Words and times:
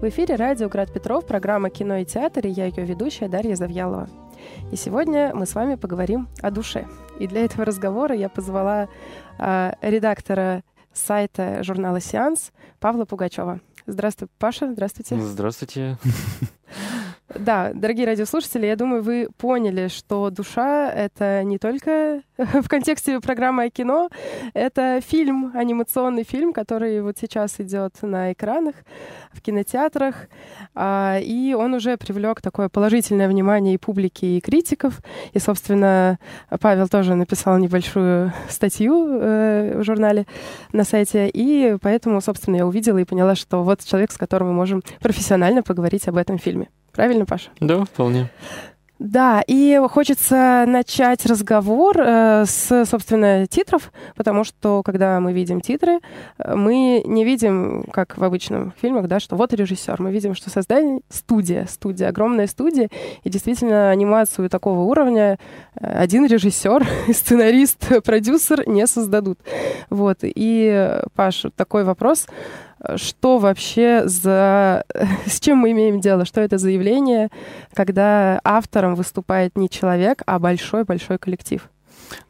В 0.00 0.08
эфире 0.08 0.34
радио 0.36 0.68
«Град 0.68 0.92
Петров», 0.92 1.26
программа 1.26 1.70
«Кино 1.70 1.96
и 1.96 2.04
театр», 2.04 2.46
и 2.46 2.50
я 2.50 2.66
ее 2.66 2.84
ведущая 2.84 3.28
Дарья 3.28 3.54
Завьялова. 3.54 4.08
И 4.70 4.76
сегодня 4.76 5.32
мы 5.34 5.46
с 5.46 5.54
вами 5.54 5.76
поговорим 5.76 6.28
о 6.42 6.50
душе. 6.50 6.86
И 7.18 7.26
для 7.26 7.44
этого 7.44 7.64
разговора 7.64 8.14
я 8.14 8.28
позвала 8.28 8.88
э, 9.38 9.72
редактора 9.80 10.62
сайта 10.92 11.62
журнала 11.62 12.00
«Сеанс» 12.00 12.52
Павла 12.80 13.04
Пугачева. 13.06 13.60
Здравствуй, 13.86 14.28
Паша. 14.38 14.72
Здравствуйте. 14.72 15.18
Здравствуйте. 15.20 15.96
Да, 17.28 17.72
дорогие 17.74 18.04
радиослушатели, 18.04 18.66
я 18.66 18.76
думаю, 18.76 19.02
вы 19.02 19.28
поняли, 19.38 19.88
что 19.88 20.28
душа— 20.28 20.92
это 20.94 21.42
не 21.42 21.58
только 21.58 22.20
в 22.36 22.68
контексте 22.68 23.18
программы 23.18 23.64
о 23.64 23.70
кино, 23.70 24.10
это 24.52 25.00
фильм, 25.00 25.50
анимационный 25.54 26.24
фильм, 26.24 26.52
который 26.52 27.00
вот 27.00 27.16
сейчас 27.18 27.58
идет 27.60 27.94
на 28.02 28.34
экранах, 28.34 28.74
в 29.32 29.40
кинотеатрах, 29.40 30.28
а, 30.74 31.18
и 31.18 31.54
он 31.54 31.72
уже 31.72 31.96
привлек 31.96 32.42
такое 32.42 32.68
положительное 32.68 33.26
внимание 33.26 33.74
и 33.74 33.78
публики, 33.78 34.26
и 34.26 34.40
критиков. 34.40 35.00
И, 35.32 35.38
собственно, 35.38 36.18
Павел 36.60 36.88
тоже 36.88 37.14
написал 37.14 37.56
небольшую 37.56 38.34
статью 38.50 39.08
э, 39.08 39.78
в 39.78 39.82
журнале 39.82 40.26
на 40.72 40.84
сайте, 40.84 41.30
и 41.30 41.78
поэтому, 41.80 42.20
собственно, 42.20 42.56
я 42.56 42.66
увидела 42.66 42.98
и 42.98 43.04
поняла, 43.04 43.34
что 43.34 43.62
вот 43.62 43.82
человек, 43.82 44.12
с 44.12 44.18
которым 44.18 44.48
мы 44.48 44.54
можем 44.54 44.82
профессионально 45.00 45.62
поговорить 45.62 46.06
об 46.06 46.18
этом 46.18 46.38
фильме. 46.38 46.68
Правильно, 46.94 47.26
Паша? 47.26 47.50
Да, 47.60 47.84
вполне. 47.84 48.30
Да, 49.00 49.42
и 49.46 49.80
хочется 49.90 50.64
начать 50.68 51.26
разговор 51.26 51.96
э, 51.98 52.44
с, 52.46 52.84
собственно, 52.86 53.46
титров, 53.48 53.92
потому 54.14 54.44
что, 54.44 54.84
когда 54.84 55.18
мы 55.18 55.32
видим 55.32 55.60
титры, 55.60 55.98
э, 56.38 56.54
мы 56.54 57.02
не 57.04 57.24
видим, 57.24 57.84
как 57.92 58.16
в 58.16 58.22
обычных 58.22 58.72
фильмах, 58.80 59.08
да, 59.08 59.18
что 59.18 59.34
вот 59.34 59.52
режиссер, 59.52 60.00
мы 60.00 60.12
видим, 60.12 60.36
что 60.36 60.48
создание 60.48 61.00
студия, 61.08 61.66
студия, 61.68 62.08
огромная 62.08 62.46
студия, 62.46 62.88
и 63.24 63.28
действительно 63.28 63.90
анимацию 63.90 64.48
такого 64.48 64.82
уровня 64.82 65.40
э, 65.74 65.86
один 65.86 66.24
режиссер, 66.26 66.86
сценарист, 67.12 68.04
продюсер 68.04 68.66
не 68.68 68.86
создадут. 68.86 69.40
Вот, 69.90 70.18
и, 70.22 71.00
Паш, 71.16 71.46
такой 71.56 71.82
вопрос, 71.82 72.28
что 72.96 73.38
вообще 73.38 74.02
за... 74.06 74.84
С 75.26 75.40
чем 75.40 75.58
мы 75.58 75.72
имеем 75.72 76.00
дело? 76.00 76.24
Что 76.24 76.40
это 76.40 76.58
за 76.58 76.70
явление, 76.70 77.30
когда 77.72 78.40
автором 78.44 78.94
выступает 78.94 79.56
не 79.56 79.68
человек, 79.68 80.22
а 80.26 80.38
большой-большой 80.38 81.18
коллектив? 81.18 81.68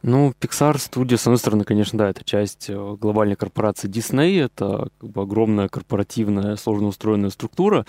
Ну, 0.01 0.33
Pixar 0.39 0.77
студия, 0.77 1.17
с 1.17 1.25
одной 1.25 1.37
стороны, 1.37 1.63
конечно, 1.63 1.97
да, 1.97 2.09
это 2.09 2.23
часть 2.23 2.69
э, 2.69 2.95
глобальной 2.99 3.35
корпорации 3.35 3.89
Disney, 3.89 4.43
это 4.43 4.89
как 4.99 5.09
бы 5.09 5.21
огромная 5.21 5.67
корпоративная, 5.67 6.55
сложно 6.55 6.87
устроенная 6.87 7.29
структура, 7.29 7.85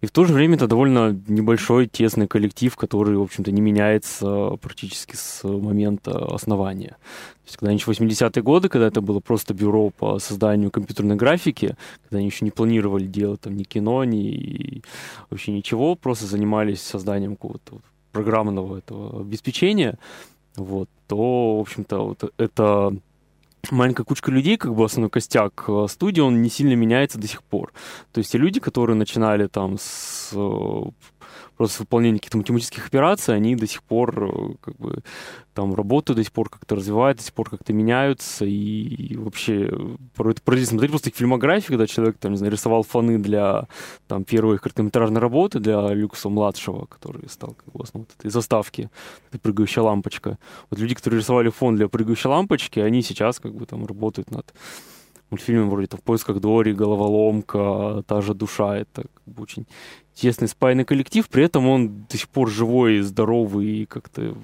и 0.00 0.06
в 0.06 0.10
то 0.10 0.24
же 0.24 0.32
время 0.32 0.56
это 0.56 0.66
довольно 0.66 1.18
небольшой, 1.28 1.86
тесный 1.86 2.26
коллектив, 2.26 2.74
который, 2.76 3.16
в 3.16 3.22
общем-то, 3.22 3.52
не 3.52 3.60
меняется 3.60 4.56
практически 4.60 5.16
с 5.16 5.42
момента 5.44 6.34
основания. 6.34 6.96
То 7.48 7.50
есть, 7.50 7.56
когда 7.56 7.70
они 7.70 7.78
80-е 7.78 8.42
годы, 8.42 8.68
когда 8.68 8.86
это 8.88 9.00
было 9.00 9.20
просто 9.20 9.54
бюро 9.54 9.90
по 9.90 10.18
созданию 10.18 10.70
компьютерной 10.70 11.16
графики, 11.16 11.76
когда 12.02 12.18
они 12.18 12.26
еще 12.26 12.44
не 12.44 12.50
планировали 12.50 13.06
делать 13.06 13.40
там 13.40 13.56
ни 13.56 13.62
кино, 13.62 14.04
ни 14.04 14.82
вообще 15.30 15.52
ничего, 15.52 15.94
просто 15.94 16.26
занимались 16.26 16.82
созданием 16.82 17.36
какого-то 17.36 17.78
программного 18.12 18.78
этого 18.78 19.20
обеспечения, 19.20 19.98
вот, 20.58 20.88
то, 21.06 21.58
в 21.58 21.60
общем-то, 21.60 21.98
вот 21.98 22.32
это 22.36 22.92
маленькая 23.70 24.04
кучка 24.04 24.30
людей, 24.30 24.56
как 24.56 24.74
бы 24.74 24.84
основной 24.84 25.10
костяк 25.10 25.64
э, 25.68 25.86
студии, 25.88 26.20
он 26.20 26.42
не 26.42 26.50
сильно 26.50 26.74
меняется 26.74 27.18
до 27.18 27.26
сих 27.26 27.42
пор. 27.42 27.72
То 28.12 28.18
есть 28.18 28.32
те 28.32 28.38
люди, 28.38 28.60
которые 28.60 28.96
начинали 28.96 29.46
там 29.46 29.76
с 29.78 30.30
э, 30.34 30.82
просто 31.58 31.82
выполнение 31.82 32.18
каких-то 32.18 32.38
математических 32.38 32.86
операций, 32.86 33.34
они 33.34 33.56
до 33.56 33.66
сих 33.66 33.82
пор 33.82 34.24
э, 34.24 34.54
как 34.60 34.76
бы 34.76 35.02
там 35.52 35.74
работают, 35.74 36.16
до 36.16 36.24
сих 36.24 36.32
пор 36.32 36.48
как-то 36.48 36.76
развиваются, 36.76 37.24
до 37.24 37.26
сих 37.26 37.34
пор 37.34 37.50
как-то 37.50 37.72
меняются, 37.72 38.44
и, 38.44 38.52
и 38.52 39.16
вообще 39.16 39.70
порой 40.14 40.34
это 40.34 40.64
смотреть 40.64 40.90
просто 40.92 41.10
фильмографии, 41.10 41.66
когда 41.66 41.86
человек 41.86 42.16
там, 42.18 42.32
не 42.32 42.38
знаю, 42.38 42.52
рисовал 42.52 42.84
фоны 42.84 43.18
для 43.18 43.66
там 44.06 44.22
первой 44.22 44.58
короткометражной 44.58 45.20
работы 45.20 45.58
для 45.58 45.92
Люкса 45.92 46.28
младшего, 46.28 46.86
который 46.86 47.28
стал 47.28 47.54
как 47.54 47.74
бы 47.74 47.82
основой 47.82 48.06
этой 48.18 48.30
заставки, 48.30 48.88
этой 49.28 49.40
прыгающая 49.40 49.82
лампочка. 49.82 50.38
Вот 50.70 50.78
люди, 50.78 50.94
которые 50.94 51.20
рисовали 51.20 51.50
фон 51.50 51.74
для 51.74 51.88
прыгающей 51.88 52.30
лампочки, 52.30 52.78
они 52.78 53.02
сейчас 53.02 53.40
как 53.40 53.54
бы 53.54 53.66
там 53.66 53.84
работают 53.84 54.30
над 54.30 54.54
мультфильмом 55.30 55.70
вроде 55.70 55.86
там 55.88 56.00
«В 56.00 56.02
поисках 56.02 56.40
Дори», 56.40 56.72
«Головоломка», 56.72 58.02
«Та 58.06 58.20
же 58.20 58.34
душа». 58.34 58.76
Это 58.76 59.02
как 59.02 59.34
бы 59.34 59.42
очень 59.42 59.66
тесный 60.14 60.48
спайный 60.48 60.84
коллектив, 60.84 61.28
при 61.28 61.44
этом 61.44 61.68
он 61.68 62.06
до 62.10 62.16
сих 62.16 62.28
пор 62.28 62.50
живой, 62.50 63.00
здоровый 63.00 63.66
и 63.66 63.86
как-то 63.86 64.36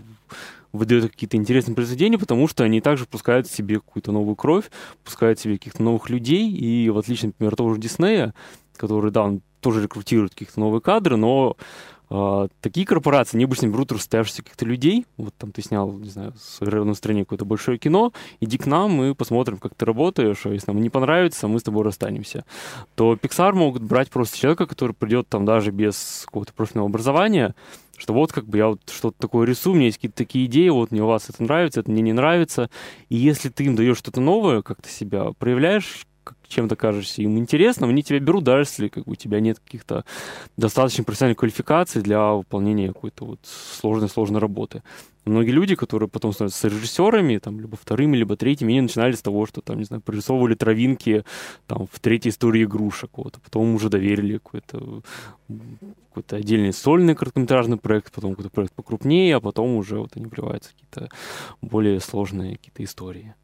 выдает 0.73 1.11
какие-то 1.11 1.37
интересные 1.37 1.75
произведения, 1.75 2.19
потому 2.19 2.49
что 2.49 2.65
они 2.65 2.81
также 2.81 3.07
пускают 3.07 3.47
в 3.47 3.55
себе 3.55 3.77
какую-то 3.77 4.13
новую 4.13 4.37
кровь, 4.37 4.71
пускают 5.05 5.39
в 5.39 5.43
себе 5.43 5.57
каких-то 5.57 5.83
новых 5.83 6.11
людей, 6.11 6.51
и 6.51 6.91
в 6.91 6.99
отличие, 6.99 7.29
например, 7.29 7.57
того 7.57 7.75
же 7.75 7.81
Диснея, 7.81 8.35
который, 8.77 9.11
да, 9.11 9.23
он 9.23 9.41
тоже 9.61 9.83
рекрутирует 9.83 10.33
каких-то 10.33 10.61
новые 10.61 10.81
кадры, 10.81 11.17
но 11.17 11.57
а, 12.17 12.47
такие 12.61 12.87
корпорации, 12.87 13.37
они 13.37 13.45
обычно 13.45 13.67
берут 13.67 13.91
расстоявшихся 13.91 14.43
каких-то 14.43 14.65
людей. 14.65 15.05
Вот 15.17 15.35
там 15.35 15.51
ты 15.51 15.63
снял, 15.63 15.91
не 15.91 16.11
знаю, 16.11 16.33
на 16.61 16.95
стране 16.95 17.25
какое-то 17.25 17.45
большое 17.45 17.77
кино, 17.77 18.13
иди 18.39 18.57
к 18.57 18.67
нам, 18.67 18.93
мы 18.93 19.17
посмотрим, 19.17 19.59
как 19.59 19.75
ты 19.75 19.85
работаешь, 19.85 20.47
а 20.47 20.51
если 20.51 20.71
нам 20.71 20.81
не 20.81 20.91
понравится, 20.91 21.49
мы 21.49 21.59
с 21.59 21.65
тобой 21.65 21.83
расстанемся. 21.83 22.45
То 22.95 23.15
Pixar 23.15 23.55
могут 23.55 23.83
брать 23.83 24.11
просто 24.11 24.39
человека, 24.39 24.67
который 24.67 24.93
придет 24.93 25.29
там 25.29 25.45
даже 25.45 25.73
без 25.73 26.23
какого-то 26.27 26.53
профильного 26.53 26.89
образования, 26.89 27.57
что 27.97 28.15
вот 28.15 28.31
как 28.33 28.47
бы 28.47 28.59
я 28.59 28.69
вот 28.69 28.81
что-то 28.89 29.19
такое 29.19 29.45
рисую, 29.45 29.73
у 29.73 29.77
меня 29.77 29.87
есть 29.87 29.99
какие-то 29.99 30.17
такие 30.17 30.47
идеи, 30.47 30.69
вот 30.69 30.93
мне 30.93 31.03
у 31.03 31.07
вас 31.07 31.29
это 31.29 31.43
нравится, 31.43 31.81
это 31.81 31.91
мне 31.91 32.03
не 32.03 32.13
нравится. 32.13 32.71
И 33.09 33.17
если 33.17 33.49
ты 33.49 33.65
им 33.65 33.75
даешь 33.75 33.99
что-то 33.99 34.21
новое, 34.21 34.63
как 34.63 34.81
ты 34.81 34.89
себя 34.89 35.33
проявляешь, 35.37 36.07
чем-то 36.49 36.77
кажешься 36.77 37.23
им 37.23 37.39
интересным, 37.39 37.91
они 37.91 38.03
тебя 38.03 38.21
берут, 38.21 38.45
даже 38.45 38.63
если 38.63 38.89
как 38.89 39.05
бы, 39.05 39.13
у 39.13 39.15
тебя 39.15 39.41
нет 39.41 39.59
каких-то 39.59 40.05
достаточно 40.57 41.05
профессиональных 41.05 41.39
квалификаций 41.39 42.03
для 42.03 42.33
выполнения 42.33 42.89
какой-то 42.89 43.25
вот 43.25 43.41
сложной-сложной 43.81 44.41
работы. 44.41 44.83
Многие 45.25 45.53
люди, 45.53 45.75
которые 45.75 46.09
потом 46.09 46.35
становятся 46.35 46.69
режиссерами, 46.69 47.39
там, 47.39 47.59
либо 47.59 47.79
вторыми, 47.79 48.15
либо 48.17 48.37
третьими, 48.37 48.73
они 48.73 48.83
начинали 48.83 49.13
с 49.13 49.23
того, 49.23 49.47
что, 49.47 49.63
там, 49.63 49.79
не 49.79 49.85
знаю, 49.85 50.03
прорисовывали 50.03 50.55
травинки 50.55 51.25
там, 51.67 51.87
в 51.91 51.99
третьей 52.01 52.31
истории 52.31 52.65
игрушек, 52.65 53.11
вот, 53.17 53.37
а 53.37 53.41
потом 53.41 53.75
уже 53.75 53.89
доверили 53.89 54.35
какой-то 54.35 55.03
какой-то 56.11 56.37
отдельный 56.37 56.73
сольный 56.73 57.17
короткометражный 57.17 57.77
проект, 57.77 58.13
потом 58.13 58.33
какой-то 58.33 58.51
проект 58.51 58.73
покрупнее, 58.73 59.35
а 59.35 59.41
потом 59.41 59.75
уже 59.77 59.99
вот 59.99 60.11
они 60.15 60.27
вливаются 60.27 60.71
какие-то 60.71 61.09
более 61.61 61.99
сложные 62.01 62.57
какие-то 62.57 62.85
истории. 62.85 63.35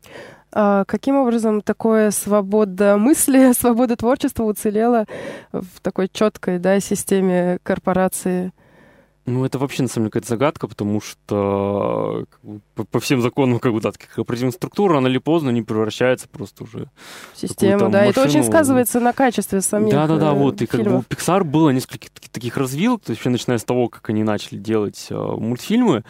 А 0.53 0.85
каким 0.85 1.17
образом 1.17 1.63
такое 1.63 2.11
свобода 2.11 2.90
мысли, 2.97 3.53
свобода 3.59 3.97
творчества 3.97 4.45
уцелела 4.45 5.07
в 5.53 5.81
такой 5.83 6.09
четкой 6.13 6.59
да, 6.59 6.81
системе 6.81 7.59
корпорации? 7.63 8.53
Ну, 9.27 9.45
это 9.45 9.59
вообще, 9.59 9.83
на 9.83 9.89
самом 9.89 10.07
деле, 10.07 10.11
какая-то 10.13 10.29
загадка, 10.29 10.67
потому 10.67 11.01
что 11.01 12.25
по, 12.75 12.85
по 12.85 13.01
всем 13.01 13.21
законам, 13.21 13.61
как 13.61 13.73
бы, 13.73 13.81
да, 13.81 13.93
определенная 14.17 14.53
структура, 14.53 14.95
рано 14.95 15.09
или 15.09 15.19
поздно 15.19 15.51
не 15.51 15.63
превращается 15.63 16.27
просто 16.29 16.65
уже 16.65 16.91
в 17.35 17.39
систему, 17.39 17.91
да, 17.91 18.07
машину. 18.07 18.11
это 18.11 18.23
очень 18.23 18.43
сказывается 18.43 18.99
на 18.99 19.13
качестве 19.13 19.61
самих 19.61 19.93
Да-да-да, 19.93 20.31
э, 20.31 20.35
вот, 20.35 20.63
и 20.63 20.67
фильмов. 20.67 20.71
как 20.71 20.93
бы 20.93 20.99
у 20.99 21.03
Pixar 21.03 21.45
было 21.45 21.71
несколько 21.71 22.09
таких 22.33 22.57
развилок, 22.57 23.03
то 23.03 23.11
есть 23.11 23.21
вообще 23.21 23.31
начиная 23.31 23.59
с 23.59 23.65
того, 23.65 23.89
как 23.89 24.09
они 24.11 24.25
начали 24.25 24.59
делать 24.59 25.07
э, 25.11 25.15
мультфильмы, 25.15 26.03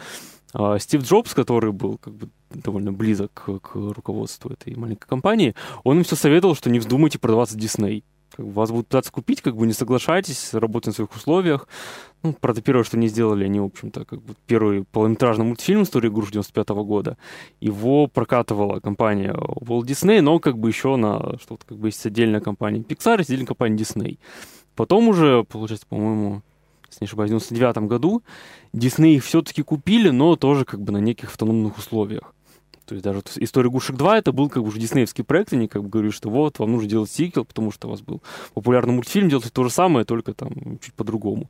э, 0.53 0.77
Стив 0.79 1.03
Джобс, 1.03 1.33
который 1.33 1.73
был 1.73 1.97
как 1.97 2.13
бы 2.13 2.29
довольно 2.53 2.91
близок 2.91 3.31
к, 3.33 3.75
руководству 3.75 4.51
этой 4.51 4.75
маленькой 4.75 5.07
компании, 5.07 5.55
он 5.83 5.97
им 5.97 6.03
все 6.03 6.15
советовал, 6.15 6.55
что 6.55 6.69
не 6.69 6.79
вздумайте 6.79 7.19
продаваться 7.19 7.57
Дисней 7.57 8.03
вас 8.37 8.71
будут 8.71 8.87
пытаться 8.87 9.11
купить, 9.11 9.41
как 9.41 9.55
бы 9.55 9.67
не 9.67 9.73
соглашайтесь, 9.73 10.53
работайте 10.53 10.91
на 10.91 10.93
своих 10.93 11.15
условиях. 11.15 11.67
Ну, 12.23 12.33
правда, 12.33 12.61
первое, 12.61 12.83
что 12.83 12.97
они 12.97 13.07
сделали, 13.07 13.45
они, 13.45 13.59
в 13.59 13.65
общем-то, 13.65 14.05
как 14.05 14.21
бы 14.21 14.35
первый 14.47 14.83
полнометражный 14.83 15.45
мультфильм 15.45 15.83
«История 15.83 16.09
игрушек» 16.09 16.33
95 16.33 16.69
-го 16.69 16.85
года. 16.85 17.17
Его 17.59 18.07
прокатывала 18.07 18.79
компания 18.79 19.33
Walt 19.33 19.83
Disney, 19.83 20.21
но 20.21 20.39
как 20.39 20.57
бы 20.57 20.69
еще 20.69 20.95
на 20.95 21.37
что-то, 21.39 21.65
как 21.65 21.77
бы 21.77 21.87
есть 21.87 22.05
отдельная 22.05 22.41
компания 22.41 22.79
Pixar, 22.79 23.17
есть 23.19 23.29
отдельная 23.29 23.47
компания 23.47 23.75
Disney. 23.75 24.19
Потом 24.75 25.07
уже, 25.09 25.43
получается, 25.43 25.87
по-моему, 25.87 26.41
если 26.89 27.05
не 27.05 27.07
ошибаюсь, 27.07 27.31
в 27.31 27.33
99 27.33 27.87
году 27.87 28.23
Disney 28.73 29.15
их 29.15 29.23
все-таки 29.23 29.63
купили, 29.63 30.09
но 30.09 30.35
тоже 30.35 30.65
как 30.65 30.81
бы 30.81 30.91
на 30.91 30.97
неких 30.97 31.29
автономных 31.29 31.77
условиях. 31.77 32.33
То 32.91 32.95
есть 32.95 33.05
даже 33.05 33.21
«История 33.37 33.69
игрушек 33.69 33.95
2» 33.95 34.17
это 34.17 34.33
был 34.33 34.49
как 34.49 34.63
бы 34.63 34.67
уже 34.67 34.77
диснеевский 34.77 35.23
проект, 35.23 35.53
они 35.53 35.69
как 35.69 35.81
бы 35.81 35.87
говорили, 35.87 36.11
что 36.11 36.29
вот, 36.29 36.59
вам 36.59 36.73
нужно 36.73 36.89
делать 36.89 37.09
сиквел, 37.09 37.45
потому 37.45 37.71
что 37.71 37.87
у 37.87 37.91
вас 37.91 38.01
был 38.01 38.21
популярный 38.53 38.93
мультфильм, 38.93 39.29
делать 39.29 39.49
то 39.53 39.63
же 39.63 39.69
самое, 39.69 40.03
только 40.03 40.33
там 40.33 40.51
чуть 40.81 40.93
по-другому. 40.95 41.49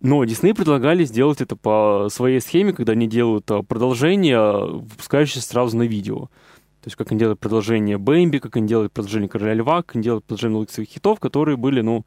Но 0.00 0.22
Дисней 0.26 0.52
предлагали 0.52 1.04
сделать 1.04 1.40
это 1.40 1.56
по 1.56 2.08
своей 2.10 2.42
схеме, 2.42 2.74
когда 2.74 2.92
они 2.92 3.06
делают 3.06 3.50
а, 3.50 3.62
продолжение, 3.62 4.66
выпускающееся 4.66 5.40
сразу 5.40 5.78
на 5.78 5.84
видео. 5.84 6.28
То 6.82 6.88
есть 6.88 6.96
как 6.96 7.10
они 7.10 7.18
делают 7.18 7.40
продолжение 7.40 7.96
Бэмби, 7.96 8.36
как 8.36 8.56
они 8.56 8.68
делают 8.68 8.92
продолжение 8.92 9.30
Короля 9.30 9.54
Льва, 9.54 9.78
как 9.78 9.94
они 9.96 10.04
делают 10.04 10.26
продолжение 10.26 10.68
своих 10.68 10.90
хитов, 10.90 11.20
которые 11.20 11.56
были, 11.56 11.80
ну, 11.80 12.04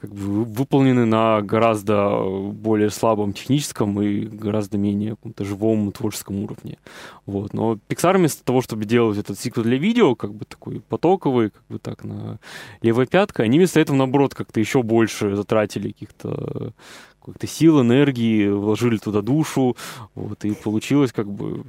как 0.00 0.10
бы 0.14 0.44
выполнены 0.44 1.04
на 1.04 1.42
гораздо 1.42 2.22
более 2.52 2.90
слабом 2.90 3.32
техническом 3.32 4.00
и 4.00 4.24
гораздо 4.24 4.78
менее 4.78 5.10
каком-то 5.10 5.44
живом 5.44 5.92
творческом 5.92 6.42
уровне. 6.42 6.78
Вот. 7.26 7.52
Но 7.52 7.78
Pixar 7.88 8.16
вместо 8.16 8.42
того, 8.44 8.62
чтобы 8.62 8.86
делать 8.86 9.18
этот 9.18 9.38
сиквел 9.38 9.64
для 9.64 9.76
видео, 9.76 10.14
как 10.14 10.32
бы 10.32 10.44
такой 10.44 10.80
потоковый, 10.80 11.50
как 11.50 11.62
бы 11.68 11.78
так 11.78 12.04
на 12.04 12.38
левой 12.80 13.06
пяткой, 13.06 13.44
они 13.44 13.58
вместо 13.58 13.78
этого, 13.80 13.96
наоборот, 13.96 14.34
как-то 14.34 14.58
еще 14.58 14.82
больше 14.82 15.36
затратили 15.36 15.92
каких-то 15.92 16.72
каких-то 17.20 17.46
сил, 17.46 17.82
энергии, 17.82 18.48
вложили 18.48 18.96
туда 18.96 19.20
душу, 19.20 19.76
вот, 20.14 20.42
и 20.46 20.52
получилось 20.52 21.12
как 21.12 21.30
бы 21.30 21.64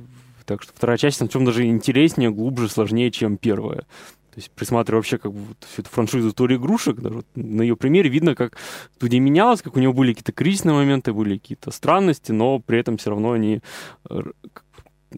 так 0.45 0.63
что 0.63 0.73
вторая 0.75 0.97
часть, 0.97 1.21
на 1.21 1.27
чем 1.27 1.45
даже 1.45 1.65
интереснее, 1.65 2.31
глубже, 2.31 2.67
сложнее, 2.67 3.11
чем 3.11 3.37
первая. 3.37 3.85
То 4.31 4.37
есть, 4.37 4.49
присматривая 4.51 4.99
вообще 4.99 5.17
как 5.17 5.33
бы 5.33 5.41
всю 5.59 5.81
эту 5.81 5.89
франшизу 5.89 6.29
истории 6.29 6.55
игрушек, 6.55 6.95
даже 6.97 7.15
вот 7.17 7.25
на 7.35 7.61
ее 7.61 7.75
примере 7.75 8.09
видно, 8.09 8.33
как 8.33 8.57
студия 8.95 9.19
менялась, 9.19 9.61
как 9.61 9.75
у 9.75 9.79
нее 9.79 9.91
были 9.91 10.13
какие-то 10.13 10.31
кризисные 10.31 10.73
моменты, 10.73 11.11
были 11.11 11.37
какие-то 11.37 11.71
странности, 11.71 12.31
но 12.31 12.59
при 12.59 12.79
этом 12.79 12.97
все 12.97 13.09
равно 13.09 13.33
они... 13.33 13.61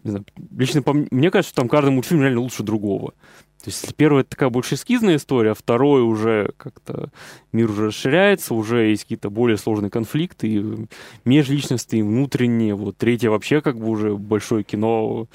Не 0.02 0.10
знаю, 0.10 0.24
лично 0.50 0.82
по 0.82 0.92
мне 0.92 1.30
кажется, 1.30 1.52
что 1.52 1.60
там 1.60 1.68
каждый 1.68 1.90
мультфильм 1.90 2.22
реально 2.22 2.40
лучше 2.40 2.64
другого. 2.64 3.12
То 3.62 3.70
есть, 3.70 3.94
первая 3.94 4.24
такая 4.24 4.50
больше 4.50 4.74
эскизная 4.74 5.16
история, 5.16 5.52
а 5.52 5.54
второй 5.54 6.02
уже 6.02 6.52
как-то 6.56 7.10
мир 7.52 7.70
уже 7.70 7.86
расширяется, 7.86 8.54
уже 8.54 8.88
есть 8.88 9.04
какие-то 9.04 9.30
более 9.30 9.56
сложные 9.56 9.90
конфликты, 9.90 10.48
и 10.48 10.86
межличностные, 11.24 12.00
и 12.00 12.02
внутренние. 12.02 12.74
Вот 12.74 12.96
третья 12.96 13.30
вообще 13.30 13.60
как 13.60 13.78
бы 13.78 13.88
уже 13.88 14.16
большое 14.16 14.64
кино, 14.64 15.28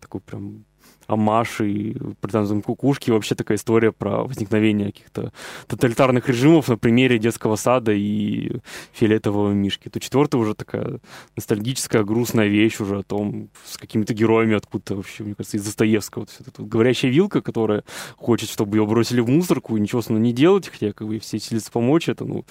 такой 0.00 0.22
прям 0.22 0.64
Амаш 1.06 1.60
и 1.60 1.96
Партизан 2.20 2.62
Кукушки. 2.62 3.10
Вообще 3.10 3.34
такая 3.34 3.58
история 3.58 3.92
про 3.92 4.24
возникновение 4.24 4.92
каких-то 4.92 5.32
тоталитарных 5.66 6.28
режимов 6.28 6.68
на 6.68 6.76
примере 6.76 7.18
детского 7.18 7.56
сада 7.56 7.92
и 7.92 8.60
фиолетового 8.92 9.52
мишки. 9.52 9.88
То 9.88 10.00
четвертая 10.00 10.40
уже 10.40 10.54
такая 10.54 11.00
ностальгическая, 11.36 12.04
грустная 12.04 12.48
вещь 12.48 12.80
уже 12.80 12.98
о 12.98 13.02
том, 13.02 13.48
с 13.64 13.78
какими-то 13.78 14.14
героями 14.14 14.56
откуда-то 14.56 14.96
вообще, 14.96 15.24
мне 15.24 15.34
кажется, 15.34 15.56
из 15.56 15.64
Достоевского. 15.64 16.22
Вот 16.22 16.30
эта 16.40 16.62
вот 16.62 16.68
говорящая 16.68 17.10
вилка, 17.10 17.40
которая 17.40 17.84
хочет, 18.16 18.50
чтобы 18.50 18.76
ее 18.76 18.86
бросили 18.86 19.20
в 19.20 19.28
мусорку 19.28 19.76
и 19.76 19.80
ничего 19.80 20.02
с 20.02 20.08
ней 20.08 20.18
не 20.18 20.32
делать, 20.32 20.68
хотя 20.68 20.92
как 20.92 21.06
бы 21.06 21.18
все 21.18 21.38
силятся 21.38 21.70
помочь, 21.70 22.08
это, 22.08 22.24
ну, 22.24 22.44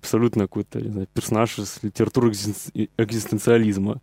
абсолютно 0.00 0.44
какой-то, 0.44 0.80
не 0.80 0.90
знаю, 0.90 1.08
персонаж 1.12 1.58
из 1.58 1.78
литературы 1.82 2.30
экзистенциализма. 2.30 4.00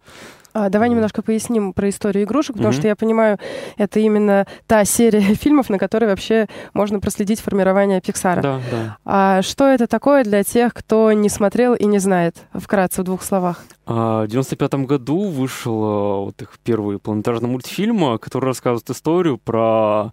А, 0.53 0.69
давай 0.69 0.89
немножко 0.89 1.21
поясним 1.21 1.73
про 1.73 1.89
историю 1.89 2.25
игрушек, 2.25 2.55
потому 2.55 2.71
mm-hmm. 2.73 2.77
что 2.77 2.87
я 2.87 2.95
понимаю, 2.95 3.39
это 3.77 3.99
именно 3.99 4.45
та 4.67 4.85
серия 4.85 5.21
фильмов, 5.35 5.69
на 5.69 5.79
которой 5.79 6.05
вообще 6.05 6.47
можно 6.73 6.99
проследить 6.99 7.39
формирование 7.39 8.01
Пиксара. 8.01 8.41
Да, 8.41 8.59
да. 8.71 8.97
А 9.05 9.41
что 9.41 9.67
это 9.67 9.87
такое 9.87 10.23
для 10.23 10.43
тех, 10.43 10.73
кто 10.73 11.11
не 11.11 11.29
смотрел 11.29 11.73
и 11.73 11.85
не 11.85 11.99
знает? 11.99 12.35
Вкратце, 12.53 13.01
в 13.01 13.05
двух 13.05 13.23
словах. 13.23 13.63
А, 13.85 14.23
в 14.23 14.27
95 14.27 14.73
году 14.85 15.27
вышел 15.29 15.83
а, 15.83 16.25
вот 16.25 16.41
их 16.41 16.51
первый 16.63 16.99
полнометражный 16.99 17.49
мультфильм, 17.49 18.19
который 18.19 18.45
рассказывает 18.45 18.89
историю 18.89 19.37
про 19.37 20.11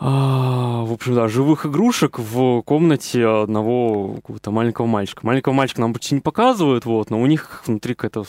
а, 0.00 0.84
в 0.84 0.92
общем, 0.92 1.14
да, 1.14 1.26
живых 1.26 1.66
игрушек 1.66 2.20
в 2.20 2.62
комнате 2.62 3.26
одного 3.26 4.14
какого-то 4.14 4.52
маленького 4.52 4.86
мальчика. 4.86 5.26
Маленького 5.26 5.54
мальчика 5.54 5.80
нам 5.80 5.92
почти 5.92 6.14
не 6.14 6.20
показывают, 6.20 6.84
вот, 6.84 7.10
но 7.10 7.20
у 7.20 7.26
них 7.26 7.64
внутри 7.66 7.94
какая-то 7.94 8.24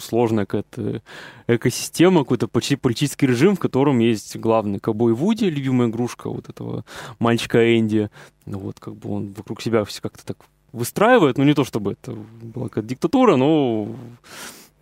сложная 0.00 0.46
какая-то 0.46 1.00
экосистема, 1.46 2.22
какой-то 2.22 2.48
почти 2.48 2.74
политический 2.74 3.28
режим, 3.28 3.54
в 3.54 3.60
котором 3.60 4.00
есть 4.00 4.36
главный 4.36 4.80
ковбой 4.80 5.12
Вуди, 5.12 5.44
любимая 5.44 5.88
игрушка 5.88 6.28
вот 6.28 6.48
этого 6.48 6.84
мальчика 7.20 7.78
Энди. 7.78 8.10
Ну 8.44 8.58
вот, 8.58 8.80
как 8.80 8.96
бы 8.96 9.14
он 9.14 9.32
вокруг 9.32 9.62
себя 9.62 9.84
все 9.84 10.02
как-то 10.02 10.26
так 10.26 10.38
выстраивает, 10.72 11.38
ну 11.38 11.44
не 11.44 11.54
то 11.54 11.64
чтобы 11.64 11.92
это 11.92 12.16
была 12.42 12.68
какая-то 12.68 12.88
диктатура, 12.88 13.36
но 13.36 13.88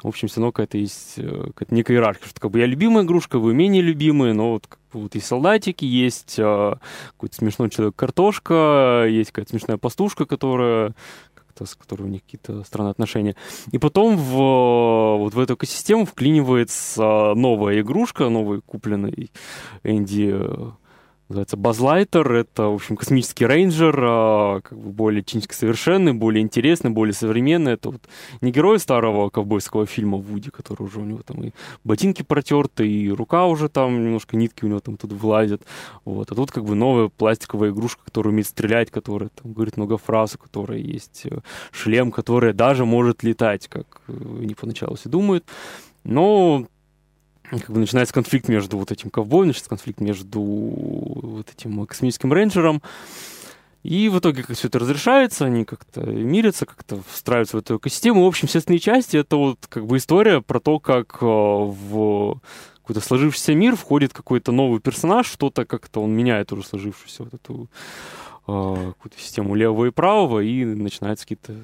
в 0.03 0.09
общем, 0.09 0.29
все 0.29 0.41
равно 0.41 0.53
какая-то 0.53 0.79
есть 0.79 1.15
э, 1.17 1.45
какая-то 1.55 1.75
некая 1.75 1.95
иерархия, 1.95 2.29
что 2.29 2.41
как 2.41 2.51
бы 2.51 2.59
я 2.59 2.67
любимая 2.67 3.05
игрушка, 3.05 3.39
вы 3.39 3.55
менее 3.55 3.83
любимые, 3.83 4.33
но 4.33 4.53
вот, 4.53 4.67
как 4.67 4.79
бы, 4.93 5.01
вот 5.01 5.15
есть 5.15 5.27
солдатики, 5.27 5.85
есть 5.85 6.37
а, 6.39 6.79
какой-то 7.13 7.37
смешной 7.37 7.71
человек-картошка, 7.71 9.07
есть 9.09 9.31
какая-то 9.31 9.51
смешная 9.51 9.77
пастушка, 9.77 10.25
которая 10.25 10.95
с 11.67 11.75
которой 11.75 12.05
у 12.05 12.07
них 12.07 12.23
какие-то 12.25 12.65
странные 12.65 12.93
отношения. 12.93 13.37
И 13.71 13.79
потом 13.79 14.17
в, 14.17 15.19
вот 15.19 15.35
в 15.35 15.39
эту 15.39 15.55
экосистему 15.55 16.07
вклинивается 16.07 17.35
новая 17.35 17.81
игрушка, 17.81 18.29
новый 18.29 18.63
купленный 18.63 19.31
Энди 19.83 20.31
э, 20.33 20.71
называется 21.31 21.57
Базлайтер. 21.57 22.33
Это, 22.33 22.65
в 22.65 22.75
общем, 22.75 22.97
космический 22.97 23.47
рейнджер, 23.47 23.97
а, 24.03 24.61
как 24.61 24.77
бы 24.77 24.91
более 24.91 25.23
технически 25.23 25.55
совершенный, 25.55 26.13
более 26.13 26.43
интересный, 26.43 26.91
более 26.91 27.15
современный. 27.15 27.73
Это 27.73 27.91
вот 27.91 28.03
не 28.41 28.51
герой 28.51 28.79
старого 28.79 29.31
ковбойского 29.31 29.87
фильма 29.87 30.19
Вуди, 30.19 30.51
который 30.51 30.83
уже 30.83 31.01
у 31.01 31.05
него 31.05 31.23
там 31.23 31.43
и 31.45 31.53
ботинки 31.85 32.23
протерты, 32.23 32.87
и 32.87 33.11
рука 33.11 33.47
уже 33.47 33.69
там 33.69 34.05
немножко 34.05 34.37
нитки 34.37 34.65
у 34.65 34.69
него 34.69 34.81
там 34.81 34.97
тут 34.97 35.13
влазят. 35.13 35.63
Вот. 36.05 36.31
А 36.31 36.35
тут 36.35 36.51
как 36.51 36.65
бы 36.65 36.75
новая 36.75 37.09
пластиковая 37.09 37.71
игрушка, 37.71 38.05
которая 38.05 38.33
умеет 38.33 38.49
стрелять, 38.49 38.91
которая 38.91 39.31
там 39.31 39.53
говорит 39.53 39.77
много 39.77 39.99
фраз, 39.99 40.35
у 40.35 40.39
которой 40.39 40.83
есть 40.83 41.23
э, 41.25 41.39
шлем, 41.71 42.11
который 42.11 42.53
даже 42.53 42.85
может 42.85 43.23
летать, 43.23 43.69
как 43.69 44.03
э, 44.09 44.13
они 44.43 44.55
поначалу 44.55 44.97
все 44.97 45.09
думают. 45.09 45.45
Но 46.03 46.67
как 47.59 47.71
бы 47.71 47.81
начинается 47.81 48.15
конфликт 48.15 48.49
между 48.49 48.79
вот 48.79 48.93
этим 48.93 49.11
ковбоем, 49.11 49.49
начинается 49.49 49.71
конфликт 49.71 50.01
между 50.01 50.41
вот 50.41 51.47
этим 51.51 51.87
космическим 51.87 52.33
рейнджером. 52.33 52.83
И 53.83 54.11
в 54.11 54.19
итоге 54.19 54.43
как 54.43 54.57
все 54.57 54.69
это 54.69 54.79
разрешается, 54.79 55.47
они 55.47 55.65
как-то 55.65 56.03
мирятся, 56.03 56.67
как-то 56.67 57.01
встраиваются 57.11 57.57
в 57.57 57.61
эту 57.61 57.79
экосистему. 57.79 58.25
В 58.25 58.27
общем, 58.27 58.47
все 58.47 58.59
остальные 58.59 58.81
части— 58.81 59.17
это 59.19 59.37
вот 59.37 59.67
как 59.69 59.87
бы 59.87 59.97
история 59.97 60.43
про 60.43 60.61
то, 60.61 60.79
как 60.79 61.19
э, 61.23 61.27
в 61.27 62.41
какой-то 62.83 63.01
сложившийся 63.01 63.55
мир 63.55 63.77
входит 63.77 64.13
какой-то 64.13 64.53
новый 64.53 64.81
персонаж, 64.81 65.27
что-то 65.27 65.65
как-то 65.65 66.03
он 66.03 66.13
меняет 66.13 66.53
уже 66.53 66.63
сложившуюся 66.65 67.25
вот 67.25 67.35
эту 67.35 67.69
э, 68.47 68.93
какую-то 68.93 69.19
систему 69.19 69.55
левого 69.55 69.87
и 69.87 69.91
правого, 69.91 70.41
и 70.41 70.65
начинаются 70.65 71.25
какие-то 71.25 71.55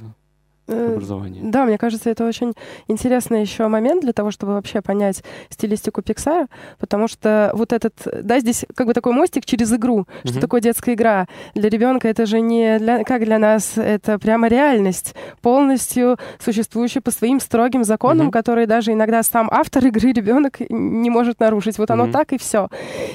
образования. 0.69 1.41
Да, 1.43 1.65
мне 1.65 1.79
кажется, 1.79 2.11
это 2.11 2.27
очень 2.27 2.55
интересный 2.89 3.41
еще 3.41 3.69
момент 3.69 4.03
для 4.03 4.13
того, 4.13 4.31
чтобы 4.31 4.55
вообще 4.55 4.81
понять 4.81 5.23
стилистику 5.51 6.03
Пиксара, 6.03 6.47
потому 6.79 7.09
что 7.09 7.51
вот 7.55 7.73
этот, 7.73 7.95
да, 8.23 8.41
здесь 8.41 8.65
как 8.75 8.87
бы 8.87 8.95
такой 8.95 9.13
мостик 9.13 9.45
через 9.45 9.73
игру, 9.73 10.01
mm-hmm. 10.01 10.29
что 10.31 10.41
такое 10.41 10.61
детская 10.61 10.95
игра. 10.95 11.27
Для 11.55 11.69
ребенка 11.69 12.09
это 12.09 12.27
же 12.27 12.41
не 12.41 12.79
для, 12.79 13.05
как 13.05 13.25
для 13.25 13.39
нас, 13.39 13.77
это 13.77 14.19
прямо 14.19 14.49
реальность, 14.49 15.15
полностью 15.43 16.19
существующая 16.38 17.00
по 17.00 17.11
своим 17.11 17.40
строгим 17.40 17.85
законам, 17.85 18.29
mm-hmm. 18.29 18.33
которые 18.33 18.67
даже 18.67 18.93
иногда 18.93 19.23
сам 19.23 19.49
автор 19.50 19.87
игры 19.87 20.12
ребенок 20.12 20.61
не 20.69 21.11
может 21.11 21.40
нарушить. 21.40 21.79
Вот 21.79 21.90
оно 21.90 22.07
mm-hmm. 22.07 22.12
так 22.12 22.33
и 22.33 22.38
все. 22.38 22.69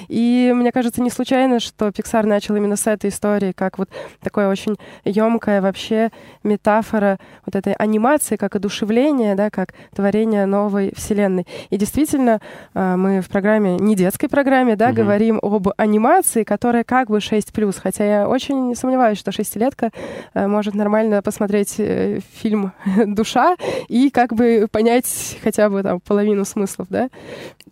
И 0.07 0.51
мне 0.55 0.71
кажется, 0.71 1.01
не 1.01 1.09
случайно, 1.09 1.59
что 1.59 1.91
Пиксар 1.91 2.25
начал 2.25 2.55
именно 2.55 2.75
с 2.75 2.87
этой 2.87 3.09
истории, 3.09 3.51
как 3.51 3.77
вот 3.77 3.89
такое 4.21 4.47
очень 4.47 4.77
емкая 5.03 5.61
вообще 5.61 6.11
метафора 6.43 7.19
вот 7.45 7.55
этой 7.55 7.73
анимации 7.73 8.35
как 8.35 8.55
одушевление, 8.55 9.35
да, 9.35 9.49
как 9.49 9.73
творение 9.95 10.45
новой 10.45 10.93
вселенной. 10.95 11.47
И 11.69 11.77
действительно, 11.77 12.39
а, 12.73 12.97
мы 12.97 13.21
в 13.21 13.29
программе, 13.29 13.77
не 13.77 13.95
детской 13.95 14.27
программе, 14.27 14.75
да, 14.75 14.87
угу. 14.89 14.97
говорим 14.97 15.39
об 15.41 15.69
анимации, 15.77 16.43
которая 16.43 16.83
как 16.83 17.09
бы 17.09 17.17
6+, 17.17 17.79
хотя 17.81 18.05
я 18.05 18.27
очень 18.27 18.75
сомневаюсь, 18.75 19.17
что 19.17 19.31
шестилетка 19.31 19.91
а, 20.33 20.47
может 20.47 20.75
нормально 20.75 21.21
посмотреть 21.21 21.75
э, 21.79 22.19
фильм 22.33 22.73
«Душа» 23.05 23.55
и 23.87 24.09
как 24.09 24.33
бы 24.33 24.67
понять 24.71 25.37
хотя 25.43 25.69
бы 25.69 25.83
там 25.83 25.99
половину 25.99 26.45
смыслов, 26.45 26.87
да. 26.89 27.09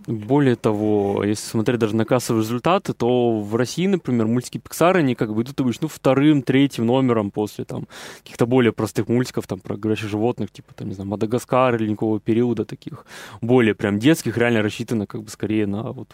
Более 0.08 0.56
того, 0.56 1.24
если 1.24 1.46
смотреть 1.46 1.80
даже 1.80 1.96
на 1.96 2.06
кассовые 2.06 2.42
результаты, 2.42 2.94
то 2.94 3.40
в 3.40 3.56
России, 3.56 3.86
например, 3.86 4.26
мультики 4.28 4.58
Pixar, 4.58 4.98
они 4.98 5.14
как 5.14 5.34
бы 5.36 5.44
идут 5.44 5.60
обычно 5.60 5.84
ну, 5.84 5.88
вторым, 5.88 6.42
третьим 6.42 6.86
номером 6.88 7.32
после 7.32 7.66
там 7.66 7.88
каких-то 8.24 8.46
более 8.46 8.72
простых 8.72 9.08
мультиков, 9.08 9.46
там, 9.46 9.59
про 9.60 9.78
говорящих 9.78 10.10
животных, 10.10 10.52
типа, 10.52 10.74
там, 10.74 10.88
не 10.88 10.94
знаю, 10.94 11.10
Мадагаскар 11.10 11.76
или 11.76 11.90
никакого 11.90 12.20
периода 12.20 12.66
таких, 12.66 13.06
более 13.42 13.76
прям 13.76 14.00
детских, 14.00 14.38
реально 14.38 14.62
рассчитано 14.62 15.08
как 15.08 15.24
бы 15.24 15.30
скорее 15.30 15.68
на 15.68 15.92
вот 15.92 16.14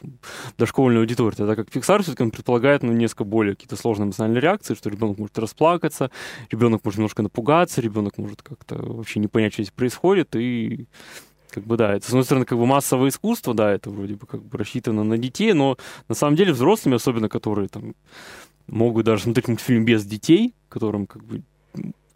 дошкольную 0.58 1.02
аудиторию. 1.02 1.36
Тогда 1.36 1.56
как 1.56 1.70
Pixar 1.70 2.02
все-таки 2.02 2.30
предполагает, 2.30 2.84
ну, 2.84 2.92
несколько 2.92 3.24
более 3.24 3.56
какие-то 3.56 3.76
сложные 3.76 4.06
эмоциональные 4.08 4.42
реакции, 4.42 4.76
что 4.76 4.90
ребенок 4.90 5.18
может 5.18 5.38
расплакаться, 5.40 6.12
ребенок 6.52 6.84
может 6.84 6.98
немножко 6.98 7.24
напугаться, 7.24 7.82
ребенок 7.82 8.18
может 8.18 8.42
как-то 8.42 8.76
вообще 8.78 9.20
не 9.20 9.28
понять, 9.28 9.54
что 9.54 9.64
здесь 9.64 9.74
происходит, 9.74 10.36
и 10.36 10.88
как 11.50 11.64
бы 11.64 11.78
да, 11.78 11.94
это, 11.94 12.06
с 12.06 12.10
одной 12.10 12.26
стороны, 12.26 12.46
как 12.46 12.58
бы 12.58 12.66
массовое 12.66 13.10
искусство, 13.10 13.54
да, 13.54 13.72
это 13.72 13.90
вроде 13.90 14.16
бы 14.16 14.28
как 14.28 14.44
бы 14.44 14.58
рассчитано 14.58 15.04
на 15.04 15.18
детей, 15.18 15.54
но 15.54 15.78
на 16.10 16.16
самом 16.16 16.36
деле 16.36 16.52
взрослыми, 16.52 16.98
особенно 16.98 17.30
которые 17.30 17.70
там 17.70 17.96
могут 18.68 19.06
даже 19.06 19.24
смотреть 19.24 19.48
мультфильм 19.48 19.86
без 19.86 20.06
детей, 20.06 20.54
которым 20.70 21.08
как 21.08 21.24
бы 21.24 21.44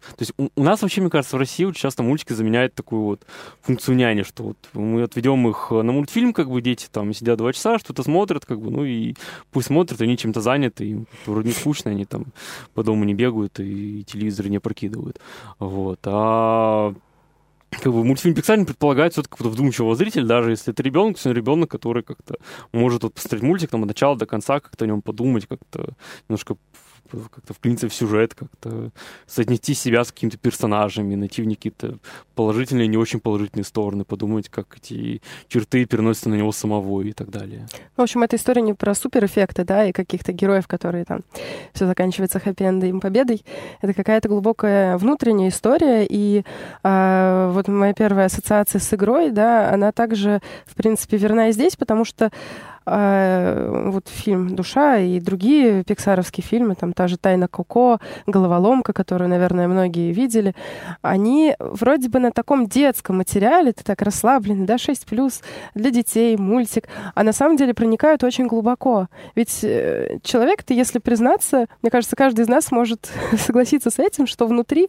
То 0.00 0.16
есть 0.20 0.32
у, 0.36 0.48
у 0.54 0.62
нас 0.62 0.82
вообще, 0.82 1.00
мне 1.00 1.10
кажется, 1.10 1.36
в 1.36 1.38
России 1.38 1.64
очень 1.64 1.80
часто 1.80 2.02
мультики 2.02 2.32
заменяют 2.32 2.74
такую 2.74 3.02
вот 3.02 3.26
функцию 3.62 3.96
няни, 3.96 4.22
что 4.22 4.42
вот 4.42 4.56
мы 4.72 5.02
отведем 5.02 5.48
их 5.48 5.70
на 5.70 5.92
мультфильм, 5.92 6.32
как 6.32 6.50
бы 6.50 6.60
дети 6.62 6.88
там 6.90 7.12
сидят 7.12 7.38
два 7.38 7.52
часа, 7.52 7.78
что-то 7.78 8.02
смотрят, 8.02 8.46
как 8.46 8.60
бы, 8.60 8.70
ну 8.70 8.84
и 8.84 9.14
пусть 9.50 9.68
смотрят, 9.68 10.00
они 10.00 10.16
чем-то 10.16 10.40
заняты, 10.40 10.86
им 10.86 11.06
вроде 11.26 11.48
не 11.48 11.54
скучно, 11.54 11.90
они 11.90 12.04
там 12.04 12.26
по 12.74 12.82
дому 12.82 13.04
не 13.04 13.14
бегают 13.14 13.60
и, 13.60 14.00
и 14.00 14.04
телевизор 14.04 14.48
не 14.48 14.58
прокидывают. 14.58 15.20
Вот. 15.58 16.00
А 16.04 16.94
как 17.70 17.92
бы 17.92 18.04
мультфильм 18.04 18.34
Pixar 18.34 18.64
предполагает 18.64 19.12
все-таки 19.12 19.30
какого-то 19.30 19.54
вдумчивого 19.54 19.94
зрителя, 19.94 20.26
даже 20.26 20.50
если 20.50 20.72
это 20.72 20.82
ребенок, 20.82 21.18
то 21.18 21.30
ребенок, 21.30 21.70
который 21.70 22.02
как-то 22.02 22.36
может 22.72 23.02
вот 23.02 23.14
посмотреть 23.14 23.42
мультик 23.42 23.70
там 23.70 23.82
от 23.82 23.88
начала 23.88 24.16
до 24.16 24.26
конца, 24.26 24.60
как-то 24.60 24.84
о 24.84 24.88
нем 24.88 25.02
подумать, 25.02 25.46
как-то 25.46 25.94
немножко 26.28 26.56
как-то 27.10 27.54
вклиниться 27.54 27.88
в 27.88 27.94
сюжет, 27.94 28.34
как-то 28.34 28.90
соотнести 29.26 29.74
себя 29.74 30.04
с 30.04 30.12
какими-то 30.12 30.38
персонажами, 30.38 31.14
найти 31.14 31.42
в 31.42 31.46
них 31.46 31.58
какие-то 31.58 31.98
положительные 32.34 32.86
и 32.86 32.88
не 32.88 32.96
очень 32.96 33.20
положительные 33.20 33.64
стороны, 33.64 34.04
подумать, 34.04 34.48
как 34.48 34.76
эти 34.76 35.20
черты 35.48 35.84
переносятся 35.84 36.28
на 36.28 36.34
него 36.34 36.52
самого 36.52 37.02
и 37.02 37.12
так 37.12 37.30
далее. 37.30 37.66
В 37.96 38.02
общем, 38.02 38.22
эта 38.22 38.36
история 38.36 38.62
не 38.62 38.74
про 38.74 38.94
суперэффекты, 38.94 39.64
да, 39.64 39.84
и 39.84 39.92
каких-то 39.92 40.32
героев, 40.32 40.66
которые 40.66 41.04
там 41.04 41.20
все 41.72 41.86
заканчивается 41.86 42.38
хэппи-эндом 42.38 43.00
победой. 43.00 43.44
Это 43.80 43.94
какая-то 43.94 44.28
глубокая 44.28 44.96
внутренняя 44.98 45.50
история, 45.50 46.06
и 46.08 46.44
э, 46.82 47.50
вот 47.52 47.68
моя 47.68 47.92
первая 47.94 48.26
ассоциация 48.26 48.78
с 48.78 48.94
игрой, 48.94 49.30
да, 49.30 49.72
она 49.72 49.92
также, 49.92 50.40
в 50.66 50.74
принципе, 50.74 51.16
верна 51.16 51.48
и 51.48 51.52
здесь, 51.52 51.76
потому 51.76 52.04
что 52.04 52.30
вот 52.86 54.08
фильм 54.08 54.56
«Душа» 54.56 54.98
и 54.98 55.20
другие 55.20 55.84
пиксаровские 55.84 56.44
фильмы, 56.44 56.74
там 56.74 56.92
та 56.92 57.08
же 57.08 57.18
«Тайна 57.18 57.46
Коко», 57.48 57.98
«Головоломка», 58.26 58.92
которую, 58.92 59.28
наверное, 59.28 59.68
многие 59.68 60.12
видели, 60.12 60.54
они 61.02 61.54
вроде 61.58 62.08
бы 62.08 62.18
на 62.18 62.32
таком 62.32 62.66
детском 62.66 63.18
материале, 63.18 63.72
ты 63.72 63.84
так 63.84 64.02
расслабленный, 64.02 64.66
да, 64.66 64.76
6+, 64.76 65.42
для 65.74 65.90
детей, 65.90 66.36
мультик, 66.36 66.88
а 67.14 67.22
на 67.22 67.32
самом 67.32 67.56
деле 67.56 67.74
проникают 67.74 68.24
очень 68.24 68.46
глубоко. 68.46 69.08
Ведь 69.34 69.62
э, 69.62 70.18
человек-то, 70.22 70.74
если 70.74 70.98
признаться, 70.98 71.66
мне 71.82 71.90
кажется, 71.90 72.16
каждый 72.16 72.42
из 72.42 72.48
нас 72.48 72.72
может 72.72 73.10
согласиться 73.38 73.90
с 73.90 73.98
этим, 73.98 74.26
что 74.26 74.46
внутри 74.46 74.88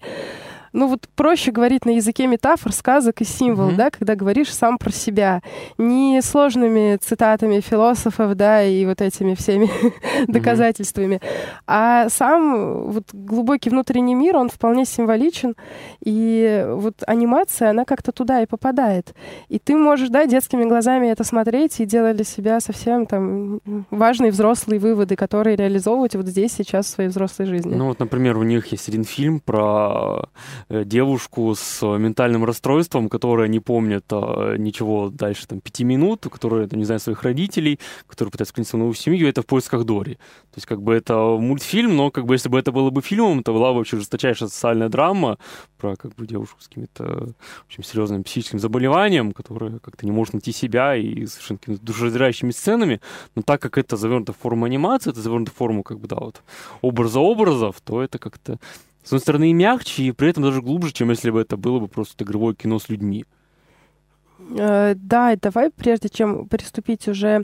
ну 0.73 0.87
вот 0.87 1.07
проще 1.15 1.51
говорить 1.51 1.85
на 1.85 1.91
языке 1.91 2.27
метафор, 2.27 2.71
сказок 2.71 3.21
и 3.21 3.25
символ, 3.25 3.69
mm-hmm. 3.69 3.75
да, 3.75 3.89
когда 3.89 4.15
говоришь 4.15 4.53
сам 4.53 4.77
про 4.77 4.91
себя, 4.91 5.41
не 5.77 6.21
сложными 6.21 6.97
цитатами 6.97 7.59
философов, 7.59 8.35
да, 8.35 8.63
и 8.63 8.85
вот 8.85 9.01
этими 9.01 9.35
всеми 9.35 9.65
mm-hmm. 9.83 10.25
доказательствами, 10.27 11.21
а 11.67 12.09
сам 12.09 12.91
вот 12.91 13.03
глубокий 13.13 13.69
внутренний 13.69 14.15
мир, 14.15 14.37
он 14.37 14.49
вполне 14.49 14.85
символичен, 14.85 15.55
и 16.03 16.65
вот 16.69 16.95
анимация, 17.05 17.71
она 17.71 17.85
как-то 17.85 18.11
туда 18.11 18.41
и 18.41 18.45
попадает. 18.45 19.13
И 19.49 19.59
ты 19.59 19.75
можешь, 19.75 20.09
да, 20.09 20.25
детскими 20.25 20.63
глазами 20.65 21.07
это 21.07 21.23
смотреть 21.23 21.79
и 21.79 21.85
делать 21.85 22.15
для 22.15 22.25
себя 22.25 22.59
совсем 22.59 23.05
там 23.05 23.59
важные 23.89 24.31
взрослые 24.31 24.79
выводы, 24.79 25.15
которые 25.15 25.55
реализовывать 25.55 26.15
вот 26.15 26.27
здесь, 26.27 26.53
сейчас 26.53 26.85
в 26.85 26.89
своей 26.89 27.09
взрослой 27.09 27.45
жизни. 27.45 27.75
Ну 27.75 27.87
вот, 27.87 27.99
например, 27.99 28.37
у 28.37 28.43
них 28.43 28.67
есть 28.67 28.87
один 28.87 29.03
фильм 29.03 29.39
про 29.39 30.29
девушку 30.69 31.53
с 31.55 31.85
ментальным 31.85 32.45
расстройством, 32.45 33.09
которая 33.09 33.47
не 33.47 33.59
помнит 33.59 34.05
а, 34.11 34.55
ничего 34.55 35.09
дальше 35.09 35.47
там 35.47 35.61
пяти 35.61 35.83
минут, 35.83 36.27
которая 36.31 36.67
там, 36.67 36.79
не 36.79 36.85
знает 36.85 37.01
своих 37.01 37.23
родителей, 37.23 37.79
которая 38.07 38.31
пытается 38.31 38.53
принести 38.53 38.77
новую 38.77 38.93
семью, 38.93 39.27
это 39.27 39.41
в 39.41 39.45
поисках 39.45 39.85
Дори. 39.85 40.15
То 40.15 40.57
есть 40.57 40.67
как 40.67 40.81
бы 40.81 40.93
это 40.93 41.15
мультфильм, 41.15 41.95
но 41.95 42.11
как 42.11 42.25
бы 42.25 42.35
если 42.35 42.49
бы 42.49 42.59
это 42.59 42.71
было 42.71 42.89
бы 42.89 43.01
фильмом, 43.01 43.39
это 43.39 43.51
была 43.53 43.71
вообще 43.71 43.97
жесточайшая 43.97 44.49
социальная 44.49 44.89
драма 44.89 45.37
про 45.77 45.95
как 45.95 46.15
бы 46.15 46.27
девушку 46.27 46.61
с 46.61 46.67
каким-то 46.67 47.33
очень 47.69 47.83
серьезным 47.83 48.23
психическим 48.23 48.59
заболеванием, 48.59 49.31
которая 49.31 49.79
как-то 49.79 50.05
не 50.05 50.11
может 50.11 50.33
найти 50.33 50.51
себя 50.51 50.95
и 50.95 51.25
совершенно 51.25 51.59
какими-то 51.59 51.83
душераздирающими 51.83 52.51
сценами, 52.51 53.01
но 53.35 53.41
так 53.41 53.61
как 53.61 53.77
это 53.77 53.97
завернуто 53.97 54.33
в 54.33 54.37
форму 54.37 54.65
анимации, 54.65 55.11
это 55.11 55.21
завернуто 55.21 55.51
в 55.51 55.55
форму 55.55 55.83
как 55.83 55.99
бы, 55.99 56.07
да, 56.07 56.17
вот 56.17 56.41
образа 56.81 57.19
образов, 57.19 57.81
то 57.83 58.01
это 58.01 58.19
как-то 58.19 58.59
с 59.03 59.07
одной 59.07 59.19
стороны, 59.19 59.49
и 59.49 59.53
мягче, 59.53 60.03
и 60.03 60.11
при 60.11 60.29
этом 60.29 60.43
даже 60.43 60.61
глубже, 60.61 60.93
чем 60.93 61.09
если 61.09 61.31
бы 61.31 61.41
это 61.41 61.57
было 61.57 61.79
бы 61.79 61.87
просто 61.87 62.23
игровое 62.23 62.55
кино 62.55 62.79
с 62.79 62.89
людьми. 62.89 63.25
Э, 64.57 64.93
да, 64.95 65.35
давай, 65.41 65.69
прежде 65.69 66.09
чем 66.09 66.47
приступить 66.47 67.07
уже 67.07 67.43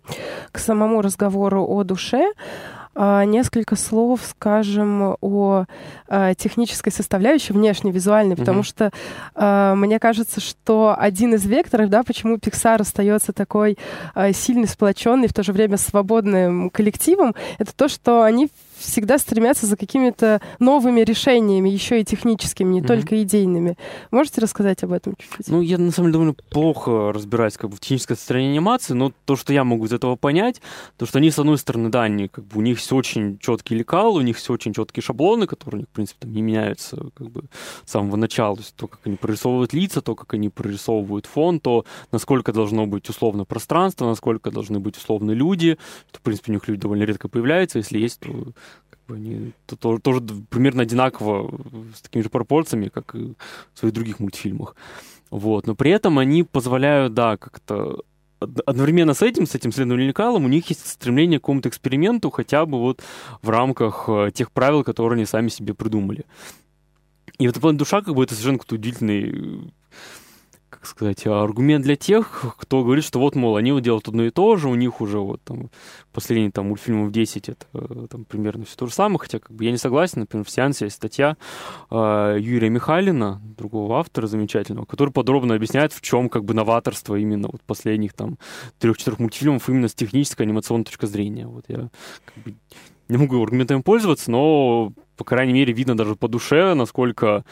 к 0.51 0.59
самому 0.59 1.01
разговору 1.01 1.65
о 1.65 1.83
душе, 1.83 2.33
э, 2.95 3.23
несколько 3.25 3.75
слов 3.75 4.21
скажем 4.27 5.15
о 5.21 5.65
э, 6.07 6.33
технической 6.37 6.91
составляющей, 6.91 7.53
внешней, 7.53 7.91
визуальной, 7.91 8.35
mm-hmm. 8.35 8.39
потому 8.39 8.63
что 8.63 8.91
мне 9.75 9.99
кажется, 9.99 10.41
что 10.41 10.95
один 10.97 11.35
из 11.35 11.45
векторов, 11.45 11.89
да, 11.89 12.03
почему 12.03 12.37
Pixar 12.37 12.81
остается 12.81 13.33
такой 13.33 13.77
сильный, 14.33 14.67
сплоченный, 14.67 15.27
в 15.27 15.33
то 15.33 15.43
же 15.43 15.53
время 15.53 15.77
свободным 15.77 16.69
коллективом, 16.69 17.35
это 17.57 17.75
то, 17.75 17.87
что 17.87 18.23
они 18.23 18.49
всегда 18.79 19.17
стремятся 19.17 19.65
за 19.65 19.77
какими-то 19.77 20.41
новыми 20.59 21.01
решениями, 21.01 21.69
еще 21.69 22.01
и 22.01 22.03
техническими, 22.03 22.73
не 22.73 22.81
mm-hmm. 22.81 22.87
только 22.87 23.23
идейными. 23.23 23.77
Можете 24.11 24.41
рассказать 24.41 24.83
об 24.83 24.91
этом 24.91 25.15
чуть-чуть? 25.17 25.47
Ну, 25.47 25.61
я 25.61 25.77
на 25.77 25.91
самом 25.91 26.07
деле 26.07 26.13
довольно 26.13 26.33
плохо 26.49 27.11
разбираюсь 27.13 27.57
как 27.57 27.69
бы 27.69 27.75
в 27.75 27.79
технической 27.79 28.15
стороне 28.15 28.49
анимации, 28.49 28.93
но 28.93 29.11
то, 29.25 29.35
что 29.35 29.53
я 29.53 29.63
могу 29.63 29.85
из 29.85 29.93
этого 29.93 30.15
понять, 30.15 30.61
то, 30.97 31.05
что 31.05 31.19
они, 31.19 31.31
с 31.31 31.39
одной 31.39 31.57
стороны, 31.57 31.89
да, 31.89 32.03
они 32.03 32.27
как 32.27 32.45
бы 32.45 32.59
у 32.59 32.61
них 32.61 32.77
все 32.79 32.95
очень 32.95 33.37
четкий 33.39 33.75
лекал, 33.75 34.15
у 34.15 34.21
них 34.21 34.37
все 34.37 34.53
очень 34.53 34.73
четкие 34.73 35.03
шаблоны, 35.03 35.47
которые 35.47 35.79
у 35.79 35.81
них, 35.81 35.89
в 35.89 35.93
принципе, 35.93 36.19
там 36.21 36.33
не 36.33 36.41
меняются 36.41 36.97
как 37.15 37.29
бы 37.29 37.43
с 37.85 37.91
самого 37.91 38.15
начала. 38.15 38.55
То 38.55 38.61
есть 38.61 38.75
то, 38.75 38.87
как 38.87 38.99
они 39.05 39.15
прорисовывают 39.15 39.73
лица, 39.73 40.01
то, 40.01 40.15
как 40.15 40.33
они 40.33 40.49
прорисовывают 40.49 41.25
фон, 41.25 41.59
то, 41.59 41.85
насколько 42.11 42.53
должно 42.53 42.85
быть 42.85 43.09
условно 43.09 43.45
пространство, 43.45 44.05
насколько 44.05 44.51
должны 44.51 44.79
быть 44.79 44.97
условно 44.97 45.31
люди, 45.31 45.77
что, 46.09 46.19
в 46.19 46.21
принципе, 46.21 46.51
у 46.51 46.55
них 46.55 46.67
люди 46.67 46.81
довольно 46.81 47.03
редко 47.03 47.27
появляются, 47.27 47.79
если 47.79 47.99
есть, 47.99 48.19
то 48.19 48.29
они 49.09 49.53
тоже, 49.79 49.99
тоже 49.99 50.21
примерно 50.49 50.83
одинаково 50.83 51.59
с 51.95 52.01
такими 52.01 52.23
же 52.23 52.29
пропорциями, 52.29 52.89
как 52.89 53.15
и 53.15 53.33
в 53.73 53.79
своих 53.79 53.93
других 53.93 54.19
мультфильмах. 54.19 54.75
Вот. 55.29 55.67
Но 55.67 55.75
при 55.75 55.91
этом 55.91 56.19
они 56.19 56.43
позволяют, 56.43 57.13
да, 57.13 57.37
как-то 57.37 58.03
одновременно 58.39 59.13
с 59.13 59.21
этим, 59.21 59.47
с 59.47 59.55
этим 59.55 59.71
следованием 59.71 60.09
лекалом, 60.09 60.45
у 60.45 60.47
них 60.47 60.69
есть 60.69 60.87
стремление 60.87 61.39
к 61.39 61.41
какому-то 61.41 61.69
эксперименту, 61.69 62.29
хотя 62.29 62.65
бы 62.65 62.79
вот 62.79 63.01
в 63.41 63.49
рамках 63.49 64.05
э, 64.07 64.31
тех 64.33 64.51
правил, 64.51 64.83
которые 64.83 65.17
они 65.17 65.25
сами 65.25 65.49
себе 65.49 65.73
придумали. 65.73 66.25
И 67.39 67.47
в 67.47 67.49
этом 67.49 67.61
плане 67.61 67.77
душа, 67.77 68.01
как 68.01 68.15
бы, 68.15 68.23
это 68.23 68.35
совершенно 68.35 68.59
удивительный 68.71 69.73
как 70.69 70.85
сказать, 70.85 71.25
аргумент 71.25 71.83
для 71.83 71.95
тех, 71.95 72.55
кто 72.57 72.83
говорит, 72.83 73.05
что 73.05 73.19
вот, 73.19 73.35
мол, 73.35 73.55
они 73.55 73.71
вот 73.71 73.81
делают 73.81 74.07
одно 74.07 74.25
и 74.25 74.31
то 74.31 74.57
же, 74.57 74.67
у 74.69 74.75
них 74.75 74.99
уже 75.01 75.19
вот 75.19 75.41
там 75.43 75.69
последние 76.11 76.51
там 76.51 76.67
мультфильмов 76.67 77.11
10 77.11 77.49
это 77.49 78.07
там 78.07 78.25
примерно 78.25 78.65
все 78.65 78.75
то 78.75 78.87
же 78.87 78.93
самое, 78.93 79.19
хотя 79.19 79.39
как 79.39 79.51
бы 79.51 79.63
я 79.63 79.71
не 79.71 79.77
согласен, 79.77 80.21
например, 80.21 80.45
в 80.45 80.49
сеансе 80.49 80.85
есть 80.85 80.97
статья 80.97 81.37
э, 81.89 82.37
Юрия 82.39 82.69
Михайлина, 82.69 83.41
другого 83.57 83.99
автора 83.99 84.27
замечательного, 84.27 84.85
который 84.85 85.11
подробно 85.11 85.55
объясняет, 85.55 85.93
в 85.93 86.01
чем 86.01 86.29
как 86.29 86.43
бы 86.43 86.53
новаторство 86.53 87.15
именно 87.15 87.47
вот 87.49 87.61
последних 87.61 88.13
там 88.13 88.37
трех-четырех 88.79 89.19
мультфильмов 89.19 89.69
именно 89.69 89.87
с 89.87 89.93
технической 89.93 90.45
анимационной 90.45 90.85
точки 90.85 91.05
зрения. 91.05 91.47
Вот 91.47 91.65
я 91.69 91.89
как 92.25 92.43
бы 92.43 92.55
не 93.09 93.17
могу 93.17 93.41
аргументами 93.41 93.81
пользоваться, 93.81 94.29
но, 94.31 94.91
по 95.15 95.23
крайней 95.23 95.53
мере, 95.53 95.73
видно 95.73 95.95
даже 95.95 96.15
по 96.15 96.27
душе, 96.27 96.73
насколько 96.73 97.45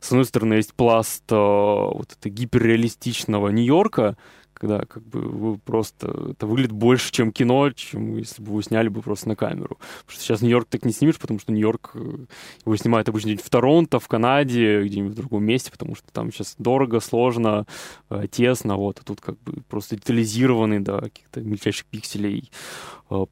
с 0.00 0.10
одной 0.10 0.24
стороны, 0.24 0.54
есть 0.54 0.74
пласт 0.74 1.24
э, 1.30 1.34
вот 1.34 2.16
это 2.18 2.28
гиперреалистичного 2.28 3.48
Нью-Йорка, 3.48 4.16
когда 4.58 4.80
как 4.80 5.02
бы 5.04 5.58
просто 5.58 6.32
это 6.32 6.46
выглядит 6.46 6.72
больше, 6.72 7.12
чем 7.12 7.32
кино, 7.32 7.70
чем 7.70 8.16
если 8.16 8.42
бы 8.42 8.52
вы 8.52 8.62
сняли 8.62 8.88
бы 8.88 9.02
просто 9.02 9.28
на 9.28 9.36
камеру. 9.36 9.78
Потому 9.78 10.12
что 10.12 10.22
сейчас 10.22 10.42
Нью-Йорк 10.42 10.68
так 10.68 10.84
не 10.84 10.92
снимешь, 10.92 11.18
потому 11.18 11.38
что 11.38 11.52
Нью-Йорк 11.52 11.92
э, 11.94 12.26
его 12.64 12.76
снимают 12.76 13.08
обычно 13.08 13.28
где-нибудь 13.28 13.46
в 13.46 13.50
Торонто, 13.50 13.98
в 13.98 14.08
Канаде, 14.08 14.82
где-нибудь 14.82 15.12
в 15.12 15.16
другом 15.16 15.44
месте, 15.44 15.70
потому 15.70 15.94
что 15.94 16.12
там 16.12 16.32
сейчас 16.32 16.56
дорого, 16.58 17.00
сложно, 17.00 17.66
э, 18.10 18.26
тесно, 18.30 18.76
вот, 18.76 19.00
а 19.00 19.04
тут 19.04 19.20
как 19.20 19.38
бы 19.42 19.62
просто 19.68 19.96
детализированный 19.96 20.80
до 20.80 21.00
каких-то 21.00 21.40
мельчайших 21.40 21.86
пикселей 21.86 22.50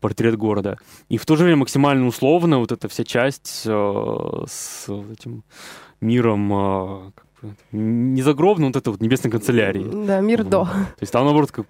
портрет 0.01 0.37
города. 0.37 0.79
И 1.09 1.19
в 1.19 1.27
то 1.27 1.37
же 1.37 1.45
время 1.45 1.59
максимально 1.59 2.07
условно 2.07 2.59
вот 2.59 2.73
эта 2.73 2.89
вся 2.89 3.05
часть 3.05 3.47
с 3.47 4.89
этим 4.89 5.45
миром 6.01 7.13
не 7.73 8.23
загробным, 8.23 8.69
вот 8.69 8.77
это 8.77 8.91
вот 8.91 9.01
небесной 9.01 9.31
канцелярии. 9.31 10.07
Да, 10.07 10.21
мир 10.21 10.43
вот. 10.43 10.51
до. 10.51 10.65
То 10.65 11.03
есть 11.03 11.13
там, 11.13 11.25
наоборот, 11.25 11.53
как, 11.53 11.67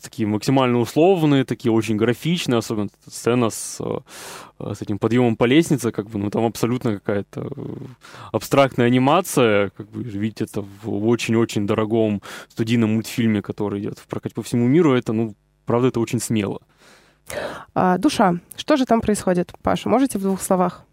такие 0.00 0.26
максимально 0.26 0.78
условные, 0.78 1.44
такие 1.44 1.72
очень 1.72 1.96
графичные, 1.96 2.58
особенно 2.58 2.88
сцена 3.06 3.50
с, 3.50 3.78
а, 3.80 4.74
с 4.74 4.82
этим 4.82 4.98
подъемом 4.98 5.36
по 5.36 5.44
лестнице, 5.44 5.92
как 5.92 6.08
бы, 6.08 6.18
ну, 6.18 6.30
там 6.30 6.44
абсолютно 6.44 6.94
какая-то 6.94 7.50
абстрактная 8.32 8.86
анимация, 8.86 9.70
как 9.76 9.90
бы, 9.90 10.02
видите 10.02 10.44
это 10.44 10.64
в 10.82 11.06
очень-очень 11.06 11.66
дорогом 11.66 12.22
студийном 12.48 12.94
мультфильме, 12.94 13.42
который 13.42 13.80
идет 13.80 13.98
в 13.98 14.06
прокате 14.06 14.34
по 14.34 14.42
всему 14.42 14.66
миру, 14.66 14.94
это, 14.94 15.12
ну, 15.12 15.34
правда, 15.66 15.88
это 15.88 16.00
очень 16.00 16.20
смело. 16.20 16.60
А, 17.74 17.98
душа. 17.98 18.36
Что 18.56 18.76
же 18.76 18.86
там 18.86 19.00
происходит, 19.00 19.52
Паша? 19.62 19.88
Можете 19.88 20.18
в 20.18 20.22
двух 20.22 20.40
словах? 20.40 20.84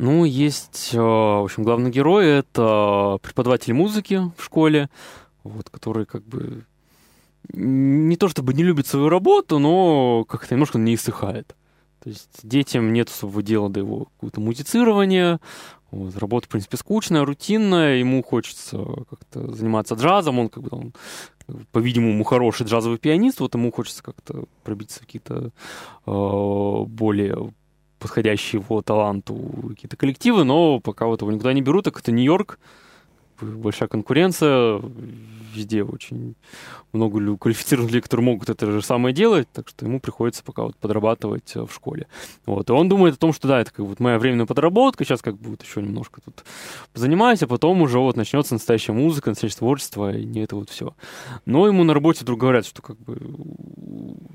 Ну, 0.00 0.24
есть, 0.24 0.94
в 0.94 1.44
общем, 1.44 1.62
главный 1.62 1.90
герой— 1.90 2.26
это 2.26 3.18
преподаватель 3.20 3.74
музыки 3.74 4.32
в 4.38 4.42
школе, 4.42 4.88
вот, 5.44 5.68
который 5.68 6.06
как 6.06 6.24
бы 6.24 6.64
не 7.52 8.16
то 8.16 8.30
чтобы 8.30 8.54
не 8.54 8.62
любит 8.62 8.86
свою 8.86 9.10
работу, 9.10 9.58
но 9.58 10.24
как-то 10.24 10.54
немножко 10.54 10.78
не 10.78 10.94
иссыхает. 10.94 11.54
То 12.02 12.08
есть 12.08 12.30
детям 12.42 12.94
нет 12.94 13.10
особого 13.10 13.42
дела 13.42 13.68
до 13.68 13.80
его 13.80 14.06
какого-то 14.06 14.40
музицирования. 14.40 15.38
Вот, 15.90 16.16
работа, 16.16 16.46
в 16.46 16.48
принципе, 16.48 16.78
скучная, 16.78 17.26
рутинная. 17.26 17.96
Ему 17.96 18.22
хочется 18.22 18.82
как-то 19.10 19.52
заниматься 19.52 19.96
джазом. 19.96 20.38
Он, 20.38 20.48
как 20.48 20.62
бы, 20.62 20.70
он, 20.72 20.94
по-видимому, 21.72 22.24
хороший 22.24 22.66
джазовый 22.66 22.96
пианист. 22.96 23.40
Вот 23.40 23.54
ему 23.54 23.70
хочется 23.70 24.02
как-то 24.02 24.44
пробиться 24.64 25.00
в 25.00 25.02
какие-то 25.02 25.50
э, 26.06 26.84
более 26.86 27.52
подходящие 28.00 28.60
его 28.60 28.82
таланту 28.82 29.36
какие-то 29.68 29.96
коллективы, 29.96 30.44
но 30.44 30.80
пока 30.80 31.06
вот 31.06 31.20
его 31.20 31.30
никуда 31.30 31.52
не 31.52 31.62
берут, 31.62 31.84
так 31.84 32.00
это 32.00 32.10
Нью-Йорк, 32.10 32.58
большая 33.40 33.88
конкуренция, 33.88 34.80
везде 35.54 35.82
очень 35.82 36.34
много 36.92 37.36
квалифицированных 37.36 37.90
людей, 37.90 38.02
которые 38.02 38.24
могут 38.24 38.50
это 38.50 38.70
же 38.70 38.82
самое 38.82 39.14
делать, 39.14 39.48
так 39.52 39.68
что 39.68 39.86
ему 39.86 40.00
приходится 40.00 40.42
пока 40.42 40.64
вот 40.64 40.76
подрабатывать 40.76 41.52
э, 41.54 41.64
в 41.64 41.72
школе. 41.72 42.06
Вот. 42.46 42.68
И 42.68 42.72
он 42.72 42.88
думает 42.88 43.14
о 43.14 43.18
том, 43.18 43.32
что 43.32 43.48
да, 43.48 43.60
это 43.60 43.72
как 43.72 43.84
вот 43.86 44.00
моя 44.00 44.18
временная 44.18 44.46
подработка, 44.46 45.04
сейчас 45.04 45.22
как 45.22 45.36
бы 45.38 45.50
вот 45.50 45.62
еще 45.62 45.82
немножко 45.82 46.20
тут 46.24 46.44
занимаюсь, 46.94 47.42
а 47.42 47.46
потом 47.46 47.82
уже 47.82 47.98
вот 47.98 48.16
начнется 48.16 48.54
настоящая 48.54 48.92
музыка, 48.92 49.30
настоящее 49.30 49.58
творчество, 49.58 50.14
и 50.16 50.24
не 50.24 50.40
это 50.40 50.56
вот 50.56 50.70
все. 50.70 50.94
Но 51.44 51.66
ему 51.66 51.84
на 51.84 51.94
работе 51.94 52.20
вдруг 52.22 52.40
говорят, 52.40 52.66
что 52.66 52.82
как 52.82 52.98
бы 52.98 53.18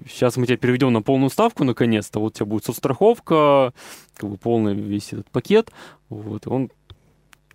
сейчас 0.09 0.37
мы 0.37 0.45
тебя 0.45 0.57
переведем 0.57 0.93
на 0.93 1.01
полную 1.01 1.29
ставку 1.29 1.63
наконец-то, 1.63 2.19
вот 2.19 2.33
у 2.33 2.35
тебя 2.35 2.45
будет 2.45 2.65
соцстраховка, 2.65 3.73
как 4.15 4.29
бы 4.29 4.37
полный 4.37 4.73
весь 4.73 5.13
этот 5.13 5.29
пакет, 5.29 5.71
вот, 6.09 6.45
и 6.45 6.49
он 6.49 6.69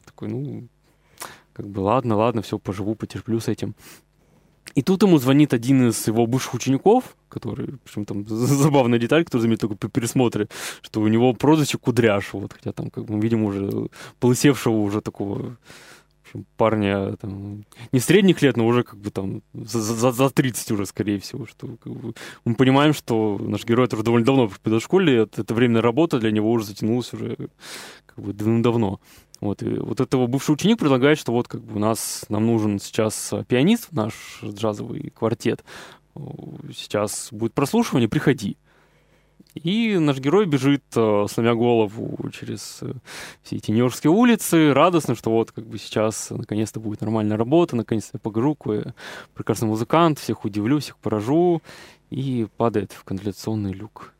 такой, 0.04 0.28
ну, 0.28 0.68
как 1.60 1.68
бы 1.68 1.80
ладно, 1.80 2.16
ладно, 2.16 2.40
все, 2.42 2.58
поживу, 2.58 2.94
потерплю 2.94 3.38
с 3.38 3.48
этим. 3.48 3.74
И 4.74 4.82
тут 4.82 5.02
ему 5.02 5.18
звонит 5.18 5.52
один 5.52 5.88
из 5.88 6.06
его 6.06 6.26
бывших 6.26 6.54
учеников, 6.54 7.16
который, 7.28 7.78
причем 7.84 8.04
там 8.04 8.26
забавная 8.28 8.98
деталь, 8.98 9.24
который 9.24 9.42
заметил 9.42 9.68
только 9.68 9.76
при 9.76 9.88
пересмотре, 9.88 10.48
что 10.82 11.00
у 11.00 11.08
него 11.08 11.32
прозвище 11.34 11.78
Кудряш, 11.78 12.32
вот, 12.32 12.52
хотя 12.52 12.72
там, 12.72 12.90
как 12.90 13.08
мы 13.08 13.20
видим, 13.20 13.44
уже 13.44 13.88
полысевшего 14.20 14.76
уже 14.76 15.00
такого 15.00 15.56
парня 16.56 17.16
там, 17.16 17.64
не 17.92 18.00
средних 18.00 18.42
лет, 18.42 18.56
но 18.56 18.66
уже 18.66 18.84
как 18.84 18.98
бы 18.98 19.10
там 19.10 19.42
за, 19.52 19.80
за, 19.80 20.12
за 20.12 20.30
30 20.30 20.70
уже, 20.70 20.86
скорее 20.86 21.18
всего. 21.18 21.46
Что, 21.46 21.76
как 21.82 21.92
бы, 21.92 22.14
мы 22.44 22.54
понимаем, 22.54 22.94
что 22.94 23.38
наш 23.40 23.64
герой 23.64 23.86
это 23.86 23.96
уже 23.96 24.04
довольно 24.04 24.26
давно 24.26 24.48
в 24.48 24.80
школе, 24.80 25.22
это, 25.22 25.42
это 25.42 25.54
временная 25.54 25.82
работа 25.82 26.20
для 26.20 26.30
него 26.30 26.50
уже 26.52 26.66
затянулась 26.66 27.12
уже 27.12 27.36
как 28.06 28.24
бы 28.24 28.32
давно. 28.32 29.00
Вот, 29.40 29.62
и 29.62 29.68
вот 29.68 30.00
этого 30.00 30.26
бывший 30.26 30.52
ученик 30.52 30.78
предлагает, 30.78 31.18
что 31.18 31.32
вот 31.32 31.48
как 31.48 31.62
бы 31.62 31.76
у 31.76 31.78
нас, 31.78 32.26
нам 32.28 32.46
нужен 32.46 32.78
сейчас 32.78 33.32
пианист, 33.48 33.90
наш 33.92 34.40
джазовый 34.44 35.10
квартет, 35.10 35.64
сейчас 36.74 37.28
будет 37.30 37.54
прослушивание, 37.54 38.08
приходи. 38.08 38.56
И 39.54 39.98
наш 39.98 40.18
герой 40.18 40.46
бежит, 40.46 40.84
э, 40.94 41.26
сломя 41.28 41.54
голову 41.54 42.16
через 42.30 42.78
э, 42.82 42.92
все 43.42 43.56
эти 43.56 43.72
нью-йоркские 43.72 44.12
улицы, 44.12 44.72
радостно, 44.72 45.16
что 45.16 45.32
вот 45.32 45.50
как 45.50 45.66
бы 45.66 45.76
сейчас 45.76 46.30
наконец-то 46.30 46.78
будет 46.78 47.00
нормальная 47.00 47.36
работа, 47.36 47.74
наконец-то 47.74 48.12
я 48.14 48.20
покажу, 48.20 48.56
прекрасный 49.34 49.66
музыкант, 49.66 50.20
всех 50.20 50.44
удивлю, 50.44 50.78
всех 50.78 50.98
поражу, 50.98 51.62
и 52.10 52.46
падает 52.56 52.92
в 52.92 53.02
канализационный 53.02 53.72
люк 53.72 54.12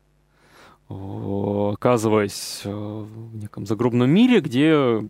оказываясь 0.90 2.62
э, 2.64 2.70
в 2.70 3.36
неком 3.36 3.64
загробном 3.64 4.10
мире, 4.10 4.40
где, 4.40 5.00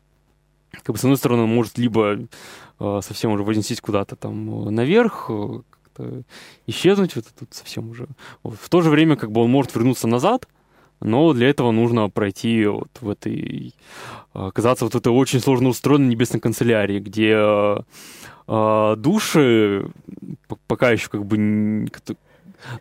как 0.73 0.95
бы, 0.95 0.99
с 0.99 1.05
одной 1.05 1.17
стороны, 1.17 1.43
он 1.45 1.49
может 1.49 1.79
либо 1.79 2.19
э, 2.79 3.01
совсем 3.03 3.33
уже 3.33 3.43
вознестись 3.43 3.81
куда-то 3.81 4.15
там 4.17 4.75
наверх, 4.75 5.27
э, 5.31 5.61
как-то 5.71 6.23
исчезнуть, 6.67 7.17
вот 7.17 7.25
тут 7.39 7.55
совсем 7.55 7.91
уже. 7.91 8.09
В 8.45 8.69
то 8.69 8.83
же 8.83 8.91
время, 8.91 9.17
как 9.17 9.33
бы, 9.33 9.41
он 9.41 9.51
может 9.51 9.75
вернуться 9.75 10.07
назад, 10.07 10.49
но 11.01 11.33
для 11.33 11.49
этого 11.49 11.71
нужно 11.71 12.11
пройти 12.11 12.67
вот 12.67 12.91
в 13.01 13.09
этой, 13.09 13.75
оказаться 14.35 14.85
вот 14.85 14.93
в 14.93 14.99
этой 14.99 15.13
очень 15.13 15.41
сложно 15.41 15.71
устроенной 15.71 16.09
небесной 16.09 16.41
канцелярии, 16.41 17.01
где 17.01 17.83
души 18.47 19.91
пока 20.67 20.91
еще 20.91 21.09
как 21.09 21.25
бы 21.25 21.89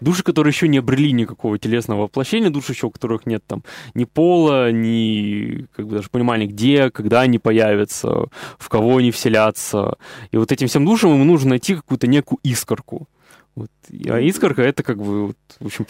Души, 0.02 0.24
которые 0.24 0.52
еще 0.52 0.68
не 0.68 0.80
обрели 0.80 1.12
никакого 1.12 1.58
телесного 1.58 2.04
воплощения, 2.04 2.50
души 2.50 2.74
еще, 2.74 2.88
у 2.88 2.92
которых 2.92 3.26
нет 3.26 3.44
там 3.46 3.64
ни 3.94 4.06
пола, 4.06 4.72
ни 4.72 5.68
как 5.76 5.88
бы 5.88 5.96
даже 5.96 6.10
понимания, 6.10 6.48
где, 6.48 6.90
когда 6.90 7.22
они 7.22 7.40
появятся, 7.40 8.26
в 8.58 8.70
кого 8.70 8.98
они 8.98 9.12
вселятся. 9.12 9.98
И 10.32 10.38
вот 10.38 10.52
этим 10.52 10.68
всем 10.68 10.86
душам 10.86 11.14
ему 11.14 11.24
нужно 11.24 11.52
найти 11.52 11.76
какую-то 11.76 12.08
некую 12.08 12.40
искорку. 12.44 13.08
Вот. 13.56 13.72
А 14.08 14.20
искорка 14.20 14.62
это 14.62 14.84
как 14.84 14.98
бы, 14.98 15.28
вот, 15.28 15.38
в 15.60 15.66
общем, 15.66 15.86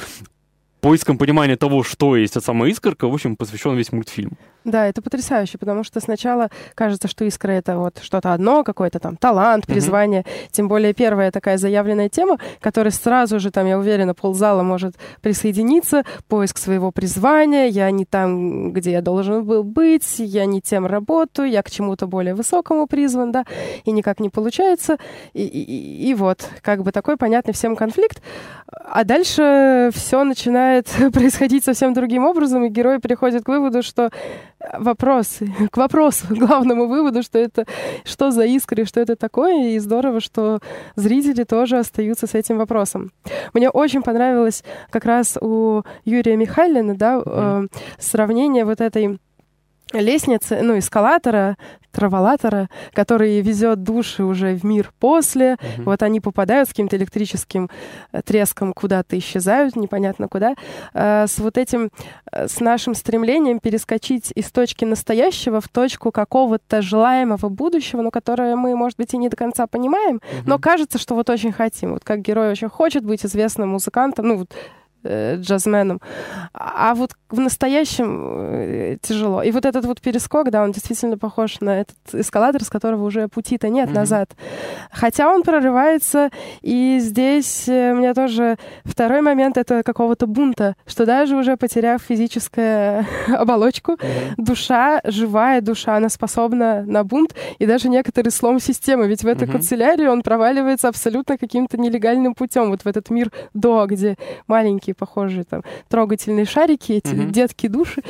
поиском 0.82 1.18
понимания 1.18 1.56
того, 1.56 1.84
что 1.84 2.16
есть 2.16 2.36
эта 2.36 2.46
самая 2.46 2.72
искорка, 2.72 3.08
в 3.08 3.14
общем, 3.14 3.36
посвящен 3.36 3.76
весь 3.76 3.92
мультфильм. 3.92 4.38
Да, 4.70 4.86
это 4.86 5.02
потрясающе, 5.02 5.58
потому 5.58 5.84
что 5.84 6.00
сначала 6.00 6.50
кажется, 6.76 7.08
что 7.08 7.28
искра 7.28 7.52
это 7.54 7.78
вот 7.78 7.98
что-то 8.02 8.34
одно, 8.34 8.64
какой-то 8.64 9.00
там 9.00 9.18
талант, 9.18 9.66
призвание. 9.66 10.22
Mm-hmm. 10.22 10.50
Тем 10.52 10.68
более 10.68 10.94
первая 10.94 11.32
такая 11.32 11.58
заявленная 11.58 12.08
тема, 12.10 12.38
которая 12.62 12.92
сразу 12.92 13.40
же, 13.40 13.50
там, 13.50 13.66
я 13.66 13.80
уверена, 13.80 14.14
ползала 14.14 14.62
может 14.62 14.96
присоединиться, 15.22 16.04
поиск 16.28 16.60
своего 16.60 16.92
призвания, 16.92 17.66
я 17.66 17.90
не 17.90 18.06
там, 18.06 18.72
где 18.72 18.92
я 18.92 19.02
должен 19.02 19.44
был 19.44 19.64
быть, 19.64 20.20
я 20.20 20.46
не 20.46 20.62
тем 20.62 20.86
работаю, 20.86 21.50
я 21.50 21.64
к 21.64 21.72
чему-то 21.72 22.06
более 22.06 22.36
высокому 22.36 22.86
призван, 22.86 23.32
да, 23.32 23.46
и 23.86 23.92
никак 23.92 24.20
не 24.20 24.30
получается. 24.30 24.98
И, 25.34 25.42
и, 25.42 26.10
и 26.10 26.14
вот, 26.14 26.48
как 26.62 26.84
бы 26.84 26.92
такой 26.92 27.18
понятный 27.18 27.54
всем 27.54 27.76
конфликт. 27.76 28.22
А 28.68 29.04
дальше 29.04 29.90
все 29.94 30.24
начинает 30.24 30.88
происходить 31.14 31.66
совсем 31.66 31.96
другим 31.96 32.26
образом, 32.26 32.66
и 32.66 32.70
герой 32.70 33.00
приходит 33.00 33.44
к 33.44 33.48
выводу, 33.48 33.82
что 33.82 34.12
вопрос, 34.78 35.40
к 35.72 35.78
вопросу, 35.78 36.28
к 36.28 36.38
главному 36.38 36.88
выводу, 36.88 37.24
что 37.24 37.40
это, 37.40 37.66
что 38.04 38.32
за 38.32 38.46
искры, 38.46 38.86
что 38.86 39.00
это 39.00 39.16
такое, 39.16 39.70
и 39.70 39.80
здорово, 39.80 40.20
что 40.20 40.60
зрители 40.96 41.44
тоже 41.44 41.78
остаются 41.78 42.28
с 42.28 42.36
этим 42.36 42.58
вопросом. 42.58 43.12
Мне 43.54 43.70
очень 43.70 44.02
понравилось 44.02 44.64
как 44.90 45.06
раз 45.06 45.38
у 45.42 45.84
Юрия 46.06 46.36
Михайлина, 46.36 46.96
да, 46.96 47.22
э, 47.26 47.68
сравнение 47.98 48.66
вот 48.66 48.82
этой 48.82 49.20
лестницы, 49.94 50.60
ну, 50.62 50.78
эскалатора, 50.78 51.58
траволатора, 51.92 52.70
который 52.94 53.42
везет 53.42 53.84
души 53.84 54.24
уже 54.24 54.54
в 54.54 54.64
мир 54.64 54.92
после. 55.00 55.54
Mm-hmm. 55.54 55.84
Вот 55.84 56.04
они 56.04 56.20
попадают 56.20 56.70
с 56.70 56.72
каким-то 56.72 56.96
электрическим 56.98 57.70
э, 58.12 58.22
треском 58.22 58.74
куда-то, 58.74 59.18
исчезают, 59.18 59.76
непонятно 59.76 60.28
куда. 60.28 60.56
Э, 60.94 61.26
с 61.28 61.40
вот 61.40 61.58
этим, 61.58 61.90
э, 62.32 62.48
с 62.48 62.60
нашим 62.60 62.94
стремлением 62.94 63.60
перескочить 63.60 64.32
из 64.36 64.52
точки 64.52 64.86
настоящего 64.86 65.62
в 65.62 65.68
точку 65.68 66.12
какого-то 66.12 66.82
желаемого 66.82 67.50
будущего, 67.50 68.02
но 68.02 68.12
которое 68.12 68.56
мы, 68.56 68.76
может 68.76 68.98
быть, 68.98 69.14
и 69.14 69.18
не 69.18 69.30
до 69.30 69.36
конца 69.36 69.66
понимаем, 69.66 70.18
mm-hmm. 70.18 70.44
но 70.46 70.60
кажется, 70.60 71.00
что 71.00 71.16
вот 71.16 71.30
очень 71.30 71.52
хотим. 71.52 71.94
Вот 71.94 72.04
как 72.04 72.22
герой 72.22 72.52
очень 72.52 72.70
хочет 72.70 73.04
быть 73.04 73.26
известным 73.26 73.70
музыкантом, 73.70 74.28
ну, 74.28 74.38
вот 74.38 74.54
джазменом. 75.06 76.02
А 76.54 76.94
вот 76.96 77.12
в 77.30 77.40
настоящем 77.40 78.36
э, 78.38 78.98
тяжело. 79.02 79.44
И 79.44 79.52
вот 79.52 79.66
этот 79.66 79.86
вот 79.86 80.02
перескок, 80.02 80.50
да, 80.50 80.64
он 80.64 80.72
действительно 80.72 81.18
похож 81.18 81.60
на 81.62 81.82
этот 81.82 81.98
эскалатор, 82.14 82.64
с 82.64 82.70
которого 82.70 83.06
уже 83.06 83.28
пути-то 83.28 83.70
нет 83.70 83.90
mm-hmm. 83.90 83.94
назад. 83.94 84.32
Хотя 84.92 85.30
он 85.30 85.44
прорывается, 85.44 86.30
и 86.62 86.98
здесь 87.00 87.68
э, 87.68 87.92
у 87.94 87.98
меня 87.98 88.14
тоже 88.14 88.58
второй 88.84 89.22
момент 89.22 89.58
это 89.58 89.84
какого-то 89.84 90.26
бунта, 90.26 90.76
что 90.88 91.06
даже 91.06 91.36
уже 91.36 91.56
потеряв 91.56 92.02
физическую 92.02 93.06
оболочку, 93.28 93.94
mm-hmm. 93.94 94.34
душа, 94.38 95.02
живая 95.04 95.62
душа, 95.62 95.98
она 95.98 96.10
способна 96.10 96.84
на 96.84 97.04
бунт, 97.04 97.36
и 97.60 97.66
даже 97.68 97.90
некоторый 97.90 98.30
слом 98.30 98.60
системы, 98.60 99.08
ведь 99.08 99.24
в 99.24 99.28
этой 99.28 99.48
mm-hmm. 99.48 99.52
канцелярии 99.52 100.08
он 100.08 100.24
проваливается 100.24 100.88
абсолютно 100.88 101.38
каким-то 101.38 101.78
нелегальным 101.78 102.34
путем, 102.34 102.72
вот 102.72 102.82
в 102.82 102.88
этот 102.88 103.12
мир 103.12 103.32
до, 103.54 103.86
где 103.86 104.18
маленькие 104.90 104.96
похожие 104.96 105.44
там 105.44 105.64
трогательные 105.88 106.46
шарики, 106.46 106.94
эти 106.94 107.14
mm-hmm. 107.14 107.32
детки 107.32 107.68
души, 107.68 108.02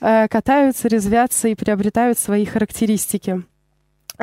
э, 0.00 0.28
катаются, 0.28 0.88
резвятся 0.88 1.48
и 1.48 1.54
приобретают 1.54 2.18
свои 2.18 2.44
характеристики. 2.44 3.42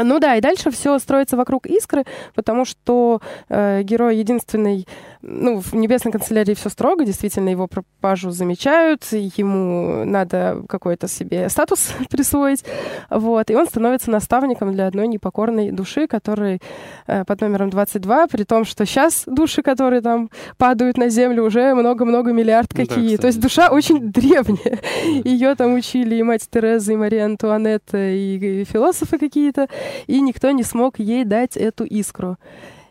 Ну 0.03 0.19
да, 0.19 0.35
и 0.35 0.41
дальше 0.41 0.71
все 0.71 0.99
строится 0.99 1.37
вокруг 1.37 1.65
искры, 1.65 2.05
потому 2.35 2.65
что 2.65 3.21
э, 3.49 3.81
герой 3.83 4.17
единственный, 4.17 4.87
ну, 5.21 5.59
в 5.59 5.73
небесной 5.73 6.11
канцелярии 6.11 6.53
все 6.53 6.69
строго, 6.69 7.05
действительно 7.05 7.49
его 7.49 7.67
пропажу 7.67 8.31
замечают, 8.31 9.03
ему 9.11 10.05
надо 10.05 10.63
какой-то 10.69 11.07
себе 11.07 11.49
статус 11.49 11.91
присвоить, 12.09 12.63
вот, 13.09 13.49
и 13.49 13.55
он 13.55 13.65
становится 13.67 14.11
наставником 14.11 14.71
для 14.73 14.87
одной 14.87 15.07
непокорной 15.07 15.71
души, 15.71 16.07
который 16.07 16.61
э, 17.07 17.25
под 17.25 17.41
номером 17.41 17.69
22, 17.69 18.27
при 18.27 18.43
том, 18.43 18.65
что 18.65 18.85
сейчас 18.85 19.23
души, 19.25 19.61
которые 19.61 20.01
там 20.01 20.29
падают 20.57 20.97
на 20.97 21.09
землю, 21.09 21.43
уже 21.43 21.73
много-много 21.73 22.33
миллиард 22.33 22.73
какие, 22.73 23.15
да, 23.15 23.21
то 23.21 23.27
есть 23.27 23.39
душа 23.39 23.69
очень 23.69 24.11
древняя, 24.11 24.79
ее 25.23 25.55
там 25.55 25.73
учили 25.73 26.15
и 26.15 26.23
мать 26.23 26.47
Тереза, 26.49 26.93
и 26.93 26.95
Мария 26.95 27.25
Антуанетта, 27.25 27.97
и, 27.97 28.61
и 28.61 28.63
философы 28.63 29.17
какие-то, 29.17 29.67
и 30.07 30.21
никто 30.21 30.51
не 30.51 30.63
смог 30.63 30.99
ей 30.99 31.23
дать 31.25 31.57
эту 31.57 31.83
искру. 31.83 32.37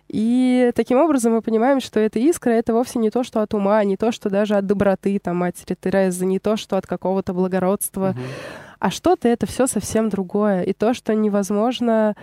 И 0.08 0.70
таким 0.74 0.98
образом 0.98 1.32
мы 1.32 1.42
понимаем, 1.42 1.80
что 1.80 1.98
эта 1.98 2.18
искра— 2.18 2.50
это 2.52 2.72
вовсе 2.72 2.98
не 2.98 3.10
то, 3.10 3.24
что 3.24 3.42
от 3.42 3.54
ума, 3.54 3.82
не 3.84 3.96
то, 3.96 4.12
что 4.12 4.30
даже 4.30 4.54
от 4.54 4.66
доброты 4.66 5.18
там, 5.18 5.38
матери 5.38 5.76
Терезы, 5.80 6.26
не 6.26 6.38
то, 6.38 6.56
что 6.56 6.76
от 6.76 6.86
какого-то 6.86 7.34
благородства, 7.34 8.10
угу. 8.10 8.20
а 8.78 8.90
что-то 8.90 9.28
это 9.28 9.46
все 9.46 9.66
совсем 9.66 10.08
другое. 10.08 10.62
И 10.62 10.72
то, 10.72 10.94
что 10.94 11.12
невозможно 11.14 12.14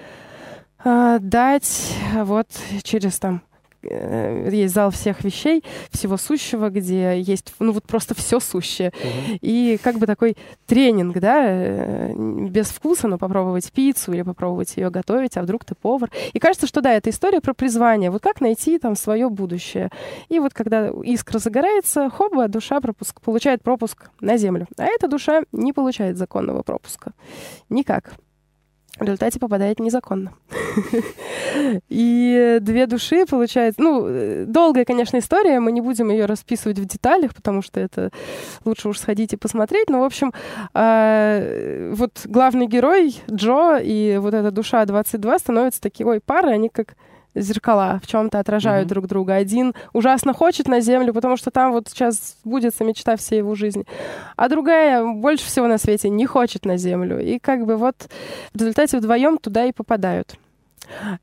э, 0.84 1.18
дать 1.20 1.94
вот 2.16 2.48
через 2.84 3.20
там 3.20 3.42
есть 3.84 4.74
зал 4.74 4.92
всех 4.92 5.24
вещей, 5.24 5.64
всего 5.92 6.18
сущего, 6.18 6.70
где 6.70 7.20
есть, 7.20 7.54
ну 7.60 7.72
вот 7.72 7.84
просто 7.84 8.16
все 8.16 8.40
сущее. 8.40 8.90
Угу. 8.90 9.40
И 9.42 9.80
как 9.84 9.98
бы 9.98 10.06
такой 10.06 10.38
тренинг, 10.66 11.20
да, 11.20 11.44
э, 11.46 12.14
без 12.16 12.68
вкуса, 12.68 13.08
но 13.08 13.18
попробовать 13.18 13.72
пиццу 13.72 14.14
или 14.14 14.22
попробовать 14.22 14.76
ее 14.78 14.90
готовить, 14.90 15.38
а 15.38 15.42
вдруг 15.42 15.66
ты 15.66 15.76
повар. 15.76 16.10
И 16.34 16.40
кажется, 16.40 16.68
что 16.68 16.82
да, 16.82 16.94
это 16.94 17.10
история 17.10 17.42
про 17.42 17.54
призвание. 17.54 18.10
Вот 18.10 18.22
как 18.22 18.42
найти 18.42 18.80
там 18.80 18.96
свое 18.96 19.30
будущее. 19.30 19.90
И 20.30 20.40
вот 20.40 20.54
когда 20.54 20.90
искра 21.04 21.40
загорается, 21.40 22.10
хоба, 22.10 22.48
душа 22.48 22.80
пропуск, 22.82 23.22
получает 23.22 23.62
пропуск 23.62 24.10
на 24.20 24.38
землю. 24.38 24.68
А 24.78 24.86
эта 24.86 25.08
душа 25.08 25.44
не 25.52 25.74
получает 25.74 26.18
законного 26.18 26.64
пропуска. 26.64 27.14
Никак 27.70 28.14
в 29.00 29.02
результате 29.02 29.40
попадает 29.40 29.80
незаконно. 29.80 30.34
И 31.90 32.60
две 32.62 32.86
души, 32.86 33.26
получается... 33.26 33.82
Ну, 33.82 34.46
долгая, 34.46 34.86
конечно, 34.86 35.18
история, 35.18 35.60
мы 35.60 35.72
не 35.72 35.82
будем 35.82 36.10
ее 36.10 36.26
расписывать 36.26 36.78
в 36.78 36.86
деталях, 36.86 37.34
потому 37.34 37.64
что 37.64 37.80
это 37.80 38.12
лучше 38.66 38.90
уж 38.90 39.00
сходить 39.00 39.34
и 39.34 39.38
посмотреть. 39.38 39.90
Но, 39.90 40.02
в 40.02 40.04
общем, 40.04 40.32
а, 40.74 41.92
вот 41.92 42.22
главный 42.26 42.68
герой 42.68 43.16
Джо 43.32 43.78
и 43.78 44.18
вот 44.18 44.36
эта 44.36 44.52
душа 44.52 44.86
22 44.86 45.40
становятся 45.40 45.82
такой 45.82 46.20
парой, 46.20 46.54
они 46.54 46.70
как 46.70 46.96
зеркала 47.36 48.00
в 48.04 48.08
чем-то 48.08 48.40
отражают 48.40 48.86
mm-hmm. 48.86 48.90
друг 48.90 49.08
друга. 49.08 49.36
Один 49.36 49.74
ужасно 49.94 50.34
хочет 50.34 50.68
на 50.68 50.82
землю, 50.82 51.14
потому 51.14 51.38
что 51.38 51.52
там 51.52 51.72
вот 51.72 51.90
сейчас 51.90 52.38
сбудется 52.44 52.84
мечта 52.84 53.16
всей 53.16 53.40
его 53.40 53.56
жизни. 53.56 53.86
А 54.36 54.50
другая 54.50 55.04
больше 55.06 55.46
всего 55.46 55.68
на 55.68 55.78
свете 55.78 56.10
не 56.10 56.26
хочет 56.26 56.66
на 56.66 56.78
землю. 56.78 57.20
И 57.20 57.40
как 57.40 57.66
бы 57.66 57.78
вот 57.78 58.10
в 58.54 58.60
результате 58.60 58.98
вдвоем 58.98 59.38
туда 59.38 59.66
и 59.66 59.72
попадают. 59.72 60.36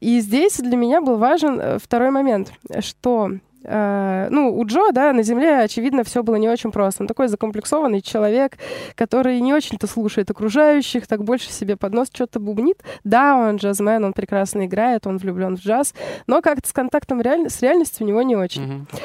И 0.00 0.20
здесь 0.20 0.56
для 0.56 0.76
меня 0.76 1.00
был 1.00 1.16
важен 1.16 1.60
э, 1.60 1.78
второй 1.78 2.10
момент, 2.10 2.52
что 2.80 3.30
Uh, 3.62 4.28
ну, 4.30 4.58
у 4.58 4.64
Джо, 4.64 4.90
да, 4.90 5.12
на 5.12 5.22
Земле, 5.22 5.58
очевидно, 5.58 6.02
все 6.02 6.22
было 6.22 6.36
не 6.36 6.48
очень 6.48 6.72
просто. 6.72 7.02
Он 7.02 7.06
такой 7.06 7.28
закомплексованный 7.28 8.00
человек, 8.00 8.56
который 8.94 9.38
не 9.40 9.52
очень-то 9.52 9.86
слушает 9.86 10.30
окружающих, 10.30 11.06
так 11.06 11.22
больше 11.24 11.52
себе 11.52 11.76
под 11.76 11.92
нос 11.92 12.08
что-то 12.10 12.40
бубнит. 12.40 12.82
Да, 13.04 13.36
он 13.36 13.56
джазмен, 13.56 14.02
он 14.02 14.12
прекрасно 14.14 14.64
играет, 14.64 15.06
он 15.06 15.18
влюблен 15.18 15.56
в 15.56 15.60
джаз, 15.60 15.94
но 16.26 16.40
как-то 16.40 16.68
с 16.68 16.72
контактом 16.72 17.20
реаль... 17.20 17.50
с 17.50 17.60
реальностью 17.60 18.06
у 18.06 18.08
него 18.08 18.22
не 18.22 18.34
очень. 18.34 18.62
Mm-hmm. 18.62 18.98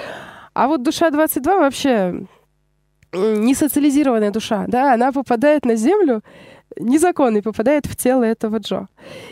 А 0.54 0.68
вот 0.68 0.84
душа 0.84 1.10
22 1.10 1.58
вообще 1.58 2.26
не 3.12 3.56
социализированная 3.56 4.32
душа, 4.32 4.66
да, 4.68 4.94
она 4.94 5.12
попадает 5.12 5.66
на 5.66 5.76
Землю, 5.76 6.22
незаконный 6.80 7.42
попадает 7.42 7.86
в 7.86 7.96
тело 7.96 8.24
этого 8.24 8.58
Джо. 8.58 8.88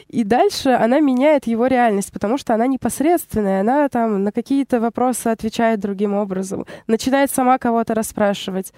И 0.07 0.23
дальше 0.23 0.69
она 0.69 0.99
меняет 0.99 1.47
его 1.47 1.67
реальность, 1.67 2.11
потому 2.11 2.37
что 2.37 2.53
она 2.53 2.67
непосредственная, 2.67 3.61
она 3.61 3.89
там 3.89 4.23
на 4.23 4.31
какие-то 4.31 4.79
вопросы 4.79 5.27
отвечает 5.27 5.79
другим 5.79 6.13
образом, 6.13 6.65
начинает 6.87 7.31
сама 7.31 7.57
кого-то 7.57 7.93
расспрашивать. 7.93 8.73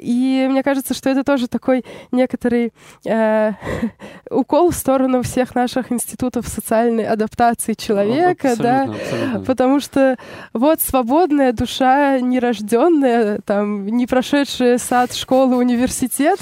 И 0.00 0.46
мне 0.50 0.62
кажется, 0.62 0.94
что 0.94 1.10
это 1.10 1.24
тоже 1.24 1.48
такой 1.48 1.84
некоторый 2.12 2.72
э, 3.04 3.52
укол 4.30 4.70
в 4.70 4.74
сторону 4.74 5.22
всех 5.22 5.54
наших 5.54 5.92
институтов 5.92 6.48
социальной 6.48 7.06
адаптации 7.06 7.74
человека, 7.74 8.52
абсолютно, 8.52 8.64
да, 8.64 8.82
абсолютно. 8.82 9.40
потому 9.42 9.80
что 9.80 10.16
вот 10.52 10.80
свободная 10.80 11.52
душа, 11.52 12.20
нерожденная, 12.20 13.40
там, 13.44 13.86
не 13.86 14.06
прошедшая 14.06 14.78
сад, 14.78 15.14
школу, 15.14 15.56
университет, 15.56 16.40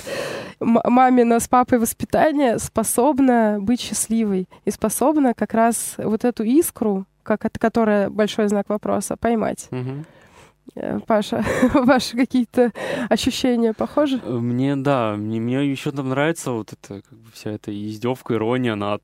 мамина 0.61 1.41
с 1.41 1.49
папой 1.49 1.79
воспитание 1.79 2.59
способна 2.59 3.59
быть 3.61 3.81
счастливой 3.81 4.49
и 4.65 4.71
способна 4.71 5.35
как 5.35 5.55
раз 5.55 5.95
вот 5.99 6.25
эту 6.25 6.43
искру, 6.45 7.07
как, 7.23 7.43
которая 7.59 8.11
большой 8.11 8.49
знак 8.49 8.69
вопроса, 8.69 9.17
поймать. 9.17 9.69
Угу. 9.71 10.05
Паша, 11.07 11.45
ваши 11.75 12.17
какие-то 12.17 12.73
ощущения 13.09 13.73
похожи? 13.73 14.21
Э, 14.23 14.31
мне, 14.31 14.77
да, 14.77 15.17
мне, 15.17 15.41
мне 15.41 15.71
еще 15.71 15.91
там 15.91 16.09
нравится 16.09 16.53
вот 16.53 16.73
эта 16.73 17.03
как 17.03 17.19
бы 17.19 17.31
вся 17.33 17.51
эта 17.51 17.73
издевка, 17.73 18.35
ирония 18.35 18.75
над 18.75 19.03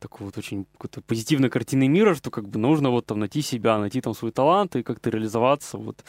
такой 0.00 0.26
вот 0.26 0.38
очень 0.38 0.66
какой-то 0.72 1.00
позитивной 1.02 1.50
картиной 1.50 1.88
мира, 1.88 2.14
что 2.14 2.30
как 2.30 2.48
бы 2.48 2.58
нужно 2.58 2.90
вот 2.90 3.06
там 3.06 3.20
найти 3.20 3.42
себя, 3.42 3.78
найти 3.78 4.00
там 4.00 4.14
свой 4.14 4.32
талант 4.32 4.76
и 4.76 4.82
как-то 4.82 5.10
реализоваться 5.10 5.78
вот 5.78 6.04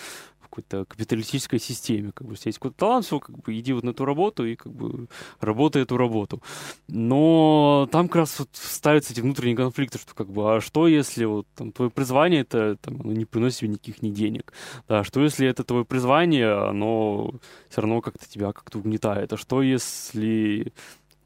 какой-то 0.46 0.86
капиталистической 0.86 1.60
системе. 1.60 2.12
Как 2.14 2.28
бы, 2.28 2.34
если 2.34 2.50
есть 2.50 2.60
какой-то 2.60 2.78
талант, 2.78 3.06
все, 3.06 3.20
как 3.20 3.38
бы 3.38 3.58
иди 3.58 3.74
вот 3.74 3.84
на 3.84 3.92
эту 3.92 4.06
работу 4.06 4.46
и 4.46 4.56
как 4.56 4.74
бы 4.74 5.08
работай 5.40 5.82
эту 5.82 5.98
работу. 5.98 6.42
Но 6.88 7.88
там 7.92 8.08
как 8.08 8.16
раз 8.18 8.40
вот 8.40 8.50
ставятся 8.54 9.14
эти 9.14 9.22
внутренние 9.22 9.58
конфликты, 9.58 9.98
что 9.98 10.14
как 10.14 10.30
бы, 10.30 10.56
а 10.56 10.62
что 10.62 10.88
если 10.88 11.26
вот 11.26 11.48
там 11.56 11.72
твое 11.72 11.92
призвание 11.92 12.42
это 12.42 12.78
там, 12.78 13.02
оно 13.02 13.14
не 13.14 13.26
приносит 13.26 13.60
тебе 13.60 13.70
никаких 13.70 14.02
ни 14.02 14.10
денег? 14.10 14.54
Да, 14.88 15.04
что 15.04 15.22
если 15.22 15.48
это 15.48 15.64
твое 15.64 15.86
призвание, 15.86 16.52
оно 16.52 17.34
все 17.70 17.82
равно 17.82 18.02
как-то 18.02 18.28
тебя 18.28 18.52
как-то 18.52 18.80
угнетает? 18.80 19.34
А 19.34 19.38
что 19.38 19.62
если 19.62 20.74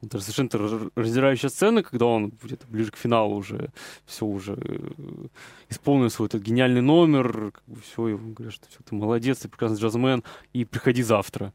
это 0.02 0.20
совершенно 0.20 0.90
раздирающая 0.94 1.50
сцена, 1.50 1.82
когда 1.82 2.06
он 2.06 2.32
где-то 2.42 2.66
ближе 2.66 2.90
к 2.90 2.96
финалу 2.96 3.36
уже 3.36 3.70
все 4.06 4.24
уже 4.24 4.56
э, 4.56 5.26
исполнил 5.68 6.10
свой 6.10 6.28
этот 6.28 6.42
гениальный 6.42 6.80
номер, 6.80 7.52
как 7.52 7.62
бы 7.66 7.80
все, 7.80 8.08
ему 8.08 8.32
говорят, 8.32 8.54
что 8.54 8.66
все, 8.68 8.78
ты 8.82 8.94
молодец, 8.94 9.38
ты 9.38 9.48
прекрасный 9.48 9.78
джазмен, 9.78 10.24
и 10.52 10.64
приходи 10.64 11.02
завтра. 11.02 11.52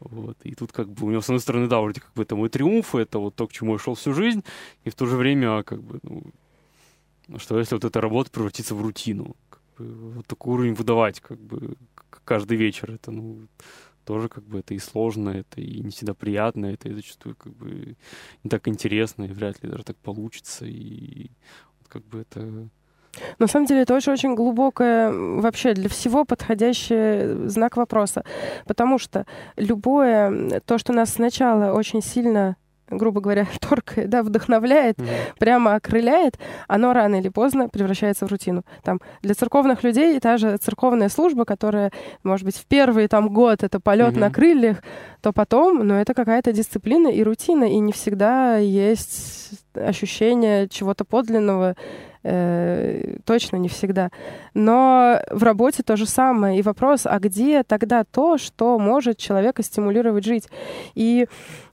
Вот. 0.00 0.36
И 0.44 0.54
тут 0.54 0.72
как 0.72 0.88
бы 0.88 1.06
у 1.06 1.10
него, 1.10 1.20
с 1.20 1.26
одной 1.26 1.40
стороны, 1.40 1.66
да, 1.66 1.80
вроде 1.80 2.00
как 2.00 2.12
бы 2.14 2.22
это 2.22 2.36
мой 2.36 2.48
триумф, 2.48 2.94
это 2.94 3.18
вот 3.18 3.34
то, 3.34 3.46
к 3.46 3.52
чему 3.52 3.74
я 3.74 3.78
шел 3.78 3.94
всю 3.94 4.14
жизнь, 4.14 4.44
и 4.84 4.90
в 4.90 4.94
то 4.94 5.06
же 5.06 5.16
время, 5.16 5.62
как 5.62 5.82
бы, 5.82 6.00
ну, 6.02 7.38
что 7.38 7.58
если 7.58 7.74
вот 7.74 7.84
эта 7.84 8.00
работа 8.00 8.30
превратится 8.30 8.74
в 8.74 8.82
рутину? 8.82 9.36
Как 9.50 9.60
бы, 9.78 10.12
вот 10.12 10.26
такой 10.26 10.54
уровень 10.54 10.74
выдавать, 10.74 11.20
как 11.20 11.38
бы, 11.38 11.76
каждый 12.24 12.56
вечер, 12.56 12.92
это, 12.92 13.10
ну, 13.10 13.46
тоже 14.04 14.28
как 14.28 14.44
бы 14.44 14.60
это 14.60 14.74
и 14.74 14.78
сложно, 14.78 15.30
это 15.30 15.60
и 15.60 15.80
не 15.80 15.90
всегда 15.90 16.14
приятно, 16.14 16.66
это 16.66 16.88
и 16.88 16.94
зачастую 16.94 17.36
как 17.36 17.52
бы 17.54 17.96
не 18.42 18.50
так 18.50 18.68
интересно, 18.68 19.24
и 19.24 19.32
вряд 19.32 19.62
ли 19.62 19.70
даже 19.70 19.84
так 19.84 19.96
получится, 19.96 20.66
и 20.66 21.30
вот 21.80 21.88
как 21.88 22.04
бы 22.04 22.20
это... 22.20 22.68
На 23.38 23.46
самом 23.46 23.66
деле 23.66 23.82
это 23.82 23.94
очень-очень 23.94 24.34
глубокое, 24.34 25.12
вообще 25.12 25.72
для 25.74 25.88
всего 25.88 26.24
подходящий 26.24 27.48
знак 27.48 27.76
вопроса, 27.76 28.24
потому 28.66 28.98
что 28.98 29.24
любое, 29.56 30.60
то, 30.66 30.78
что 30.78 30.92
нас 30.92 31.14
сначала 31.14 31.72
очень 31.72 32.02
сильно 32.02 32.56
грубо 32.88 33.20
говоря, 33.20 33.46
торкает, 33.60 34.08
да, 34.08 34.22
вдохновляет, 34.22 34.98
mm-hmm. 34.98 35.38
прямо 35.38 35.74
окрыляет, 35.74 36.38
оно 36.68 36.92
рано 36.92 37.16
или 37.16 37.28
поздно 37.28 37.68
превращается 37.68 38.26
в 38.26 38.30
рутину. 38.30 38.64
Там 38.82 39.00
для 39.22 39.34
церковных 39.34 39.82
людей 39.82 40.18
та 40.20 40.36
же 40.36 40.56
церковная 40.56 41.08
служба, 41.08 41.44
которая, 41.44 41.92
может 42.22 42.44
быть, 42.44 42.56
в 42.56 42.66
первый 42.66 43.08
там 43.08 43.32
год 43.32 43.62
это 43.62 43.80
полет 43.80 44.14
mm-hmm. 44.14 44.20
на 44.20 44.30
крыльях, 44.30 44.82
то 45.20 45.32
потом, 45.32 45.86
ну, 45.86 45.94
это 45.94 46.14
какая-то 46.14 46.52
дисциплина 46.52 47.08
и 47.08 47.22
рутина, 47.22 47.64
и 47.64 47.78
не 47.78 47.92
всегда 47.92 48.56
есть 48.56 49.64
ощущение 49.74 50.68
чего-то 50.68 51.04
подлинного, 51.04 51.76
э, 52.24 53.16
точно 53.24 53.56
не 53.56 53.68
всегда. 53.68 54.10
Но 54.54 55.20
в 55.30 55.42
работе 55.42 55.82
то 55.82 55.96
же 55.96 56.06
самое. 56.06 56.58
И 56.58 56.62
вопрос, 56.62 57.06
а 57.06 57.18
где 57.18 57.62
тогда 57.62 58.04
то, 58.04 58.38
что 58.38 58.78
может 58.78 59.18
человека 59.18 59.62
стимулировать 59.62 60.24
жить? 60.24 60.48
И 60.94 61.26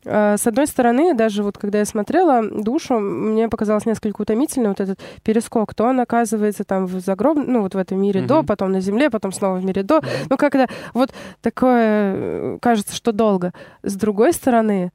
э, 0.05 0.37
с 0.37 0.45
одной 0.45 0.67
стороны, 0.67 1.13
даже 1.13 1.43
вот 1.43 1.57
когда 1.57 1.79
я 1.79 1.85
смотрела 1.85 2.43
душу, 2.43 2.99
мне 2.99 3.49
показалось 3.49 3.85
несколько 3.85 4.21
утомительно 4.21 4.69
вот 4.69 4.79
этот 4.79 4.99
перескок. 5.23 5.73
То 5.73 5.85
он 5.85 5.99
оказывается 5.99 6.63
там 6.63 6.85
в 6.85 6.99
загроб... 6.99 7.37
ну 7.37 7.61
вот 7.61 7.73
в 7.73 7.77
этом 7.77 7.99
мире 7.99 8.21
mm-hmm. 8.21 8.27
до, 8.27 8.43
потом 8.43 8.71
на 8.71 8.81
земле, 8.81 9.09
потом 9.09 9.31
снова 9.31 9.57
в 9.57 9.65
мире 9.65 9.83
до. 9.83 9.99
Mm-hmm. 9.99 10.27
Ну 10.29 10.37
когда 10.37 10.67
вот 10.93 11.11
такое 11.41 12.13
э, 12.15 12.57
кажется, 12.61 12.95
что 12.95 13.11
долго. 13.11 13.53
С 13.83 13.95
другой 13.95 14.33
стороны, 14.33 14.91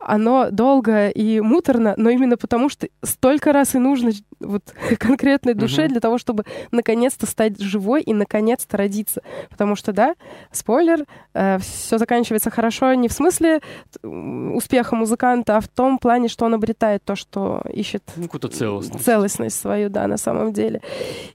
оно 0.00 0.50
долго 0.50 1.08
и 1.08 1.40
муторно, 1.40 1.94
но 1.96 2.10
именно 2.10 2.36
потому, 2.36 2.68
что 2.68 2.88
столько 3.02 3.52
раз 3.52 3.74
и 3.74 3.78
нужно 3.78 4.12
вот 4.40 4.74
конкретной 4.98 5.54
душе 5.54 5.84
mm-hmm. 5.84 5.88
для 5.88 6.00
того, 6.00 6.18
чтобы 6.18 6.44
наконец-то 6.70 7.26
стать 7.26 7.60
живой 7.60 8.02
и 8.02 8.14
наконец-то 8.14 8.76
родиться. 8.76 9.22
Потому 9.50 9.76
что, 9.76 9.92
да, 9.92 10.14
спойлер, 10.50 11.04
э, 11.34 11.58
все 11.58 11.98
заканчивается 11.98 12.50
хорошо 12.50 12.94
не 12.94 13.08
в 13.08 13.12
смысле 13.12 13.60
успеха 14.02 14.96
музыканта, 14.96 15.58
а 15.58 15.60
в 15.60 15.68
том 15.68 15.98
плане, 15.98 16.28
что 16.28 16.46
он 16.46 16.54
обретает 16.54 17.04
то, 17.04 17.14
что 17.14 17.62
ищет. 17.72 18.02
Ну, 18.16 18.24
какую-то 18.24 18.48
целостность. 18.48 19.04
Целостность 19.04 19.60
свою, 19.60 19.90
да, 19.90 20.06
на 20.06 20.16
самом 20.16 20.52
деле. 20.52 20.80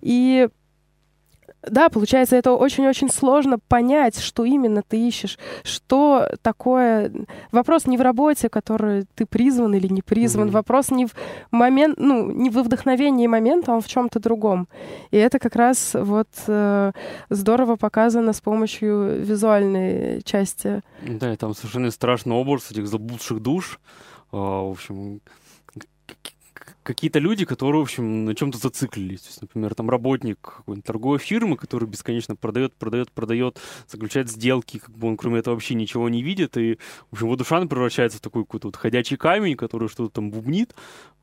И 0.01 0.49
да, 1.69 1.89
получается, 1.89 2.35
это 2.35 2.53
очень-очень 2.53 3.09
сложно 3.09 3.59
понять, 3.59 4.19
что 4.19 4.45
именно 4.45 4.81
ты 4.81 4.97
ищешь, 5.07 5.37
что 5.63 6.27
такое... 6.41 7.11
Вопрос 7.51 7.87
не 7.87 7.97
в 7.97 8.01
работе, 8.01 8.49
которую 8.49 9.05
ты 9.15 9.25
призван 9.25 9.73
или 9.73 9.87
не 9.87 10.01
призван, 10.01 10.47
mm-hmm. 10.47 10.51
вопрос 10.51 10.91
не 10.91 11.05
в 11.05 11.11
момент, 11.51 11.97
ну, 11.97 12.31
не 12.31 12.49
во 12.49 12.63
вдохновении 12.63 13.27
момента, 13.27 13.75
а 13.75 13.79
в 13.79 13.87
чем-то 13.87 14.19
другом. 14.19 14.67
И 15.11 15.17
это 15.17 15.39
как 15.39 15.55
раз 15.55 15.91
вот 15.93 16.29
э, 16.47 16.91
здорово 17.29 17.75
показано 17.75 18.33
с 18.33 18.41
помощью 18.41 19.21
визуальной 19.21 20.21
части. 20.23 20.81
Да, 21.01 21.33
и 21.33 21.35
там 21.35 21.53
совершенно 21.53 21.91
страшный 21.91 22.35
образ 22.35 22.71
этих 22.71 22.87
заблудших 22.87 23.41
душ. 23.41 23.79
А, 24.31 24.67
в 24.67 24.71
общем, 24.71 25.21
какие-то 26.85 27.17
люди, 27.17 27.45
которые, 27.45 27.81
в 27.81 27.85
общем, 27.85 28.25
на 28.25 28.35
чем-то 28.35 28.59
зациклились. 28.59 29.21
То 29.21 29.27
есть, 29.29 29.41
например, 29.41 29.73
там 29.73 29.89
работник 29.89 30.39
какой-нибудь 30.39 30.85
торговой 30.85 31.17
фирмы, 31.17 31.57
который 31.57 31.89
бесконечно 31.89 32.35
продает, 32.35 32.73
продает, 32.75 33.11
продает, 33.11 33.59
заключает 33.87 34.29
сделки, 34.29 34.77
как 34.77 34.95
бы 34.95 35.07
он 35.07 35.17
кроме 35.17 35.39
этого 35.39 35.55
вообще 35.55 35.73
ничего 35.73 36.07
не 36.09 36.21
видит, 36.21 36.57
и, 36.57 36.75
в 37.09 37.13
общем, 37.13 37.25
его 37.25 37.35
душа 37.35 37.65
превращается 37.65 38.19
в 38.19 38.21
такой 38.21 38.43
какой-то 38.43 38.67
вот 38.67 38.75
ходячий 38.75 39.17
камень, 39.17 39.55
который 39.55 39.89
что-то 39.89 40.11
там 40.11 40.29
бубнит, 40.29 40.75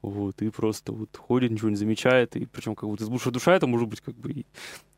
вот, 0.02 0.42
и 0.42 0.50
просто 0.50 0.92
вот 0.92 1.16
ходит, 1.16 1.52
ничего 1.52 1.70
не 1.70 1.76
замечает, 1.76 2.34
и 2.34 2.44
причем 2.44 2.74
как 2.74 2.88
будто 2.88 3.04
избушая 3.04 3.32
душа, 3.32 3.54
это 3.54 3.68
может 3.68 3.88
быть 3.88 4.00
как 4.00 4.16
бы 4.16 4.44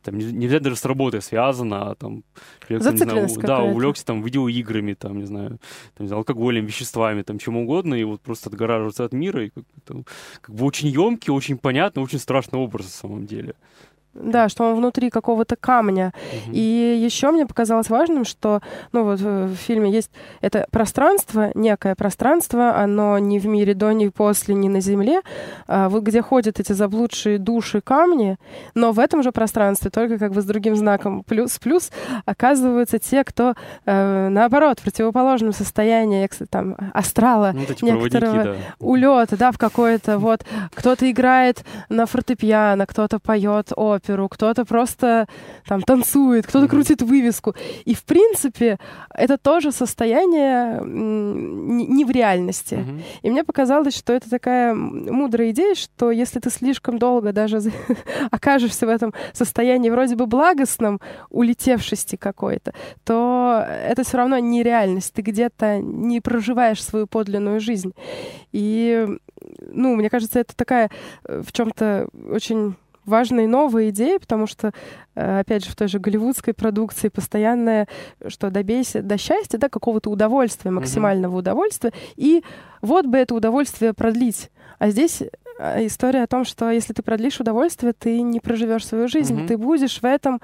там 0.05 0.18
не, 0.18 0.24
не 0.33 0.61
даже 0.61 0.77
с 0.77 0.85
работой 0.85 1.22
связано, 1.22 1.90
а 1.90 1.94
там 1.94 2.22
человек, 2.68 2.92
не 2.92 2.96
знаю, 2.98 3.29
да, 3.42 3.62
увлекся 3.62 4.05
там 4.05 4.22
видеоиграми, 4.22 4.94
там, 4.94 5.18
не 5.18 5.24
знаю, 5.24 5.59
там, 5.94 6.05
не 6.05 6.09
знаю, 6.09 6.18
алкоголем, 6.18 6.66
веществами, 6.66 7.22
там, 7.22 7.38
чем 7.38 7.57
угодно, 7.57 7.94
и 7.94 8.05
вот 8.05 8.20
просто 8.20 8.50
отгораживается 8.50 9.05
от 9.05 9.12
мира, 9.12 9.46
и 9.46 9.50
как, 9.50 9.64
там, 9.85 10.05
как 10.40 10.53
бы 10.54 10.64
очень 10.66 10.88
емкий, 10.88 11.32
очень 11.32 11.58
понятный, 11.58 12.02
очень 12.02 12.18
страшный 12.18 12.58
образ 12.58 12.86
на 12.86 12.92
самом 12.92 13.26
деле. 13.26 13.54
Да, 14.14 14.48
что 14.48 14.64
он 14.64 14.77
внутри 14.77 15.11
какого-то 15.11 15.57
камня. 15.57 16.12
Угу. 16.46 16.55
И 16.55 17.00
еще 17.05 17.31
мне 17.31 17.46
показалось 17.46 17.88
важным, 17.88 18.24
что, 18.24 18.61
ну 18.92 19.05
вот 19.05 19.20
в 19.20 19.55
фильме 19.55 19.90
есть 19.90 20.11
это 20.40 20.66
пространство, 20.70 21.50
некое 21.55 21.94
пространство, 21.94 22.77
оно 22.77 23.18
не 23.18 23.38
в 23.38 23.46
мире 23.46 23.74
до, 23.74 23.92
ни 23.92 24.09
после, 24.09 24.55
ни 24.55 24.68
на 24.68 24.81
земле, 24.81 25.20
а 25.66 25.88
вот 25.88 26.03
где 26.03 26.22
ходят 26.22 26.61
эти 26.61 26.72
заблудшие 26.72 27.38
души 27.38 27.81
камни, 27.81 28.37
но 28.74 28.92
в 28.92 28.98
этом 28.98 29.22
же 29.22 29.33
пространстве, 29.33 29.90
только 29.90 30.18
как 30.18 30.33
бы 30.33 30.40
с 30.40 30.44
другим 30.44 30.77
знаком 30.77 31.24
плюс-плюс, 31.24 31.90
оказываются 32.24 32.98
те, 32.98 33.24
кто 33.24 33.55
э, 33.87 34.29
наоборот, 34.29 34.81
в 34.81 34.83
противоположном 34.83 35.53
состоянии, 35.53 36.29
там, 36.50 36.77
астрала, 36.92 37.55
ну, 37.55 37.61
некоторого 37.83 38.44
да. 38.44 38.55
улета, 38.79 39.37
да, 39.37 39.53
в 39.53 39.59
какое-то 39.59 40.18
вот, 40.18 40.44
кто-то 40.74 41.11
играет 41.11 41.64
на 41.88 42.07
фортепиано, 42.07 42.87
кто-то 42.87 43.18
поет 43.18 43.72
оперу, 43.77 44.03
оперу, 44.04 44.28
кто-то 44.28 44.64
просто 44.64 45.26
там 45.66 45.82
танцует, 45.82 46.46
кто-то 46.46 46.68
крутит 46.68 47.02
вывеску. 47.02 47.54
И, 47.84 47.94
в 47.94 48.04
принципе, 48.04 48.78
это 49.14 49.38
тоже 49.38 49.72
состояние 49.72 50.80
не 50.84 52.04
в 52.04 52.10
реальности. 52.10 52.74
Mm-hmm. 52.74 53.02
И 53.22 53.30
мне 53.30 53.44
показалось, 53.44 53.96
что 53.96 54.12
это 54.12 54.30
такая 54.30 54.74
мудрая 54.74 55.50
идея, 55.50 55.74
что 55.74 56.10
если 56.10 56.40
ты 56.40 56.50
слишком 56.50 56.98
долго 56.98 57.32
даже 57.32 57.60
окажешься 58.30 58.86
в 58.86 58.90
этом 58.90 59.12
состоянии 59.32 59.90
вроде 59.90 60.16
бы 60.16 60.26
благостном, 60.26 61.00
улетевшести 61.30 62.16
какой-то, 62.16 62.72
то 63.04 63.64
это 63.68 64.04
все 64.04 64.18
равно 64.18 64.38
не 64.38 64.62
реальность. 64.62 65.12
Ты 65.14 65.22
где-то 65.22 65.78
не 65.78 66.20
проживаешь 66.20 66.82
свою 66.82 67.06
подлинную 67.06 67.60
жизнь. 67.60 67.92
И, 68.52 69.06
ну, 69.60 69.96
мне 69.96 70.10
кажется, 70.10 70.40
это 70.40 70.54
такая 70.56 70.90
э, 71.26 71.42
в 71.44 71.52
чем-то 71.52 72.08
очень 72.30 72.76
важные 73.06 73.48
новые 73.48 73.90
идеи, 73.90 74.18
потому 74.18 74.46
что, 74.46 74.72
э, 75.14 75.40
опять 75.40 75.64
же, 75.64 75.70
в 75.70 75.76
той 75.76 75.88
же 75.88 75.98
голливудской 75.98 76.54
продукции 76.54 77.08
постоянное, 77.08 77.88
что 78.28 78.50
добейся 78.50 79.02
до 79.02 79.18
счастья, 79.18 79.58
да, 79.58 79.68
какого-то 79.68 80.10
удовольствия, 80.10 80.70
максимального 80.70 81.36
mm-hmm. 81.36 81.38
удовольствия, 81.38 81.92
и 82.16 82.42
вот 82.82 83.06
бы 83.06 83.18
это 83.18 83.34
удовольствие 83.34 83.94
продлить. 83.94 84.50
А 84.78 84.90
здесь 84.90 85.22
э, 85.58 85.86
история 85.86 86.22
о 86.22 86.26
том, 86.26 86.44
что 86.44 86.70
если 86.70 86.92
ты 86.92 87.02
продлишь 87.02 87.40
удовольствие, 87.40 87.92
ты 87.92 88.22
не 88.22 88.40
проживешь 88.40 88.86
свою 88.86 89.08
жизнь, 89.08 89.36
mm-hmm. 89.36 89.46
ты 89.46 89.58
будешь 89.58 90.00
в 90.00 90.04
этом 90.04 90.40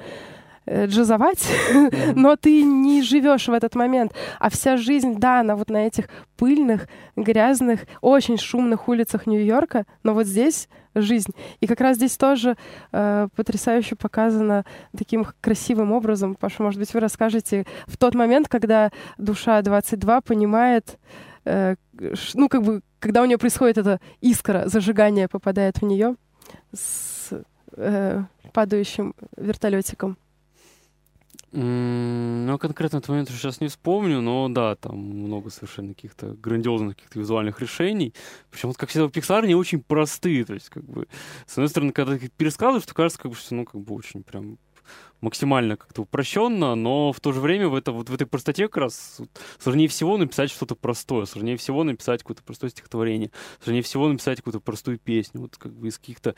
Э, 0.66 0.86
джазовать, 0.86 1.40
mm-hmm. 1.40 2.12
но 2.16 2.36
ты 2.36 2.62
не 2.62 3.02
живешь 3.02 3.48
в 3.48 3.52
этот 3.52 3.74
момент. 3.74 4.12
А 4.38 4.50
вся 4.50 4.76
жизнь, 4.76 5.16
да, 5.16 5.40
она 5.40 5.56
вот 5.56 5.68
на 5.68 5.86
этих 5.86 6.04
пыльных, 6.36 6.86
грязных, 7.16 7.80
очень 8.02 8.38
шумных 8.38 8.86
улицах 8.86 9.26
Нью-Йорка, 9.26 9.84
но 10.02 10.14
вот 10.14 10.26
здесь 10.26 10.68
жизнь. 10.94 11.32
И 11.60 11.66
как 11.66 11.80
раз 11.80 11.96
здесь 11.96 12.16
тоже 12.16 12.56
э, 12.92 13.28
потрясающе 13.34 13.96
показано 13.96 14.64
таким 14.96 15.26
красивым 15.40 15.92
образом. 15.92 16.34
Паша, 16.34 16.62
может 16.62 16.78
быть, 16.78 16.92
вы 16.94 17.00
расскажете 17.00 17.66
в 17.86 17.96
тот 17.96 18.14
момент, 18.14 18.48
когда 18.48 18.90
душа 19.18 19.60
22 19.62 20.20
понимает, 20.22 20.98
э, 21.44 21.76
ну, 22.34 22.48
как 22.48 22.62
бы, 22.62 22.82
когда 22.98 23.22
у 23.22 23.26
нее 23.26 23.38
происходит 23.38 23.78
эта 23.78 24.00
искра, 24.20 24.64
зажигание 24.66 25.28
попадает 25.28 25.78
в 25.78 25.84
нее 25.84 26.16
с 26.72 27.30
э, 27.76 28.22
падающим 28.52 29.14
вертолетиком. 29.36 30.16
Ну, 31.52 32.58
конкретно 32.58 32.98
этот 32.98 33.08
момент 33.08 33.28
сейчас 33.28 33.60
не 33.60 33.66
вспомню, 33.66 34.20
но 34.20 34.48
да, 34.48 34.76
там 34.76 34.96
много 34.96 35.50
совершенно 35.50 35.94
каких-то 35.94 36.36
грандиозных 36.40 36.94
каких-то 36.94 37.18
визуальных 37.18 37.60
решений. 37.60 38.14
Причем, 38.50 38.68
вот, 38.68 38.78
как 38.78 38.88
всегда, 38.88 39.08
в 39.08 39.10
Pixar 39.10 39.42
они 39.42 39.56
очень 39.56 39.82
простые. 39.82 40.44
То 40.44 40.54
есть, 40.54 40.68
как 40.68 40.84
бы, 40.84 41.08
с 41.46 41.52
одной 41.54 41.68
стороны, 41.68 41.92
когда 41.92 42.16
ты 42.16 42.28
пересказываешь, 42.28 42.86
то 42.86 42.94
кажется, 42.94 43.20
как 43.20 43.32
бы, 43.32 43.36
что, 43.36 43.54
ну, 43.56 43.64
как 43.64 43.80
бы 43.80 43.94
очень 43.94 44.22
прям 44.22 44.58
максимально 45.20 45.76
как-то 45.76 46.02
упрощенно, 46.02 46.74
но 46.74 47.12
в 47.12 47.20
то 47.20 47.32
же 47.32 47.40
время 47.40 47.68
в, 47.68 47.74
это, 47.74 47.92
вот 47.92 48.08
в 48.08 48.14
этой 48.14 48.26
простоте 48.26 48.68
как 48.68 48.78
раз 48.78 49.20
сложнее 49.58 49.88
всего 49.88 50.16
написать 50.16 50.50
что-то 50.50 50.74
простое, 50.74 51.26
сложнее 51.26 51.56
всего 51.56 51.84
написать 51.84 52.22
какое-то 52.22 52.42
простое 52.42 52.70
стихотворение, 52.70 53.30
сложнее 53.62 53.82
всего 53.82 54.08
написать 54.08 54.38
какую-то 54.38 54.60
простую 54.60 54.98
песню, 54.98 55.42
вот 55.42 55.56
как 55.56 55.72
бы 55.72 55.88
из 55.88 55.98
каких-то 55.98 56.34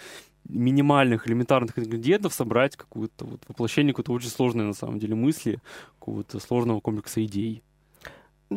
минимальных, 0.49 1.29
элементарных 1.29 1.79
ингредиентов 1.79 2.35
собрать 2.35 2.77
какое-то 2.77 3.25
вот 3.25 3.43
воплощение 3.49 3.93
какой-то 3.93 4.13
очень 4.13 4.31
сложной 4.31 4.65
на 4.65 4.75
самом 4.75 4.99
деле 4.99 5.15
мысли, 5.15 5.61
какого-то 5.99 6.41
сложного 6.41 6.81
комплекса 6.81 7.25
идей. 7.25 7.63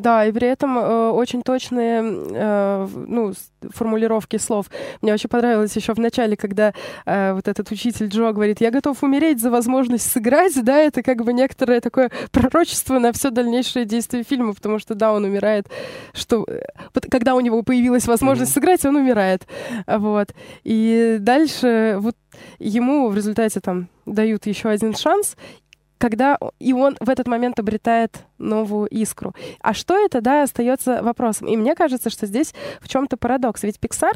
Да, 0.01 0.25
и 0.25 0.31
при 0.31 0.47
этом 0.47 0.77
э, 0.77 1.09
очень 1.11 1.41
точные 1.41 2.01
э, 2.03 2.87
ну, 3.07 3.33
формулировки 3.61 4.37
слов. 4.37 4.65
Мне 5.01 5.13
очень 5.13 5.29
понравилось 5.29 5.75
еще 5.75 5.93
в 5.93 5.99
начале, 5.99 6.35
когда 6.35 6.73
э, 7.05 7.33
вот 7.33 7.47
этот 7.47 7.71
учитель 7.71 8.07
Джо 8.07 8.31
говорит, 8.31 8.61
я 8.61 8.71
готов 8.71 9.03
умереть 9.03 9.39
за 9.39 9.49
возможность 9.49 10.11
сыграть, 10.11 10.53
да, 10.63 10.77
это 10.77 11.01
как 11.01 11.23
бы 11.23 11.31
некоторое 11.33 11.79
такое 11.79 12.11
пророчество 12.31 12.99
на 12.99 13.13
все 13.13 13.29
дальнейшее 13.29 13.85
действие 13.85 14.23
фильма, 14.23 14.53
потому 14.53 14.79
что, 14.79 14.95
да, 14.95 15.13
он 15.13 15.23
умирает, 15.23 15.67
что 16.13 16.45
э, 16.47 16.61
когда 17.09 17.35
у 17.35 17.39
него 17.39 17.63
появилась 17.63 18.05
возможность 18.05 18.51
mm-hmm. 18.51 18.55
сыграть, 18.55 18.85
он 18.85 18.97
умирает, 18.97 19.47
вот. 19.87 20.33
И 20.63 21.17
дальше 21.19 21.97
вот 21.99 22.15
ему 22.59 23.07
в 23.07 23.15
результате 23.15 23.61
там 23.61 23.87
дают 24.05 24.45
еще 24.45 24.69
один 24.69 24.93
шанс, 24.93 25.35
когда 26.05 26.37
и 26.59 26.71
он 26.71 26.95
в 26.99 27.09
этот 27.09 27.27
момент 27.27 27.57
обретает 27.57 28.25
новую 28.37 28.85
искру. 28.89 29.33
А 29.59 29.73
что 29.73 29.97
это, 29.97 30.21
да, 30.21 30.43
остается 30.43 31.01
вопросом. 31.01 31.47
И 31.47 31.57
мне 31.57 31.73
кажется, 31.73 32.11
что 32.11 32.27
здесь 32.27 32.53
в 32.79 32.87
чем-то 32.87 33.17
парадокс. 33.17 33.63
Ведь 33.63 33.79
Pixar 33.79 34.13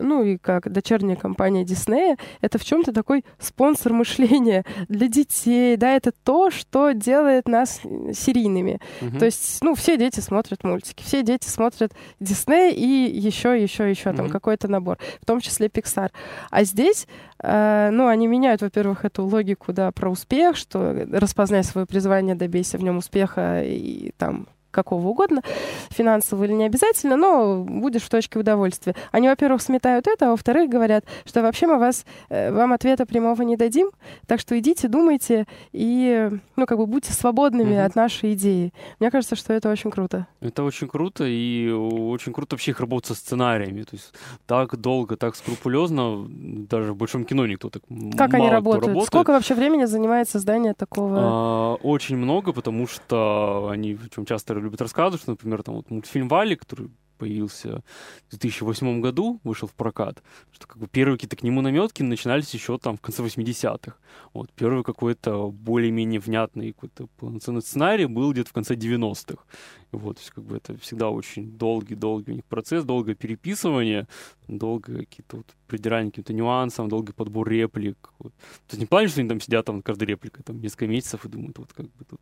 ну 0.00 0.22
и 0.22 0.36
как 0.36 0.70
дочерняя 0.70 1.16
компания 1.16 1.64
Диснея, 1.64 2.16
это 2.40 2.58
в 2.58 2.64
чем-то 2.64 2.92
такой 2.92 3.24
спонсор 3.38 3.92
мышления 3.92 4.64
для 4.88 5.08
детей, 5.08 5.76
да, 5.76 5.94
это 5.94 6.12
то, 6.12 6.50
что 6.50 6.92
делает 6.92 7.48
нас 7.48 7.80
серийными. 8.12 8.80
Угу. 9.00 9.18
То 9.18 9.24
есть, 9.26 9.58
ну, 9.62 9.74
все 9.74 9.96
дети 9.96 10.20
смотрят 10.20 10.64
мультики, 10.64 11.02
все 11.02 11.22
дети 11.22 11.48
смотрят 11.48 11.92
Дисней 12.20 12.72
и 12.72 13.18
еще, 13.18 13.60
еще, 13.60 13.88
еще 13.88 14.12
там 14.12 14.26
угу. 14.26 14.32
какой-то 14.32 14.68
набор, 14.68 14.98
в 15.20 15.26
том 15.26 15.40
числе 15.40 15.68
Pixar. 15.68 16.10
А 16.50 16.64
здесь, 16.64 17.06
э, 17.42 17.90
ну, 17.92 18.06
они 18.06 18.26
меняют, 18.26 18.62
во-первых, 18.62 19.04
эту 19.04 19.24
логику, 19.24 19.72
да, 19.72 19.90
про 19.92 20.10
успех, 20.10 20.56
что 20.56 21.06
распознай 21.12 21.64
свое 21.64 21.86
призвание, 21.86 22.34
добейся 22.34 22.78
в 22.78 22.82
нем 22.82 22.98
успеха 22.98 23.62
и 23.64 24.12
там 24.16 24.46
какого 24.70 25.08
угодно, 25.08 25.42
финансового 25.90 26.44
или 26.44 26.52
не 26.52 26.64
обязательно, 26.64 27.16
но 27.16 27.62
будешь 27.64 28.02
в 28.02 28.08
точке 28.08 28.38
удовольствия. 28.38 28.94
Они, 29.12 29.28
во-первых, 29.28 29.62
сметают 29.62 30.06
это, 30.06 30.28
а 30.28 30.30
во-вторых, 30.30 30.70
говорят, 30.70 31.04
что 31.24 31.42
вообще 31.42 31.66
мы 31.66 31.78
вас, 31.78 32.04
э, 32.28 32.52
вам 32.52 32.72
ответа 32.72 33.06
прямого 33.06 33.42
не 33.42 33.56
дадим, 33.56 33.90
так 34.26 34.40
что 34.40 34.58
идите, 34.58 34.88
думайте 34.88 35.46
и, 35.72 36.30
ну, 36.56 36.66
как 36.66 36.78
бы 36.78 36.86
будьте 36.86 37.12
свободными 37.12 37.74
mm-hmm. 37.74 37.84
от 37.84 37.94
нашей 37.94 38.34
идеи. 38.34 38.72
Мне 38.98 39.10
кажется, 39.10 39.36
что 39.36 39.52
это 39.52 39.70
очень 39.70 39.90
круто. 39.90 40.26
Это 40.40 40.62
очень 40.62 40.88
круто, 40.88 41.24
и 41.26 41.70
очень 41.70 42.32
круто 42.32 42.54
вообще 42.54 42.72
их 42.72 42.80
работать 42.80 43.08
со 43.08 43.14
сценариями. 43.14 43.82
То 43.82 43.96
есть 43.96 44.12
так 44.46 44.76
долго, 44.76 45.16
так 45.16 45.36
скрупулезно, 45.36 46.26
даже 46.28 46.92
в 46.92 46.96
большом 46.96 47.24
кино 47.24 47.46
никто 47.46 47.70
так 47.70 47.82
Как 48.16 48.34
они 48.34 48.48
работают? 48.48 48.86
работает. 48.86 49.06
Сколько 49.06 49.32
вообще 49.32 49.54
времени 49.54 49.84
занимает 49.84 50.28
создание 50.28 50.74
такого? 50.74 51.18
А, 51.18 51.74
очень 51.82 52.16
много, 52.16 52.52
потому 52.52 52.86
что 52.86 53.68
они 53.70 53.94
в 53.94 54.10
чем 54.10 54.26
часто 54.26 54.54
любят 54.62 54.80
рассказывать, 54.80 55.22
что, 55.22 55.32
например, 55.32 55.62
там 55.62 55.76
вот 55.76 55.90
мультфильм 55.90 56.28
«Вали», 56.28 56.56
который 56.56 56.90
появился 57.20 57.82
в 58.28 58.30
2008 58.30 59.02
году, 59.02 59.40
вышел 59.44 59.68
в 59.68 59.74
прокат, 59.74 60.22
что 60.52 60.66
как 60.66 60.78
бы 60.78 60.88
первые 60.88 61.18
какие-то 61.18 61.36
к 61.36 61.42
нему 61.42 61.60
наметки 61.60 62.02
начинались 62.02 62.54
еще 62.54 62.78
там 62.78 62.96
в 62.96 63.00
конце 63.00 63.22
80-х. 63.22 63.94
Вот, 64.32 64.50
первый 64.52 64.82
какой-то 64.82 65.50
более-менее 65.50 66.18
внятный 66.18 66.72
какой-то 66.72 67.08
полноценный 67.18 67.60
сценарий 67.60 68.06
был 68.06 68.32
где-то 68.32 68.48
в 68.48 68.52
конце 68.54 68.74
90-х. 68.74 69.44
Вот, 69.92 70.16
то 70.16 70.20
есть 70.20 70.30
как 70.30 70.44
бы 70.44 70.56
это 70.56 70.78
всегда 70.78 71.10
очень 71.10 71.58
долгий-долгий 71.58 72.32
у 72.32 72.34
них 72.36 72.44
процесс, 72.44 72.84
долгое 72.84 73.14
переписывание, 73.14 74.06
долгое 74.46 75.00
какие-то 75.00 75.38
вот 75.38 75.46
придирание 75.66 76.10
к 76.10 76.14
каким-то 76.14 76.32
нюансам, 76.32 76.88
долгий 76.88 77.12
подбор 77.12 77.48
реплик. 77.48 78.12
Вот. 78.18 78.32
То 78.32 78.70
есть 78.70 78.80
не 78.80 78.86
в 78.86 78.88
плане, 78.88 79.08
что 79.08 79.20
они 79.20 79.28
там 79.28 79.40
сидят, 79.40 79.66
там 79.66 79.82
каждая 79.82 80.08
реплика 80.08 80.42
там 80.42 80.60
несколько 80.60 80.86
месяцев 80.86 81.24
и 81.24 81.28
думают, 81.28 81.58
вот 81.58 81.72
как 81.72 81.86
бы 81.86 82.04
тут 82.04 82.20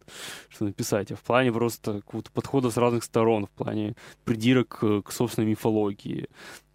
что 0.48 0.64
написать, 0.64 1.12
а 1.12 1.16
в 1.16 1.22
плане 1.22 1.52
просто 1.52 2.00
какого-то 2.00 2.30
подхода 2.32 2.70
с 2.70 2.76
разных 2.78 3.04
сторон, 3.04 3.46
в 3.46 3.50
плане 3.50 3.94
придирок 4.24 4.78
к, 5.04 5.12
собственной 5.12 5.48
мифологии. 5.48 6.28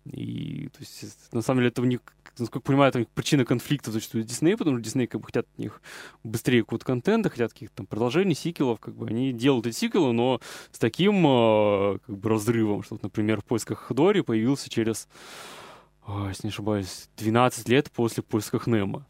И 0.05 0.69
то 0.73 0.79
есть, 0.79 1.33
на 1.33 1.41
самом 1.41 1.59
деле, 1.59 1.69
это 1.69 1.81
у 1.81 1.85
них 1.85 2.01
насколько 2.39 2.65
я 2.65 2.67
понимаю, 2.67 2.89
это 2.89 3.05
причина 3.13 3.45
конфликта 3.45 3.91
зачастую 3.91 4.23
Дисней, 4.23 4.57
потому 4.57 4.77
что 4.77 4.83
Дисней 4.83 5.07
как 5.07 5.21
бы 5.21 5.27
хотят 5.27 5.45
от 5.53 5.59
них 5.59 5.81
быстрее 6.23 6.61
какого-то 6.61 6.85
контента, 6.85 7.29
хотят 7.29 7.53
каких-то 7.53 7.77
там 7.77 7.85
продолжений, 7.85 8.35
сиквелов, 8.35 8.79
как 8.79 8.95
бы 8.95 9.07
они 9.07 9.33
делают 9.33 9.67
эти 9.67 9.75
сиквелы, 9.75 10.13
но 10.13 10.41
с 10.71 10.79
таким 10.79 11.25
э, 11.25 11.99
как 12.05 12.17
бы 12.17 12.29
разрывом, 12.29 12.83
что, 12.83 12.97
например, 13.01 13.41
в 13.41 13.45
поисках 13.45 13.91
Дори 13.93 14.21
появился 14.21 14.69
через, 14.69 15.07
э, 16.07 16.25
если 16.29 16.47
не 16.47 16.51
ошибаюсь, 16.51 17.09
12 17.17 17.69
лет 17.69 17.91
после 17.91 18.23
поисках 18.23 18.67
Немо. 18.67 19.05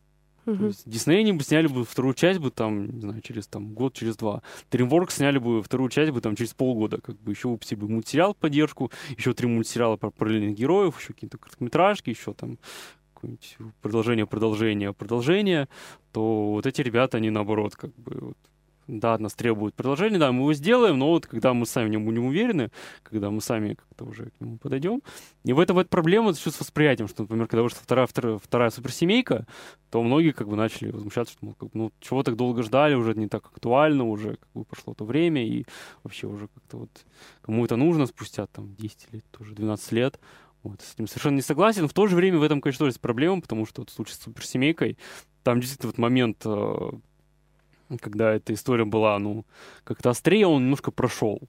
Uh-huh. 0.46 0.74
Дисней 0.86 1.20
они 1.20 1.34
бы 1.34 1.44
сняли 1.44 1.68
бы 1.68 1.86
вторую 1.86 2.14
часть 2.14 2.40
бы 2.40 2.52
там, 2.52 2.88
не 2.88 3.02
знаю, 3.02 3.22
через 3.22 3.48
там 3.48 3.74
год, 3.74 3.94
через 3.94 4.18
два. 4.18 4.42
DreamWorks 4.72 5.12
сняли 5.12 5.38
бы 5.38 5.64
вторую 5.64 5.90
часть 5.90 6.12
бы 6.12 6.22
там 6.22 6.36
через 6.36 6.54
полгода, 6.54 7.00
как 7.00 7.20
бы 7.22 7.32
еще 7.32 7.48
выпустили 7.48 7.80
бы 7.80 7.88
мультсериал 7.88 8.34
поддержку, 8.34 8.92
еще 9.18 9.34
три 9.34 9.48
мультсериала 9.48 9.96
про 9.96 10.12
параллельных 10.12 10.56
героев, 10.56 11.00
еще 11.00 11.14
какие-то 11.14 11.38
короткометражки, 11.38 12.10
еще 12.10 12.34
там 12.34 12.58
продолжение, 13.82 14.26
продолжение, 14.26 14.94
продолжение, 14.94 15.70
то 16.12 16.52
вот 16.52 16.66
эти 16.66 16.82
ребята, 16.82 17.18
они 17.18 17.30
наоборот, 17.30 17.76
как 17.76 17.96
бы, 17.96 18.18
вот, 18.20 18.38
да, 18.88 19.13
от 19.13 19.22
нас 19.22 19.34
требуют 19.34 19.76
продолжения, 19.76 20.17
да, 20.17 20.32
мы 20.32 20.41
его 20.41 20.54
сделаем, 20.54 21.00
но 21.00 21.10
вот 21.10 21.28
когда 21.28 21.54
мы 21.54 21.65
сами 21.65 21.88
в 21.88 21.91
нем 21.91 22.06
будем 22.06 22.26
уверены, 22.26 22.72
когда 23.04 23.30
мы 23.30 23.41
сами 23.41 23.76
как-то 23.76 24.06
уже 24.06 24.32
к 24.32 24.41
нему 24.41 24.58
подойдем, 24.58 25.02
и 25.43 25.54
в 25.54 25.60
этом 25.60 25.76
вот 25.76 25.89
проблема 25.89 26.34
с 26.34 26.46
восприятием, 26.46 27.08
что, 27.08 27.24
например, 27.24 27.48
когда 27.48 27.63
вышла 27.63 27.80
вторая, 27.82 28.08
вторая, 28.08 28.38
вторая 28.38 28.69
суперсемейка, 28.69 29.46
то 29.89 30.02
многие 30.02 30.32
как 30.32 30.48
бы 30.48 30.56
начали 30.56 30.91
возмущаться, 30.91 31.34
что, 31.34 31.46
мол, 31.46 31.56
как, 31.56 31.69
ну, 31.74 31.91
чего 32.00 32.24
так 32.24 32.36
долго 32.36 32.63
ждали, 32.63 32.96
уже 32.96 33.13
не 33.13 33.28
так 33.28 33.46
актуально, 33.46 34.06
уже 34.06 34.38
как 34.38 34.50
бы 34.54 34.65
прошло 34.65 34.93
то 34.93 35.06
время, 35.06 35.46
и 35.46 35.65
вообще 36.04 36.28
уже 36.28 36.48
как-то 36.48 36.78
вот 36.78 36.89
кому 37.41 37.63
это 37.65 37.76
нужно 37.76 38.06
спустя 38.06 38.48
там 38.48 38.76
10 38.76 39.13
лет, 39.13 39.26
тоже 39.32 39.54
12 39.54 39.91
лет, 39.91 40.19
вот, 40.63 40.82
с 40.82 40.93
этим 40.93 41.08
совершенно 41.08 41.36
не 41.36 41.41
согласен. 41.41 41.88
В 41.88 41.93
то 41.93 42.08
же 42.08 42.15
время 42.15 42.39
в 42.39 42.43
этом, 42.43 42.62
конечно, 42.62 42.80
тоже 42.80 42.91
есть 42.91 43.02
проблема, 43.02 43.41
потому 43.41 43.65
что 43.65 43.82
вот 43.82 43.89
в 43.89 43.93
случае 43.93 44.15
с 44.15 44.19
суперсемейкой, 44.19 44.98
там 45.43 45.60
действительно 45.60 45.89
вот 45.89 45.98
момент, 45.98 46.41
э, 46.46 46.91
когда 48.02 48.34
эта 48.34 48.54
история 48.54 48.86
была, 48.86 49.17
ну, 49.19 49.46
как-то 49.84 50.10
острее, 50.10 50.48
он 50.48 50.63
немножко 50.63 50.91
прошел. 50.91 51.39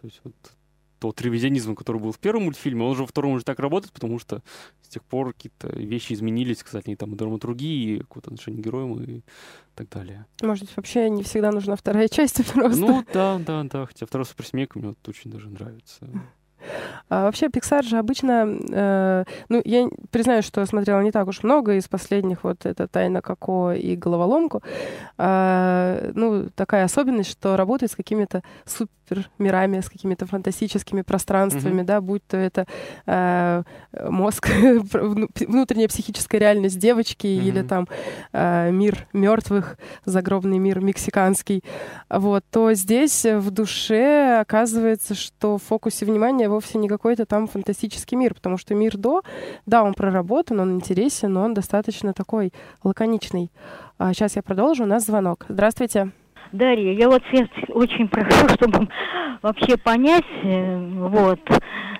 То 0.00 0.06
есть 0.06 0.20
вот 0.24 0.34
тот 1.04 1.20
ревизионизм, 1.20 1.74
который 1.74 2.00
был 2.00 2.12
в 2.12 2.18
первом 2.18 2.44
мультфильме, 2.44 2.82
он 2.82 2.92
уже 2.92 3.02
во 3.02 3.06
втором 3.06 3.32
уже 3.32 3.44
так 3.44 3.58
работает, 3.58 3.92
потому 3.92 4.18
что 4.18 4.42
с 4.80 4.88
тех 4.88 5.04
пор 5.04 5.34
какие-то 5.34 5.68
вещи 5.68 6.14
изменились, 6.14 6.62
кстати, 6.62 6.90
и 6.90 6.96
там 6.96 7.12
и 7.12 7.16
драматургии, 7.16 7.96
и 7.96 7.98
какое-то 7.98 8.30
отношение 8.30 8.62
к 8.62 8.64
героям 8.64 9.02
и 9.02 9.20
так 9.74 9.90
далее. 9.90 10.24
Может 10.40 10.64
быть, 10.64 10.76
вообще 10.76 11.10
не 11.10 11.22
всегда 11.22 11.52
нужна 11.52 11.76
вторая 11.76 12.08
часть 12.10 12.42
просто. 12.52 12.80
Ну, 12.80 13.04
да, 13.12 13.38
да, 13.38 13.64
да, 13.64 13.86
хотя 13.86 14.06
второй 14.06 14.24
суперсемейка 14.24 14.78
мне 14.78 14.88
вот 14.88 15.08
очень 15.08 15.30
даже 15.30 15.50
нравится. 15.50 16.08
А 17.08 17.24
вообще, 17.24 17.46
Pixar 17.46 17.82
же 17.82 17.98
обычно, 17.98 18.46
э, 18.70 19.24
ну, 19.48 19.62
я 19.64 19.88
признаю, 20.10 20.42
что 20.42 20.64
смотрела 20.66 21.00
не 21.00 21.12
так 21.12 21.28
уж 21.28 21.42
много 21.42 21.74
из 21.74 21.88
последних, 21.88 22.44
вот 22.44 22.66
это 22.66 22.88
«Тайна 22.88 23.20
Коко» 23.20 23.72
и 23.72 23.96
«Головоломку». 23.96 24.62
Э, 25.18 26.10
ну, 26.14 26.48
такая 26.54 26.84
особенность, 26.84 27.30
что 27.30 27.56
работает 27.56 27.92
с 27.92 27.96
какими-то 27.96 28.42
супер 28.64 29.28
мирами, 29.38 29.80
с 29.80 29.88
какими-то 29.88 30.26
фантастическими 30.26 31.02
пространствами, 31.02 31.82
mm-hmm. 31.82 31.86
да, 31.86 32.00
будь 32.00 32.26
то 32.26 32.36
это 32.36 32.66
э, 33.06 33.62
мозг, 34.08 34.48
внутренняя 34.52 35.88
психическая 35.88 36.40
реальность 36.40 36.78
девочки 36.78 37.26
mm-hmm. 37.26 37.44
или 37.44 37.62
там 37.62 37.88
э, 38.32 38.70
мир 38.70 39.06
мертвых, 39.12 39.76
загробный 40.04 40.58
мир 40.58 40.80
мексиканский, 40.80 41.62
вот, 42.08 42.44
то 42.50 42.72
здесь 42.74 43.24
в 43.24 43.50
душе 43.50 44.38
оказывается, 44.40 45.14
что 45.14 45.58
в 45.58 45.62
фокусе 45.62 46.06
внимания 46.06 46.48
вовсе 46.48 46.63
не 46.74 46.88
какой-то 46.88 47.26
там 47.26 47.46
фантастический 47.46 48.16
мир, 48.16 48.34
потому 48.34 48.56
что 48.56 48.74
мир 48.74 48.96
до, 48.96 49.22
да, 49.66 49.82
он 49.82 49.94
проработан, 49.94 50.60
он 50.60 50.74
интересен, 50.74 51.32
но 51.32 51.42
он 51.42 51.54
достаточно 51.54 52.12
такой 52.12 52.52
лаконичный. 52.82 53.50
А 53.98 54.12
сейчас 54.12 54.36
я 54.36 54.42
продолжу, 54.42 54.84
у 54.84 54.86
нас 54.86 55.04
звонок. 55.04 55.46
Здравствуйте. 55.48 56.12
Дарья, 56.54 56.92
я 56.92 57.08
вот 57.08 57.22
сейчас 57.30 57.48
очень 57.70 58.06
прошу, 58.06 58.48
чтобы 58.54 58.88
вообще 59.42 59.76
понять, 59.76 60.24
э, 60.44 60.78
вот, 60.98 61.40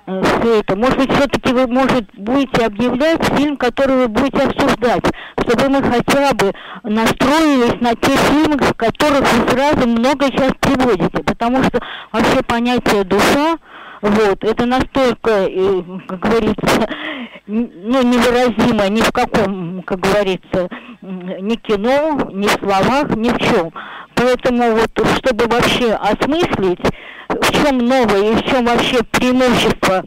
э, 0.07 0.21
все 0.23 0.59
это. 0.59 0.77
Может 0.77 0.97
быть, 0.97 1.11
все-таки 1.11 1.53
вы, 1.53 1.67
может, 1.67 2.05
будете 2.15 2.65
объявлять 2.65 3.21
фильм, 3.35 3.57
который 3.57 3.97
вы 3.97 4.07
будете 4.07 4.43
обсуждать, 4.43 5.03
чтобы 5.41 5.69
мы 5.69 5.83
хотя 5.83 6.33
бы 6.33 6.53
настроились 6.83 7.81
на 7.81 7.95
те 7.95 8.15
фильмы, 8.15 8.57
в 8.57 8.73
которых 8.75 9.21
вы 9.21 9.49
сразу 9.49 9.89
много 9.89 10.27
сейчас 10.27 10.53
приводите, 10.61 11.23
потому 11.23 11.61
что 11.63 11.79
вообще 12.13 12.41
понятие 12.41 13.03
душа, 13.03 13.57
вот, 14.01 14.43
это 14.43 14.65
настолько, 14.65 15.31
э, 15.31 15.83
как 16.07 16.19
говорится, 16.19 16.89
ну, 17.47 18.01
невыразимо 18.01 18.89
ни 18.89 19.01
в 19.01 19.11
каком, 19.11 19.83
как 19.83 19.99
говорится, 19.99 20.69
ни 21.01 21.55
кино, 21.55 22.29
ни 22.31 22.47
в 22.47 22.51
словах, 22.51 23.15
ни 23.15 23.29
в 23.29 23.37
чем. 23.39 23.71
Поэтому 24.15 24.71
вот, 24.71 24.91
чтобы 25.17 25.45
вообще 25.47 25.93
осмыслить, 25.93 26.79
в 27.29 27.51
чем 27.51 27.79
новое 27.79 28.31
и 28.31 28.35
в 28.35 28.43
чем 28.43 28.65
вообще 28.65 29.03
преимущество 29.03 30.03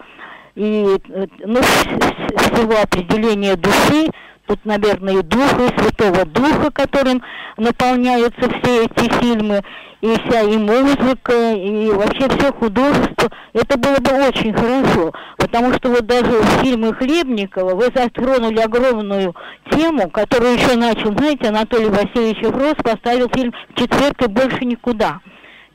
и 0.54 0.98
э, 1.10 1.26
ну, 1.46 1.60
всего 1.62 2.80
определения 2.82 3.54
души, 3.54 4.10
тут, 4.48 4.64
наверное, 4.64 5.18
и 5.18 5.22
Духа, 5.22 5.66
и 5.66 5.78
Святого 5.78 6.24
Духа, 6.24 6.70
которым 6.72 7.22
наполняются 7.56 8.48
все 8.48 8.84
эти 8.84 9.12
фильмы, 9.20 9.62
и 10.00 10.06
вся 10.06 10.40
и 10.42 10.56
музыка, 10.56 11.52
и 11.52 11.90
вообще 11.90 12.28
все 12.28 12.52
художество. 12.52 13.30
Это 13.52 13.78
было 13.78 13.96
бы 13.96 14.28
очень 14.28 14.54
хорошо, 14.54 15.12
потому 15.36 15.74
что 15.74 15.90
вот 15.90 16.06
даже 16.06 16.30
в 16.30 16.62
фильме 16.62 16.92
Хлебникова 16.92 17.74
вы 17.74 17.90
затронули 17.94 18.58
огромную 18.58 19.36
тему, 19.70 20.08
которую 20.10 20.54
еще 20.54 20.76
начал, 20.76 21.12
знаете, 21.12 21.48
Анатолий 21.48 21.90
Васильевич 21.90 22.38
Еврос 22.42 22.76
поставил 22.82 23.28
фильм 23.34 23.52
«В 23.70 23.78
четверг 23.78 24.22
и 24.22 24.28
больше 24.28 24.64
никуда», 24.64 25.20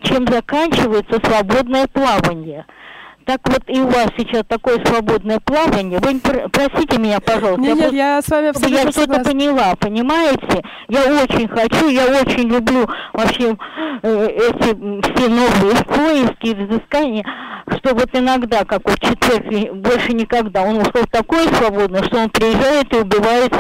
чем 0.02 0.28
заканчивается 0.28 1.20
свободное 1.24 1.88
плавание– 1.88 2.66
так 3.26 3.40
вот 3.46 3.64
и 3.68 3.80
у 3.80 3.88
вас 3.88 4.08
сейчас 4.18 4.44
такое 4.48 4.84
свободное 4.86 5.40
плавание. 5.40 6.00
Вы 6.00 6.20
простите 6.20 6.98
меня, 6.98 7.20
пожалуйста. 7.20 7.62
Нет, 7.62 7.78
я, 7.78 7.84
нет, 7.84 7.94
я 7.94 8.22
с 8.22 8.30
вами 8.30 8.50
абсолютно 8.50 8.76
Я 8.76 8.92
что-то 8.92 9.24
поняла, 9.24 9.76
понимаете? 9.80 10.64
Я 10.90 11.02
очень 11.24 11.48
хочу, 11.48 11.90
я 11.90 12.06
очень 12.06 12.50
люблю 12.50 12.88
вообще 13.14 13.56
э, 14.02 14.28
эти 14.28 15.14
все 15.14 15.30
новые 15.30 15.84
поиски, 15.86 16.54
взыскания, 16.54 17.26
что 17.78 17.94
вот 17.96 18.10
иногда, 18.14 18.66
как 18.66 18.82
вот 18.86 19.00
четверг, 19.00 19.76
больше 19.76 20.14
никогда, 20.14 20.64
он 20.64 20.78
ушел 20.78 21.06
такой 21.12 21.48
свободный, 21.48 22.04
что 22.04 22.20
он 22.20 22.30
приезжает 22.30 22.94
и 22.94 22.98
убивает 22.98 23.54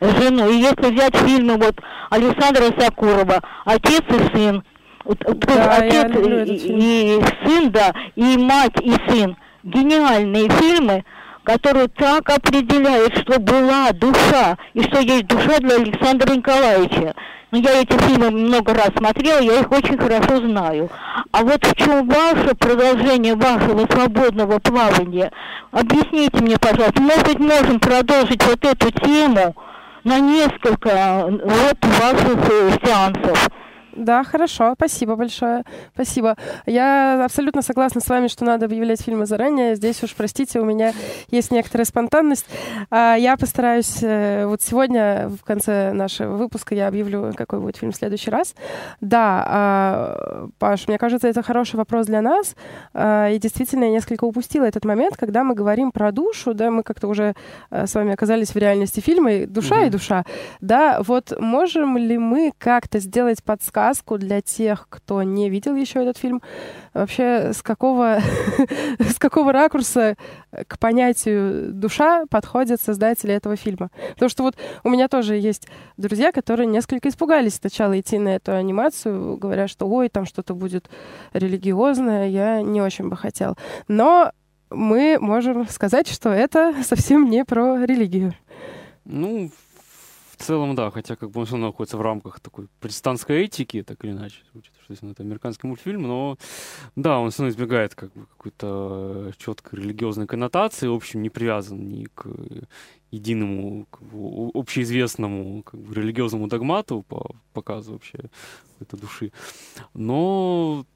жену. 0.00 0.48
И 0.48 0.56
если 0.56 0.94
взять 0.94 1.16
фильмы 1.16 1.56
вот 1.56 1.76
Александра 2.10 2.64
Сакурова 2.78 3.42
«Отец 3.64 4.02
и 4.08 4.36
сын», 4.36 4.64
да, 5.08 5.76
отец 5.76 6.10
и, 6.14 7.18
и 7.18 7.22
сын, 7.44 7.70
да, 7.70 7.92
и 8.14 8.36
мать, 8.36 8.80
и 8.82 8.92
сын. 9.08 9.36
Гениальные 9.62 10.48
фильмы, 10.50 11.04
который 11.44 11.88
так 11.88 12.28
определяет, 12.28 13.16
что 13.18 13.40
была 13.40 13.90
душа, 13.92 14.56
и 14.74 14.82
что 14.82 15.00
есть 15.00 15.26
душа 15.26 15.58
для 15.58 15.76
Александра 15.76 16.34
Николаевича. 16.34 17.14
Но 17.50 17.58
ну, 17.58 17.64
я 17.64 17.80
эти 17.80 17.96
фильмы 18.02 18.30
много 18.30 18.74
раз 18.74 18.90
смотрела, 18.94 19.40
я 19.40 19.60
их 19.60 19.72
очень 19.72 19.96
хорошо 19.96 20.46
знаю. 20.46 20.90
А 21.32 21.42
вот 21.42 21.64
в 21.64 21.74
чем 21.76 22.06
ваше 22.06 22.54
продолжение 22.54 23.34
вашего 23.34 23.86
свободного 23.90 24.58
плавания? 24.58 25.32
Объясните 25.70 26.42
мне, 26.42 26.58
пожалуйста, 26.58 27.00
может 27.00 27.26
быть, 27.26 27.38
можем 27.38 27.80
продолжить 27.80 28.44
вот 28.44 28.62
эту 28.62 28.90
тему 29.00 29.56
на 30.04 30.18
несколько 30.20 31.26
вот 31.26 31.78
ваших 31.82 32.50
э, 32.50 32.70
сеансов? 32.84 33.48
Да, 33.98 34.22
хорошо, 34.22 34.74
спасибо 34.76 35.16
большое. 35.16 35.64
Спасибо. 35.92 36.36
Я 36.66 37.24
абсолютно 37.24 37.62
согласна 37.62 38.00
с 38.00 38.08
вами, 38.08 38.28
что 38.28 38.44
надо 38.44 38.66
объявлять 38.66 39.02
фильмы 39.02 39.26
заранее. 39.26 39.74
Здесь 39.74 40.00
уж, 40.04 40.14
простите, 40.14 40.60
у 40.60 40.64
меня 40.64 40.92
есть 41.32 41.50
некоторая 41.50 41.84
спонтанность. 41.84 42.46
А, 42.90 43.16
я 43.16 43.36
постараюсь... 43.36 43.98
Э, 44.02 44.46
вот 44.46 44.62
сегодня, 44.62 45.28
в 45.28 45.44
конце 45.44 45.92
нашего 45.92 46.36
выпуска, 46.36 46.76
я 46.76 46.86
объявлю, 46.86 47.32
какой 47.36 47.58
будет 47.58 47.76
фильм 47.76 47.90
в 47.90 47.96
следующий 47.96 48.30
раз. 48.30 48.54
Да, 49.00 49.44
а, 49.46 50.48
Паш, 50.60 50.86
мне 50.86 50.96
кажется, 50.96 51.26
это 51.26 51.42
хороший 51.42 51.74
вопрос 51.74 52.06
для 52.06 52.22
нас. 52.22 52.54
А, 52.94 53.28
и 53.30 53.38
действительно, 53.38 53.84
я 53.84 53.90
несколько 53.90 54.24
упустила 54.24 54.64
этот 54.64 54.84
момент, 54.84 55.16
когда 55.16 55.42
мы 55.42 55.56
говорим 55.56 55.90
про 55.90 56.12
душу, 56.12 56.54
да, 56.54 56.70
мы 56.70 56.84
как-то 56.84 57.08
уже 57.08 57.34
э, 57.70 57.88
с 57.88 57.94
вами 57.96 58.12
оказались 58.12 58.54
в 58.54 58.56
реальности 58.56 59.00
фильма, 59.00 59.46
душа 59.48 59.82
mm-hmm. 59.82 59.86
и 59.88 59.90
душа. 59.90 60.24
Да, 60.60 61.02
вот 61.02 61.32
можем 61.40 61.98
ли 61.98 62.16
мы 62.16 62.52
как-то 62.58 63.00
сделать 63.00 63.42
подсказку 63.42 63.87
подсказку 63.88 64.18
для 64.18 64.40
тех, 64.40 64.86
кто 64.88 65.22
не 65.22 65.48
видел 65.48 65.74
еще 65.74 66.02
этот 66.02 66.18
фильм. 66.18 66.42
Вообще, 66.94 67.52
с 67.52 67.62
какого, 67.62 68.20
с 68.98 69.18
какого 69.18 69.52
ракурса 69.52 70.16
к 70.66 70.78
понятию 70.78 71.72
душа 71.72 72.24
подходят 72.30 72.80
создатели 72.80 73.32
этого 73.32 73.56
фильма? 73.56 73.90
Потому 74.14 74.28
что 74.28 74.42
вот 74.42 74.56
у 74.84 74.90
меня 74.90 75.08
тоже 75.08 75.36
есть 75.36 75.68
друзья, 75.96 76.32
которые 76.32 76.66
несколько 76.66 77.08
испугались 77.08 77.54
сначала 77.54 77.98
идти 77.98 78.18
на 78.18 78.36
эту 78.36 78.52
анимацию, 78.52 79.36
говоря, 79.38 79.68
что 79.68 79.88
ой, 79.88 80.08
там 80.08 80.26
что-то 80.26 80.54
будет 80.54 80.90
религиозное, 81.32 82.28
я 82.28 82.62
не 82.62 82.82
очень 82.82 83.08
бы 83.08 83.16
хотел. 83.16 83.56
Но 83.88 84.32
мы 84.70 85.18
можем 85.20 85.66
сказать, 85.68 86.08
что 86.08 86.28
это 86.28 86.74
совсем 86.84 87.30
не 87.30 87.44
про 87.44 87.84
религию. 87.84 88.34
Ну, 89.04 89.50
в 90.38 90.44
целом, 90.44 90.74
да, 90.74 90.90
хотя 90.90 91.16
как 91.16 91.30
бы 91.30 91.44
он 91.50 91.60
находится 91.60 91.96
в 91.96 92.02
рамках 92.02 92.40
такой 92.40 92.68
протестантской 92.80 93.44
этики, 93.44 93.82
так 93.82 94.04
или 94.04 94.12
иначе, 94.12 94.36
учитывая, 94.54 94.96
что 94.96 95.06
это 95.10 95.22
американский 95.22 95.66
мультфильм, 95.66 96.02
но 96.02 96.38
да, 96.96 97.18
он 97.18 97.30
все 97.30 97.42
равно 97.42 97.50
избегает 97.50 97.94
как 97.94 98.12
бы 98.12 98.26
какой-то 98.26 99.32
четкой 99.36 99.80
религиозной 99.80 100.26
коннотации, 100.26 100.86
в 100.86 100.94
общем, 100.94 101.22
не 101.22 101.30
привязан 101.30 101.88
ни 101.88 102.04
к 102.04 102.26
единому 103.10 103.86
как 103.90 104.02
бы, 104.02 104.50
общеизвестному 104.54 105.62
как 105.62 105.80
бы, 105.80 105.94
религиозному 105.94 106.46
догмату 106.46 107.04
по 107.08 107.34
показу 107.52 107.92
вообще 107.92 108.30
этой 108.80 108.98
души. 108.98 109.32
Но 109.94 110.86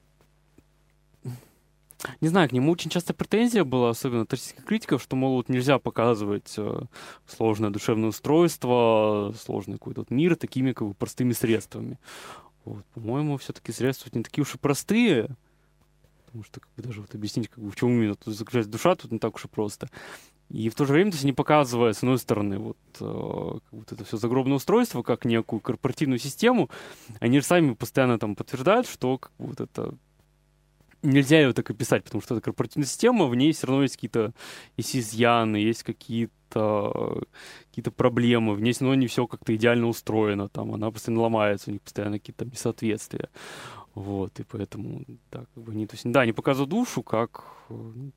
не 2.21 2.27
знаю, 2.27 2.49
к 2.49 2.51
нему 2.51 2.71
очень 2.71 2.89
часто 2.89 3.13
претензия 3.13 3.63
была, 3.63 3.89
особенно 3.89 4.25
российских 4.29 4.65
критиков, 4.65 5.01
что, 5.01 5.15
мол, 5.15 5.35
вот 5.35 5.49
нельзя 5.49 5.79
показывать 5.79 6.53
э, 6.57 6.81
сложное 7.27 7.69
душевное 7.69 8.09
устройство, 8.09 9.33
сложный 9.39 9.75
какой-то 9.75 10.01
вот 10.01 10.11
мир 10.11 10.35
такими 10.35 10.73
как 10.73 10.87
бы 10.87 10.93
простыми 10.93 11.33
средствами. 11.33 11.99
Вот, 12.65 12.85
по-моему, 12.93 13.37
все-таки 13.37 13.71
средства 13.71 14.09
не 14.13 14.23
такие 14.23 14.43
уж 14.43 14.55
и 14.55 14.57
простые, 14.57 15.35
потому 16.25 16.43
что 16.43 16.59
как 16.59 16.69
бы, 16.75 16.83
даже 16.83 17.01
вот 17.01 17.13
объяснить, 17.13 17.49
как 17.49 17.63
бы, 17.63 17.71
в 17.71 17.75
чем 17.75 17.89
именно 17.89 18.15
тут 18.15 18.33
заключается 18.35 18.71
душа, 18.71 18.95
тут 18.95 19.11
не 19.11 19.19
так 19.19 19.35
уж 19.35 19.45
и 19.45 19.47
просто. 19.47 19.89
И 20.49 20.69
в 20.69 20.75
то 20.75 20.85
же 20.85 20.93
время, 20.93 21.11
то 21.11 21.15
есть, 21.15 21.25
не 21.25 21.33
показывая, 21.33 21.93
с 21.93 21.99
одной 21.99 22.19
стороны, 22.19 22.59
вот, 22.59 22.77
э, 22.99 23.59
вот 23.71 23.91
это 23.91 24.03
все 24.03 24.17
загробное 24.17 24.57
устройство, 24.57 25.01
как 25.01 25.25
некую 25.25 25.59
корпоративную 25.61 26.19
систему, 26.19 26.69
они 27.19 27.39
же 27.39 27.45
сами 27.45 27.73
постоянно 27.73 28.19
там 28.19 28.35
подтверждают, 28.35 28.87
что 28.87 29.17
как 29.17 29.31
вот 29.37 29.61
это 29.61 29.95
нельзя 31.03 31.39
ее 31.39 31.53
так 31.53 31.69
описать, 31.69 32.03
потому 32.03 32.21
что 32.21 32.35
это 32.35 32.43
корпоративная 32.43 32.87
система, 32.87 33.25
в 33.25 33.35
ней 33.35 33.51
все 33.51 33.67
равно 33.67 33.83
есть 33.83 33.95
какие-то 33.95 34.33
есть 34.77 34.95
изъяны, 34.95 35.57
есть 35.57 35.83
какие-то 35.83 36.33
какие-то 37.69 37.91
проблемы, 37.91 38.55
в 38.55 38.61
ней 38.61 38.73
все 38.73 38.85
равно 38.85 38.95
не 38.95 39.07
все 39.07 39.27
как-то 39.27 39.55
идеально 39.55 39.87
устроено, 39.87 40.49
там 40.49 40.73
она 40.73 40.91
постоянно 40.91 41.23
ломается, 41.23 41.69
у 41.69 41.73
них 41.73 41.81
постоянно 41.81 42.19
какие-то 42.19 42.45
несоответствия. 42.45 43.29
Вот, 43.95 44.39
и 44.39 44.43
поэтому, 44.43 45.03
да, 45.31 45.45
как 45.53 45.63
бы 45.63 45.71
они, 45.71 45.85
то 45.85 45.93
есть, 45.95 46.11
да, 46.11 46.21
они 46.21 46.33
показывают 46.33 46.69
душу 46.69 47.03
как 47.03 47.43
ну, 47.69 48.11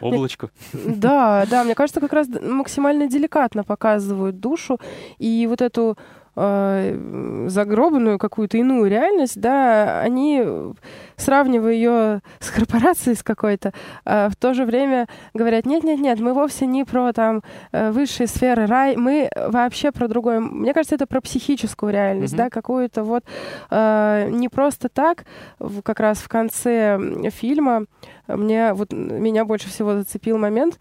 облачко. 0.00 0.50
Да, 0.72 1.44
да, 1.50 1.64
мне 1.64 1.74
кажется, 1.74 2.00
как 2.00 2.12
раз 2.12 2.28
максимально 2.28 3.08
деликатно 3.08 3.64
показывают 3.64 4.38
душу, 4.38 4.78
и 5.18 5.46
вот 5.48 5.60
эту 5.60 5.96
э, 6.36 7.46
загробанную 7.48 8.18
какую-то 8.18 8.58
иную 8.58 8.88
реальность, 8.88 9.40
да, 9.40 10.00
они, 10.00 10.44
сравнивая 11.16 11.72
ее 11.72 12.20
с 12.40 12.50
корпорацией 12.50 13.16
с 13.16 13.22
какой-то, 13.22 13.72
э, 14.04 14.28
в 14.28 14.36
то 14.36 14.54
же 14.54 14.64
время 14.64 15.08
говорят, 15.34 15.66
нет-нет-нет, 15.66 16.20
мы 16.20 16.34
вовсе 16.34 16.66
не 16.66 16.84
про 16.84 17.12
там 17.12 17.42
э, 17.72 17.90
высшие 17.90 18.26
сферы, 18.26 18.66
рай, 18.66 18.96
мы 18.96 19.30
вообще 19.34 19.92
про 19.92 20.08
другое. 20.08 20.40
Мне 20.40 20.74
кажется, 20.74 20.94
это 20.94 21.06
про 21.06 21.20
психическую 21.20 21.92
реальность, 21.92 22.34
mm-hmm. 22.34 22.38
да, 22.38 22.50
какую-то 22.50 23.04
вот 23.04 23.24
э, 23.70 24.28
не 24.30 24.48
просто 24.48 24.88
так, 24.88 25.24
как 25.82 26.00
раз 26.00 26.18
в 26.18 26.28
конце 26.28 26.98
фильма 27.30 27.86
мне 28.28 28.72
вот 28.72 28.92
меня 28.92 29.44
больше 29.44 29.68
всего 29.68 29.94
зацепил 29.94 30.38
момент, 30.38 30.78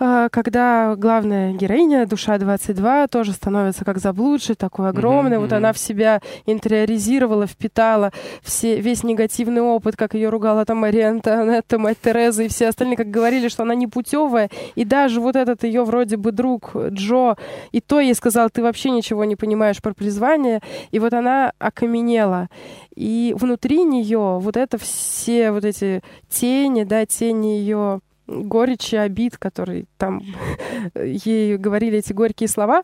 когда 0.00 0.94
главная 0.96 1.52
героиня, 1.52 2.06
душа 2.06 2.38
22, 2.38 3.08
тоже 3.08 3.32
становится 3.32 3.84
как 3.84 3.98
заблудшей, 3.98 4.54
такой 4.54 4.88
огромной. 4.88 5.36
Mm-hmm, 5.36 5.40
вот 5.40 5.52
она 5.52 5.72
в 5.74 5.78
себя 5.78 6.22
интериоризировала, 6.46 7.46
впитала 7.46 8.10
все, 8.42 8.80
весь 8.80 9.04
негативный 9.04 9.60
опыт, 9.60 9.96
как 9.96 10.14
ее 10.14 10.30
ругала 10.30 10.64
там 10.64 10.78
Мария 10.78 11.10
Антонетта, 11.10 11.78
мать 11.78 11.98
Тереза 12.02 12.44
и 12.44 12.48
все 12.48 12.68
остальные, 12.68 12.96
как 12.96 13.10
говорили, 13.10 13.48
что 13.48 13.64
она 13.64 13.74
непутевая. 13.74 14.48
И 14.74 14.86
даже 14.86 15.20
вот 15.20 15.36
этот 15.36 15.64
ее 15.64 15.84
вроде 15.84 16.16
бы 16.16 16.32
друг 16.32 16.74
Джо, 16.74 17.36
и 17.70 17.82
то 17.82 18.00
ей 18.00 18.14
сказал, 18.14 18.48
ты 18.48 18.62
вообще 18.62 18.90
ничего 18.90 19.24
не 19.24 19.36
понимаешь 19.36 19.82
про 19.82 19.92
призвание. 19.92 20.60
И 20.92 20.98
вот 20.98 21.12
она 21.12 21.52
окаменела. 21.58 22.48
И 22.94 23.34
внутри 23.38 23.84
нее 23.84 24.38
вот 24.40 24.56
это 24.56 24.78
все 24.78 25.50
вот 25.50 25.66
эти 25.66 26.02
тени, 26.30 26.84
да, 26.84 27.04
тени 27.04 27.58
ее 27.58 28.00
горечи, 28.30 28.94
обид, 28.94 29.36
которые 29.36 29.86
там 29.98 30.22
ей 30.94 31.56
говорили 31.56 31.98
эти 31.98 32.12
горькие 32.12 32.48
слова, 32.48 32.82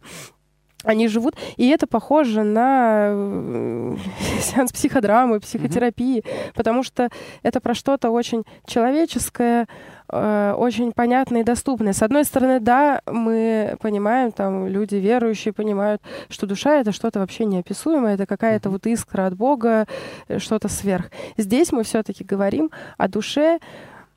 они 0.87 1.09
живут, 1.09 1.35
и 1.57 1.69
это 1.69 1.87
похоже 1.87 2.45
на 2.45 3.09
э, 3.09 3.97
сеанс 4.41 4.73
психодрамы, 4.73 5.41
психотерапии, 5.41 6.19
mm-hmm. 6.19 6.53
потому 6.55 6.83
что 6.83 7.09
это 7.43 7.61
про 7.61 7.75
что-то 7.75 8.11
очень 8.11 8.45
человеческое, 8.67 9.67
э, 10.09 10.55
очень 10.57 10.93
понятное 10.93 11.41
и 11.41 11.45
доступное. 11.45 11.93
С 11.93 12.03
одной 12.03 12.25
стороны, 12.25 12.61
да, 12.61 13.01
мы 13.07 13.77
понимаем, 13.81 14.31
там 14.31 14.69
люди 14.69 14.95
верующие 14.95 15.53
понимают, 15.53 16.01
что 16.29 16.47
душа 16.47 16.77
это 16.77 16.93
что-то 16.93 17.19
вообще 17.19 17.47
неописуемое, 17.47 18.15
это 18.15 18.27
какая-то 18.27 18.71
вот 18.71 18.87
искра 18.87 19.27
от 19.27 19.35
Бога, 19.35 19.87
э, 20.29 20.39
что-то 20.39 20.69
сверх. 20.69 21.11
Здесь 21.37 21.73
мы 21.73 21.83
все-таки 21.83 22.23
говорим 22.23 22.71
о 22.97 23.09
душе, 23.09 23.59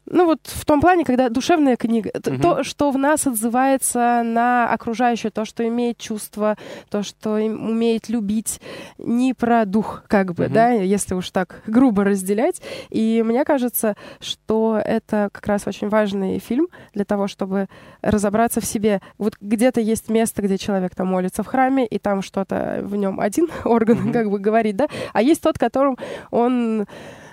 ну 0.09 0.25
вот 0.25 0.39
в 0.43 0.65
том 0.65 0.81
плане, 0.81 1.05
когда 1.05 1.29
душевная 1.29 1.75
книга, 1.75 2.11
угу. 2.15 2.41
то, 2.41 2.63
что 2.63 2.91
в 2.91 2.97
нас 2.97 3.27
отзывается 3.27 4.21
на 4.23 4.71
окружающее, 4.71 5.31
то, 5.31 5.45
что 5.45 5.67
имеет 5.67 5.97
чувство, 5.97 6.57
то, 6.89 7.03
что 7.03 7.33
умеет 7.33 8.09
любить, 8.09 8.59
не 8.97 9.33
про 9.33 9.65
дух, 9.65 10.03
как 10.07 10.33
бы, 10.33 10.45
угу. 10.45 10.53
да, 10.53 10.71
если 10.71 11.13
уж 11.13 11.29
так 11.31 11.61
грубо 11.67 12.03
разделять. 12.03 12.61
И 12.89 13.23
мне 13.25 13.45
кажется, 13.45 13.95
что 14.19 14.81
это 14.83 15.29
как 15.31 15.45
раз 15.47 15.67
очень 15.67 15.89
важный 15.89 16.39
фильм 16.39 16.67
для 16.93 17.05
того, 17.05 17.27
чтобы 17.27 17.67
разобраться 18.01 18.61
в 18.61 18.65
себе. 18.65 19.01
Вот 19.17 19.35
где-то 19.39 19.81
есть 19.81 20.09
место, 20.09 20.41
где 20.41 20.57
человек 20.57 20.95
там 20.95 21.07
молится 21.07 21.43
в 21.43 21.47
храме, 21.47 21.85
и 21.85 21.99
там 21.99 22.21
что-то 22.21 22.81
в 22.83 22.95
нем 22.95 23.19
один 23.19 23.47
орган, 23.63 24.05
угу. 24.05 24.13
как 24.13 24.29
бы 24.29 24.39
говорит, 24.39 24.75
да, 24.75 24.87
а 25.13 25.21
есть 25.21 25.41
тот, 25.41 25.57
которым 25.57 25.97
он 26.31 26.87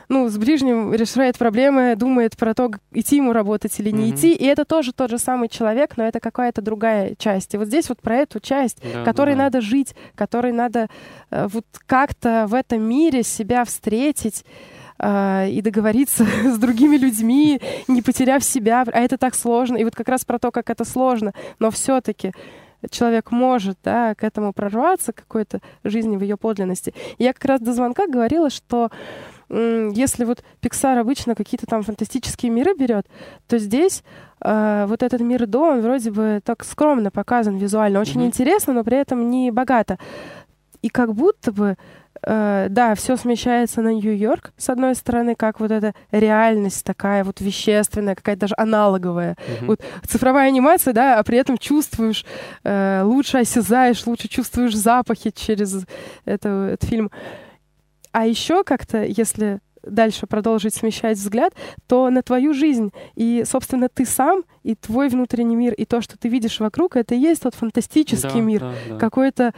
ну, 0.09 0.29
с 0.29 0.37
ближним 0.39 0.95
решает 0.95 1.37
проблемы, 1.39 1.95
думает 1.97 2.37
про 2.37 2.55
то, 2.55 2.71
идти 2.93 3.17
ему 3.17 3.33
работать 3.33 3.79
или 3.81 3.91
не 3.91 4.11
mm-hmm. 4.11 4.15
идти. 4.15 4.33
И 4.33 4.45
это 4.45 4.65
тоже 4.65 4.93
тот 4.93 5.11
же 5.11 5.19
самый 5.19 5.49
человек, 5.49 5.97
но 5.97 6.05
это 6.05 6.21
какая-то 6.21 6.63
другая 6.63 7.15
часть. 7.19 7.55
И 7.55 7.59
вот 7.59 7.69
здесь 7.69 7.89
вот 7.89 8.01
про 8.01 8.17
эту 8.17 8.41
часть, 8.41 8.79
да, 8.83 9.05
которой 9.05 9.35
да. 9.35 9.45
надо 9.45 9.61
жить, 9.61 9.95
которой 10.15 10.53
надо 10.53 10.89
э, 11.31 11.49
вот 11.53 11.67
как-то 11.87 12.47
в 12.49 12.55
этом 12.55 12.83
мире 12.83 13.23
себя 13.23 13.65
встретить 13.65 14.45
э, 14.99 15.51
и 15.51 15.61
договориться 15.61 16.25
с 16.45 16.59
другими 16.59 16.97
людьми, 16.97 17.61
не 17.89 18.03
потеряв 18.03 18.45
себя. 18.45 18.85
А 18.87 19.01
это 19.01 19.19
так 19.19 19.35
сложно. 19.35 19.77
И 19.77 19.85
вот 19.85 19.95
как 19.97 20.09
раз 20.09 20.25
про 20.25 20.39
то, 20.39 20.51
как 20.51 20.71
это 20.71 20.85
сложно. 20.85 21.33
Но 21.59 21.71
все-таки 21.71 22.33
человек 22.91 23.31
может 23.31 23.79
да, 23.83 24.15
к 24.15 24.25
этому 24.25 24.53
прорваться, 24.53 25.13
к 25.13 25.17
какой-то 25.17 25.61
жизни 25.85 26.17
в 26.17 26.23
ее 26.23 26.37
подлинности. 26.37 26.95
И 27.19 27.25
я 27.25 27.33
как 27.33 27.45
раз 27.45 27.61
до 27.61 27.73
звонка 27.73 28.07
говорила, 28.07 28.51
что 28.51 28.91
если 29.49 30.25
вот 30.25 30.43
Pixar 30.61 30.99
обычно 30.99 31.35
какие-то 31.35 31.67
там 31.67 31.83
фантастические 31.83 32.51
миры 32.51 32.75
берет, 32.75 33.07
то 33.47 33.59
здесь 33.59 34.03
э, 34.41 34.87
вот 34.89 35.03
этот 35.03 35.21
мир 35.21 35.47
до, 35.47 35.73
он 35.73 35.83
вроде 35.83 36.11
бы 36.11 36.41
так 36.45 36.65
скромно 36.65 37.11
показан 37.11 37.57
визуально, 37.57 38.01
очень 38.01 38.23
mm-hmm. 38.23 38.27
интересно, 38.27 38.73
но 38.73 38.83
при 38.85 38.99
этом 38.99 39.31
не 39.31 39.51
богато. 39.53 39.99
И 40.83 40.89
как 40.89 41.15
будто 41.15 41.53
бы 41.53 41.77
э, 42.23 42.67
да, 42.71 42.95
все 42.97 43.17
смещается 43.17 43.83
на 43.83 43.93
Нью-Йорк, 43.93 44.53
с 44.57 44.69
одной 44.69 44.97
стороны, 44.97 45.37
как 45.37 45.61
вот 45.61 45.71
эта 45.71 45.95
реальность 46.11 46.85
такая 46.85 47.23
вот 47.23 47.41
вещественная, 47.41 48.17
какая-то 48.17 48.41
даже 48.43 48.55
аналоговая. 48.57 49.37
Mm-hmm. 49.37 49.67
Вот 49.67 49.81
цифровая 50.07 50.49
анимация, 50.49 50.93
да, 50.93 51.19
а 51.19 51.23
при 51.23 51.39
этом 51.39 51.57
чувствуешь, 51.57 52.25
э, 52.65 53.03
лучше 53.05 53.39
осязаешь, 53.39 54.07
лучше 54.07 54.27
чувствуешь 54.27 54.75
запахи 54.75 55.31
через 55.31 55.85
это, 56.25 56.71
этот 56.73 56.89
фильм. 56.89 57.11
А 58.17 58.25
еще 58.25 58.65
как-то, 58.65 59.05
если 59.05 59.61
дальше 59.83 60.27
продолжить 60.27 60.75
смещать 60.75 61.19
взгляд, 61.19 61.53
то 61.87 62.09
на 62.09 62.23
твою 62.23 62.55
жизнь. 62.55 62.95
И, 63.15 63.45
собственно, 63.47 63.91
ты 63.91 64.07
сам, 64.07 64.45
и 64.63 64.75
твой 64.75 65.11
внутренний 65.11 65.55
мир, 65.55 65.75
и 65.75 65.85
то, 65.85 66.01
что 66.01 66.17
ты 66.17 66.31
видишь 66.31 66.59
вокруг, 66.59 66.97
это 66.97 67.15
и 67.15 67.19
есть 67.19 67.43
тот 67.43 67.55
фантастический 67.55 68.31
да, 68.31 68.41
мир. 68.41 68.61
Да, 68.61 68.75
да. 68.89 68.97
Какой-то 68.97 69.53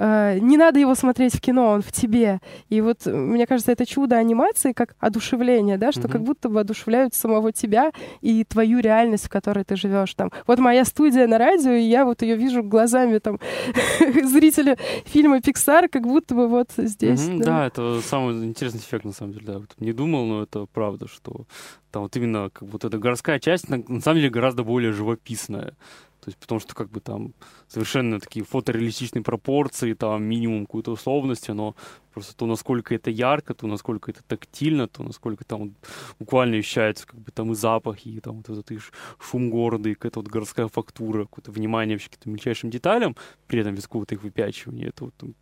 не 0.00 0.56
надо 0.56 0.78
его 0.78 0.94
смотреть 0.94 1.34
в 1.34 1.40
кино, 1.40 1.68
он 1.68 1.82
в 1.82 1.92
тебе. 1.92 2.40
И 2.70 2.80
вот, 2.80 3.04
мне 3.04 3.46
кажется, 3.46 3.72
это 3.72 3.84
чудо 3.84 4.16
анимации 4.16 4.72
как 4.72 4.96
одушевление, 4.98 5.76
да, 5.76 5.92
что 5.92 6.02
mm-hmm. 6.02 6.12
как 6.12 6.22
будто 6.22 6.48
бы 6.48 6.60
одушевляют 6.60 7.14
самого 7.14 7.52
тебя 7.52 7.92
и 8.22 8.44
твою 8.44 8.80
реальность, 8.80 9.26
в 9.26 9.28
которой 9.28 9.64
ты 9.64 9.76
живешь 9.76 10.14
там. 10.14 10.30
Вот 10.46 10.58
моя 10.58 10.84
студия 10.84 11.26
на 11.26 11.36
радио, 11.36 11.72
и 11.72 11.82
я 11.82 12.04
вот 12.04 12.22
ее 12.22 12.36
вижу 12.36 12.62
глазами 12.62 13.18
там 13.18 13.38
зрителя 14.24 14.78
фильма 15.04 15.38
Pixar, 15.38 15.88
как 15.88 16.02
будто 16.02 16.34
бы 16.34 16.48
вот 16.48 16.70
здесь. 16.76 17.20
Mm-hmm, 17.20 17.38
да. 17.38 17.44
да, 17.44 17.66
это 17.66 18.00
самый 18.00 18.42
интересный 18.44 18.80
эффект, 18.80 19.04
на 19.04 19.12
самом 19.12 19.34
деле, 19.34 19.46
да. 19.46 19.60
Не 19.78 19.92
думал, 19.92 20.24
но 20.24 20.42
это 20.42 20.66
правда, 20.72 21.08
что 21.08 21.44
там 21.90 22.02
вот 22.02 22.16
именно 22.16 22.50
как 22.50 22.62
вот 22.62 22.84
эта 22.84 22.98
городская 22.98 23.38
часть, 23.38 23.68
на, 23.68 23.82
на 23.86 24.00
самом 24.00 24.18
деле, 24.18 24.30
гораздо 24.30 24.62
более 24.64 24.92
живописная. 24.92 25.74
То 26.20 26.28
есть 26.28 26.38
потому 26.38 26.60
что 26.60 26.74
как 26.74 26.90
бы 26.90 27.00
там 27.00 27.34
совершенно 27.66 28.20
такие 28.20 28.44
фотореалистичные 28.44 29.22
пропорции, 29.22 29.94
там 29.94 30.22
минимум 30.22 30.66
какой-то 30.66 30.92
условности, 30.92 31.50
но 31.52 31.74
просто 32.12 32.36
то, 32.36 32.46
насколько 32.46 32.94
это 32.94 33.10
ярко, 33.10 33.54
то, 33.54 33.66
насколько 33.66 34.10
это 34.10 34.22
тактильно, 34.22 34.86
то, 34.86 35.02
насколько 35.02 35.44
там 35.44 35.74
буквально 36.18 36.58
ощущается 36.58 37.06
как 37.06 37.20
бы 37.20 37.30
там 37.32 37.52
и 37.52 37.54
запахи, 37.54 38.08
и 38.08 38.20
там 38.20 38.38
вот 38.38 38.50
этот 38.50 38.70
и 38.70 38.78
шум 39.18 39.50
города, 39.50 39.88
и 39.88 39.94
какая-то 39.94 40.20
вот 40.20 40.28
городская 40.28 40.68
фактура, 40.68 41.24
какое-то 41.24 41.52
внимание 41.52 41.96
вообще 41.96 42.08
к 42.08 42.12
каким-то 42.12 42.30
мельчайшим 42.30 42.70
деталям, 42.70 43.16
при 43.46 43.60
этом 43.60 43.74
без 43.74 43.84
какого-то 43.84 44.14
их 44.14 44.22
выпячивания. 44.22 44.88
Это 44.88 45.04
вот 45.04 45.14
там, 45.14 45.34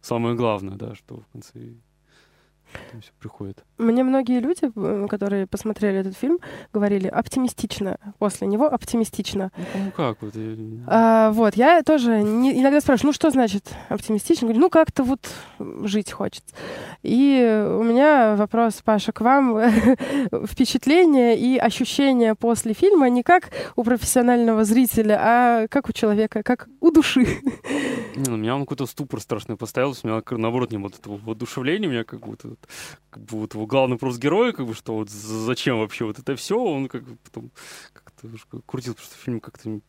самое 0.00 0.34
главное, 0.34 0.76
да, 0.76 0.94
что 0.94 1.20
в 1.20 1.26
конце 1.32 1.74
там 2.90 3.00
все 3.00 3.12
приходит. 3.18 3.64
Мне 3.78 4.04
многие 4.04 4.40
люди, 4.40 4.70
которые 5.08 5.46
посмотрели 5.46 5.98
этот 5.98 6.16
фильм, 6.16 6.38
говорили 6.72 7.08
оптимистично. 7.08 7.98
После 8.18 8.46
него 8.46 8.66
оптимистично. 8.66 9.50
Ну, 9.56 9.84
ну 9.84 9.90
как 9.92 10.22
вот? 10.22 10.34
А, 10.86 11.30
вот, 11.32 11.56
я 11.56 11.82
тоже 11.82 12.22
не, 12.22 12.60
иногда 12.60 12.80
спрашиваю, 12.80 13.08
ну 13.08 13.12
что 13.12 13.30
значит 13.30 13.68
оптимистично? 13.88 14.46
Говорю, 14.46 14.60
ну 14.60 14.70
как-то 14.70 15.02
вот 15.02 15.28
жить 15.58 16.12
хочется. 16.12 16.54
И 17.02 17.66
у 17.78 17.82
меня 17.82 18.36
вопрос, 18.36 18.80
Паша, 18.84 19.12
к 19.12 19.20
вам. 19.20 19.60
Впечатление 20.46 21.38
и 21.38 21.58
ощущения 21.58 22.34
после 22.34 22.72
фильма 22.72 23.08
не 23.08 23.22
как 23.22 23.50
у 23.76 23.84
профессионального 23.84 24.64
зрителя, 24.64 25.18
а 25.20 25.66
как 25.68 25.88
у 25.88 25.92
человека, 25.92 26.42
как 26.42 26.68
у 26.80 26.90
души. 26.90 27.26
Не, 28.16 28.30
ну, 28.30 28.36
меня 28.36 28.54
он 28.54 28.62
какой-то 28.62 28.86
ступор 28.86 29.20
страшный 29.20 29.56
поставил, 29.56 29.94
у 30.02 30.06
меня 30.06 30.22
наоборот 30.30 30.70
не 30.70 30.78
было 30.78 30.90
этого 30.90 31.18
воодушевления, 31.18 31.88
у 31.88 31.92
меня 31.92 32.04
как 32.04 32.20
будто 32.20 32.56
как 33.10 33.22
бы 33.24 33.38
вот 33.38 33.54
его 33.54 33.66
главный 33.66 33.94
вопрос 33.94 34.18
героя, 34.18 34.52
как 34.52 34.66
бы, 34.66 34.74
что 34.74 34.94
вот 34.96 35.10
зачем 35.10 35.78
вообще 35.78 36.04
вот 36.04 36.18
это 36.18 36.36
все, 36.36 36.58
он 36.58 36.88
как 36.88 37.04
бы 37.04 37.16
потом 37.24 37.50
как-то 37.92 38.28
крутил, 38.66 38.94
потому 38.94 39.10
что 39.10 39.18
фильм 39.18 39.40
как-то 39.40 39.80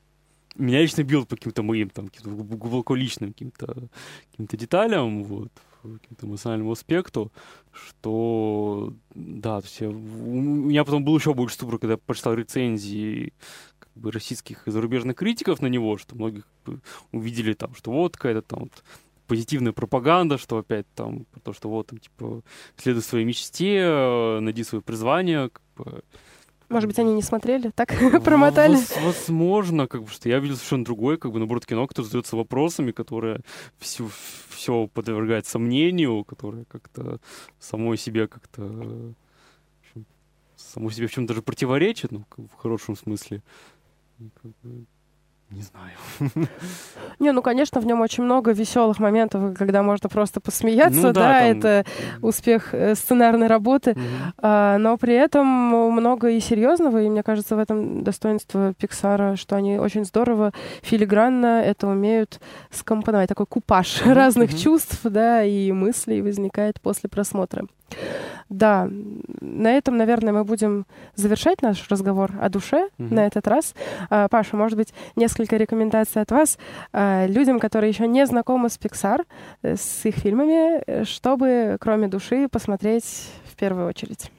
меня 0.55 0.81
лично 0.81 1.03
бил 1.03 1.25
по 1.25 1.35
каким-то 1.35 1.63
моим 1.63 1.89
там 1.89 2.07
каким-то 2.07 2.29
глубоко 2.31 2.95
личным 2.95 3.31
каким-то 3.31 3.89
каким-то 4.31 4.57
деталям, 4.57 5.23
вот, 5.23 5.51
каким-то 5.81 6.25
эмоциональному 6.25 6.71
аспекту, 6.71 7.31
что 7.71 8.93
да, 9.13 9.61
то 9.61 9.67
есть 9.67 9.79
я, 9.81 9.89
у 9.89 9.93
меня 9.93 10.83
потом 10.83 11.03
был 11.03 11.17
еще 11.17 11.33
больше 11.33 11.55
ступор, 11.55 11.79
когда 11.79 11.93
я 11.93 11.97
прочитал 11.97 12.33
рецензии 12.33 13.33
как 13.79 13.91
бы, 13.95 14.11
российских 14.11 14.67
и 14.67 14.71
зарубежных 14.71 15.15
критиков 15.15 15.61
на 15.61 15.67
него, 15.67 15.97
что 15.97 16.15
многие 16.15 16.43
как 16.63 16.75
бы, 16.75 16.81
увидели 17.11 17.53
там, 17.53 17.75
что 17.75 17.91
вот 17.91 18.17
какая-то 18.17 18.41
там 18.41 18.59
вот, 18.61 18.83
позитивная 19.27 19.73
пропаганда, 19.73 20.37
что 20.37 20.57
опять 20.57 20.85
там, 20.95 21.25
то, 21.43 21.53
что 21.53 21.69
вот 21.69 21.87
там, 21.87 21.99
типа, 21.99 22.41
следуй 22.77 23.03
своей 23.03 23.25
мечте, 23.25 23.77
э, 23.79 24.39
найди 24.39 24.63
свое 24.63 24.81
призвание, 24.81 25.49
как 25.49 25.61
бы, 25.75 26.03
может 26.69 26.87
быть, 26.87 26.99
они 26.99 27.13
не 27.13 27.21
смотрели, 27.21 27.69
так 27.69 27.93
промотали? 28.23 28.77
Возможно, 29.01 29.87
как 29.87 30.03
бы, 30.03 30.09
что 30.09 30.27
я 30.27 30.39
видел 30.39 30.55
совершенно 30.55 30.83
другое, 30.83 31.15
как 31.15 31.31
бы, 31.31 31.39
наоборот, 31.39 31.65
кино, 31.65 31.87
которое 31.87 32.07
задается 32.07 32.35
вопросами, 32.35 32.91
которое 32.91 33.39
все, 33.79 34.09
все 34.49 34.87
подвергает 34.87 35.45
сомнению, 35.45 36.25
которое 36.25 36.65
как-то 36.65 37.19
самой 37.59 37.97
себе 37.97 38.27
как-то 38.27 39.13
самой 40.57 40.91
себе 40.91 41.07
в 41.07 41.11
чем-то 41.11 41.29
даже 41.29 41.41
противоречит, 41.41 42.11
ну, 42.11 42.25
в 42.35 42.55
хорошем 42.57 42.97
смысле. 42.97 43.41
И, 44.19 44.29
как 44.41 44.51
бы, 44.63 44.85
не 45.49 45.61
знаю. 45.61 46.41
Не, 47.19 47.31
ну, 47.31 47.41
конечно, 47.41 47.79
в 47.79 47.85
нем 47.85 48.01
очень 48.01 48.23
много 48.23 48.51
веселых 48.51 48.99
моментов, 48.99 49.57
когда 49.57 49.81
можно 49.81 50.09
просто 50.09 50.41
посмеяться, 50.41 51.01
ну, 51.01 51.13
да, 51.13 51.13
да 51.13 51.39
там... 51.39 51.57
это 51.57 51.85
успех 52.21 52.73
э, 52.73 52.95
сценарной 52.95 53.47
работы, 53.47 53.91
угу. 53.91 53.99
а, 54.39 54.77
но 54.77 54.97
при 54.97 55.13
этом 55.13 55.47
много 55.47 56.29
и 56.29 56.39
серьезного, 56.39 57.01
и 57.01 57.09
мне 57.09 57.23
кажется, 57.23 57.55
в 57.55 57.59
этом 57.59 58.03
достоинство 58.03 58.73
Пиксара, 58.73 59.35
что 59.35 59.55
они 59.55 59.79
очень 59.79 60.05
здорово, 60.05 60.51
филигранно 60.81 61.61
это 61.61 61.87
умеют 61.87 62.41
скомпоновать, 62.69 63.29
такой 63.29 63.45
купаж 63.45 64.01
угу, 64.01 64.13
разных 64.13 64.51
угу. 64.51 64.57
чувств, 64.57 64.99
да, 65.03 65.43
и 65.43 65.71
мыслей 65.71 66.21
возникает 66.21 66.81
после 66.81 67.09
просмотра. 67.09 67.67
Да, 68.49 68.89
на 69.41 69.71
этом, 69.71 69.97
наверное, 69.97 70.33
мы 70.33 70.43
будем 70.43 70.85
завершать 71.15 71.61
наш 71.61 71.89
разговор 71.89 72.31
о 72.41 72.49
душе 72.49 72.89
mm-hmm. 72.97 73.13
на 73.13 73.25
этот 73.25 73.47
раз. 73.47 73.75
А, 74.09 74.27
Паша, 74.29 74.55
может 74.55 74.77
быть, 74.77 74.93
несколько 75.15 75.57
рекомендаций 75.57 76.21
от 76.21 76.31
вас 76.31 76.57
а, 76.93 77.25
людям, 77.27 77.59
которые 77.59 77.89
еще 77.89 78.07
не 78.07 78.25
знакомы 78.25 78.69
с 78.69 78.77
Pixar, 78.77 79.25
э, 79.63 79.75
с 79.75 80.05
их 80.05 80.15
фильмами, 80.15 81.03
чтобы, 81.03 81.77
кроме 81.79 82.07
души, 82.07 82.47
посмотреть 82.49 83.29
в 83.45 83.55
первую 83.55 83.87
очередь. 83.87 84.31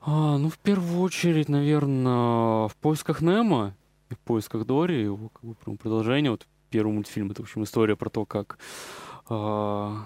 А, 0.00 0.36
ну, 0.38 0.48
в 0.48 0.58
первую 0.58 1.00
очередь, 1.00 1.48
наверное, 1.48 2.68
в 2.68 2.76
поисках 2.80 3.20
Немо 3.20 3.74
и 4.10 4.14
в 4.14 4.18
поисках 4.18 4.66
Дори, 4.66 5.02
его 5.02 5.28
как 5.28 5.42
бы, 5.42 5.76
продолжение. 5.76 6.30
Вот 6.30 6.46
первый 6.70 6.92
мультфильм 6.92 7.30
это, 7.30 7.42
в 7.42 7.44
общем, 7.44 7.62
история 7.62 7.96
про 7.96 8.10
то, 8.10 8.24
как 8.24 8.58
э, 9.28 9.96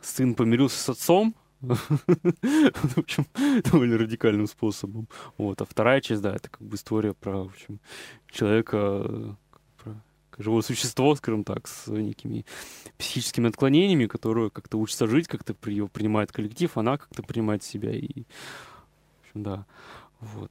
сын 0.00 0.34
помирился 0.34 0.78
с 0.78 0.88
отцом, 0.88 1.34
в 1.72 2.98
общем, 2.98 3.26
довольно 3.64 3.98
радикальным 3.98 4.46
способом. 4.46 5.08
Вот. 5.38 5.60
А 5.60 5.64
вторая 5.64 6.00
часть, 6.00 6.22
да, 6.22 6.34
это 6.34 6.48
как 6.48 6.62
бы 6.62 6.76
история 6.76 7.14
про, 7.14 7.44
в 7.44 7.48
общем, 7.48 7.80
человека, 8.30 9.36
про 9.82 9.94
живое 10.38 10.62
существо, 10.62 11.14
скажем 11.14 11.44
так, 11.44 11.66
с 11.68 11.86
некими 11.88 12.44
психическими 12.98 13.48
отклонениями, 13.48 14.06
которое 14.06 14.50
как-то 14.50 14.78
учится 14.78 15.06
жить, 15.06 15.28
как-то 15.28 15.54
его 15.70 15.88
принимает 15.88 16.32
коллектив, 16.32 16.76
она 16.76 16.98
как-то 16.98 17.22
принимает 17.22 17.62
себя. 17.62 17.92
И, 17.92 18.08
в 18.08 19.28
общем, 19.28 19.42
да, 19.42 19.66
вот. 20.20 20.50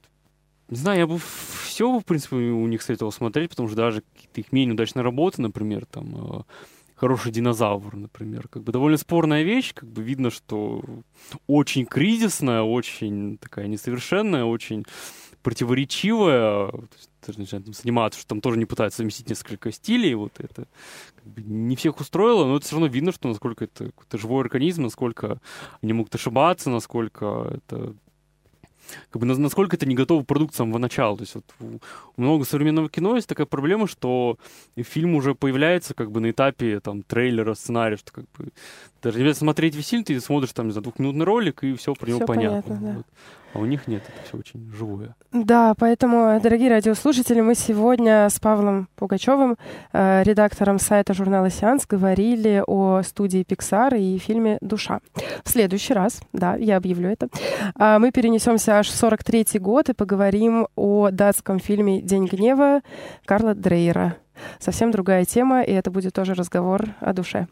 Не 0.70 0.78
знаю, 0.78 1.00
я 1.00 1.08
бы 1.08 1.20
все, 1.20 2.00
в 2.00 2.06
принципе, 2.06 2.36
у 2.36 2.68
них 2.68 2.82
советовал 2.82 3.12
смотреть, 3.12 3.50
потому 3.52 3.68
что 3.68 3.78
даже 3.78 4.02
какие-то 4.02 4.42
их 4.42 4.52
менее 4.52 4.74
удачные 4.74 5.04
работы, 5.04 5.42
например, 5.42 5.86
там, 5.86 6.40
э, 6.40 6.44
хороший 7.04 7.34
динозавр, 7.34 7.98
например. 7.98 8.48
Как 8.48 8.64
бы 8.64 8.72
довольно 8.72 8.98
спорная 8.98 9.44
вещь, 9.44 9.74
как 9.74 9.90
бы 9.90 10.02
видно, 10.02 10.32
что 10.32 10.82
очень 11.48 11.86
кризисная, 11.86 12.62
очень 12.62 13.38
такая 13.40 13.68
несовершенная, 13.68 14.46
очень 14.46 14.86
противоречивая. 15.42 16.72
Даже 17.28 17.40
начинают 17.40 17.66
там 17.66 17.74
заниматься, 17.74 18.22
что 18.22 18.30
там 18.30 18.40
тоже 18.40 18.58
не 18.58 18.66
пытаются 18.66 18.98
совместить 19.00 19.28
несколько 19.28 19.70
стилей. 19.74 20.14
Вот 20.14 20.40
это 20.40 20.66
как 21.18 21.26
бы 21.26 21.42
не 21.42 21.76
всех 21.76 22.00
устроило, 22.00 22.46
но 22.46 22.56
это 22.56 22.66
все 22.66 22.76
равно 22.76 22.88
видно, 22.88 23.12
что 23.12 23.28
насколько 23.28 23.66
это 23.66 23.88
какой-то 23.88 24.18
живой 24.18 24.40
организм, 24.40 24.84
насколько 24.84 25.42
они 25.82 25.92
могут 25.92 26.16
ошибаться, 26.16 26.70
насколько 26.70 27.52
это 27.68 27.96
как 29.10 29.22
бы 29.22 29.26
насколько 29.26 29.76
это 29.76 29.86
не 29.86 29.96
готовый 29.96 30.26
продукт 30.26 30.54
с 30.54 30.58
самого 30.58 30.78
начала. 30.78 31.18
То 31.18 31.24
есть 31.24 31.36
вот 31.36 31.46
у 31.60 32.22
много 32.22 32.46
современного 32.46 32.90
кино 32.90 33.16
есть 33.16 33.28
такая 33.28 33.46
проблема, 33.46 33.88
что 33.88 34.38
фильм 34.78 35.16
уже 35.16 35.36
появляется 35.36 35.94
как 35.94 36.12
бы 36.12 36.20
на 36.20 36.32
этапе 36.32 36.80
там 36.80 37.04
трейлера, 37.04 37.54
сценария, 37.54 37.98
что 37.98 38.12
как 38.12 38.26
бы 38.38 38.50
даже 39.02 39.22
не 39.22 39.34
смотреть 39.34 39.76
весь 39.76 39.90
фильм, 39.90 40.04
ты 40.04 40.20
смотришь 40.20 40.54
там, 40.54 40.72
за 40.72 40.82
двухминутный 40.82 41.26
ролик, 41.26 41.64
и 41.64 41.74
все 41.76 41.94
про 41.94 42.08
него 42.08 42.20
все 42.20 42.26
понятно. 42.26 42.62
понятно 42.62 42.88
да. 42.88 42.98
вот. 42.98 43.06
А 43.54 43.60
у 43.60 43.66
них 43.66 43.88
нет, 43.88 44.02
это 44.08 44.28
все 44.28 44.38
очень 44.38 44.72
живое. 44.74 45.16
Да, 45.32 45.76
поэтому, 45.78 46.40
дорогие 46.42 46.70
радиослушатели, 46.70 47.40
мы 47.40 47.54
сегодня 47.54 48.28
с 48.28 48.40
Павлом 48.40 48.88
Пугачевым, 48.96 49.58
э, 49.92 50.24
редактором 50.24 50.80
сайта 50.80 51.14
журнала 51.14 51.52
«Сеанс», 51.52 51.86
говорили 51.86 52.64
о 52.66 53.04
студии 53.04 53.44
Pixar 53.44 53.96
и 54.00 54.18
фильме 54.18 54.58
«Душа». 54.62 55.02
В 55.44 55.50
следующий 55.50 55.94
раз, 55.94 56.22
да, 56.34 56.56
я 56.56 56.78
объявлю 56.78 57.10
это, 57.10 57.28
э, 57.78 58.00
мы 58.00 58.12
перенесемся 58.12 58.73
аж 58.80 58.90
в 58.90 58.96
43 58.96 59.60
год 59.60 59.90
и 59.90 59.94
поговорим 59.94 60.68
о 60.76 61.10
датском 61.12 61.60
фильме 61.60 62.02
«День 62.02 62.26
гнева» 62.26 62.82
Карла 63.26 63.54
Дрейера. 63.54 64.18
Совсем 64.60 64.92
другая 64.92 65.26
тема, 65.26 65.62
и 65.62 65.72
это 65.72 65.92
будет 65.92 66.14
тоже 66.14 66.34
разговор 66.34 66.90
о 67.00 67.14
душе. 67.14 67.48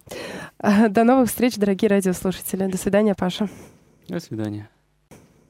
До 0.90 1.04
новых 1.04 1.30
встреч, 1.30 1.58
дорогие 1.58 1.90
радиослушатели. 1.90 2.66
До 2.68 2.78
свидания, 2.78 3.14
Паша. 3.16 3.50
До 4.08 4.20
свидания. 4.20 4.70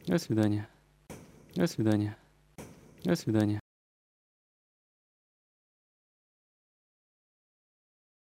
До 0.05 0.17
свидания. 0.17 0.67
До 1.55 1.67
свидания. 1.67 2.17
До 3.03 3.15
свидания. 3.15 3.60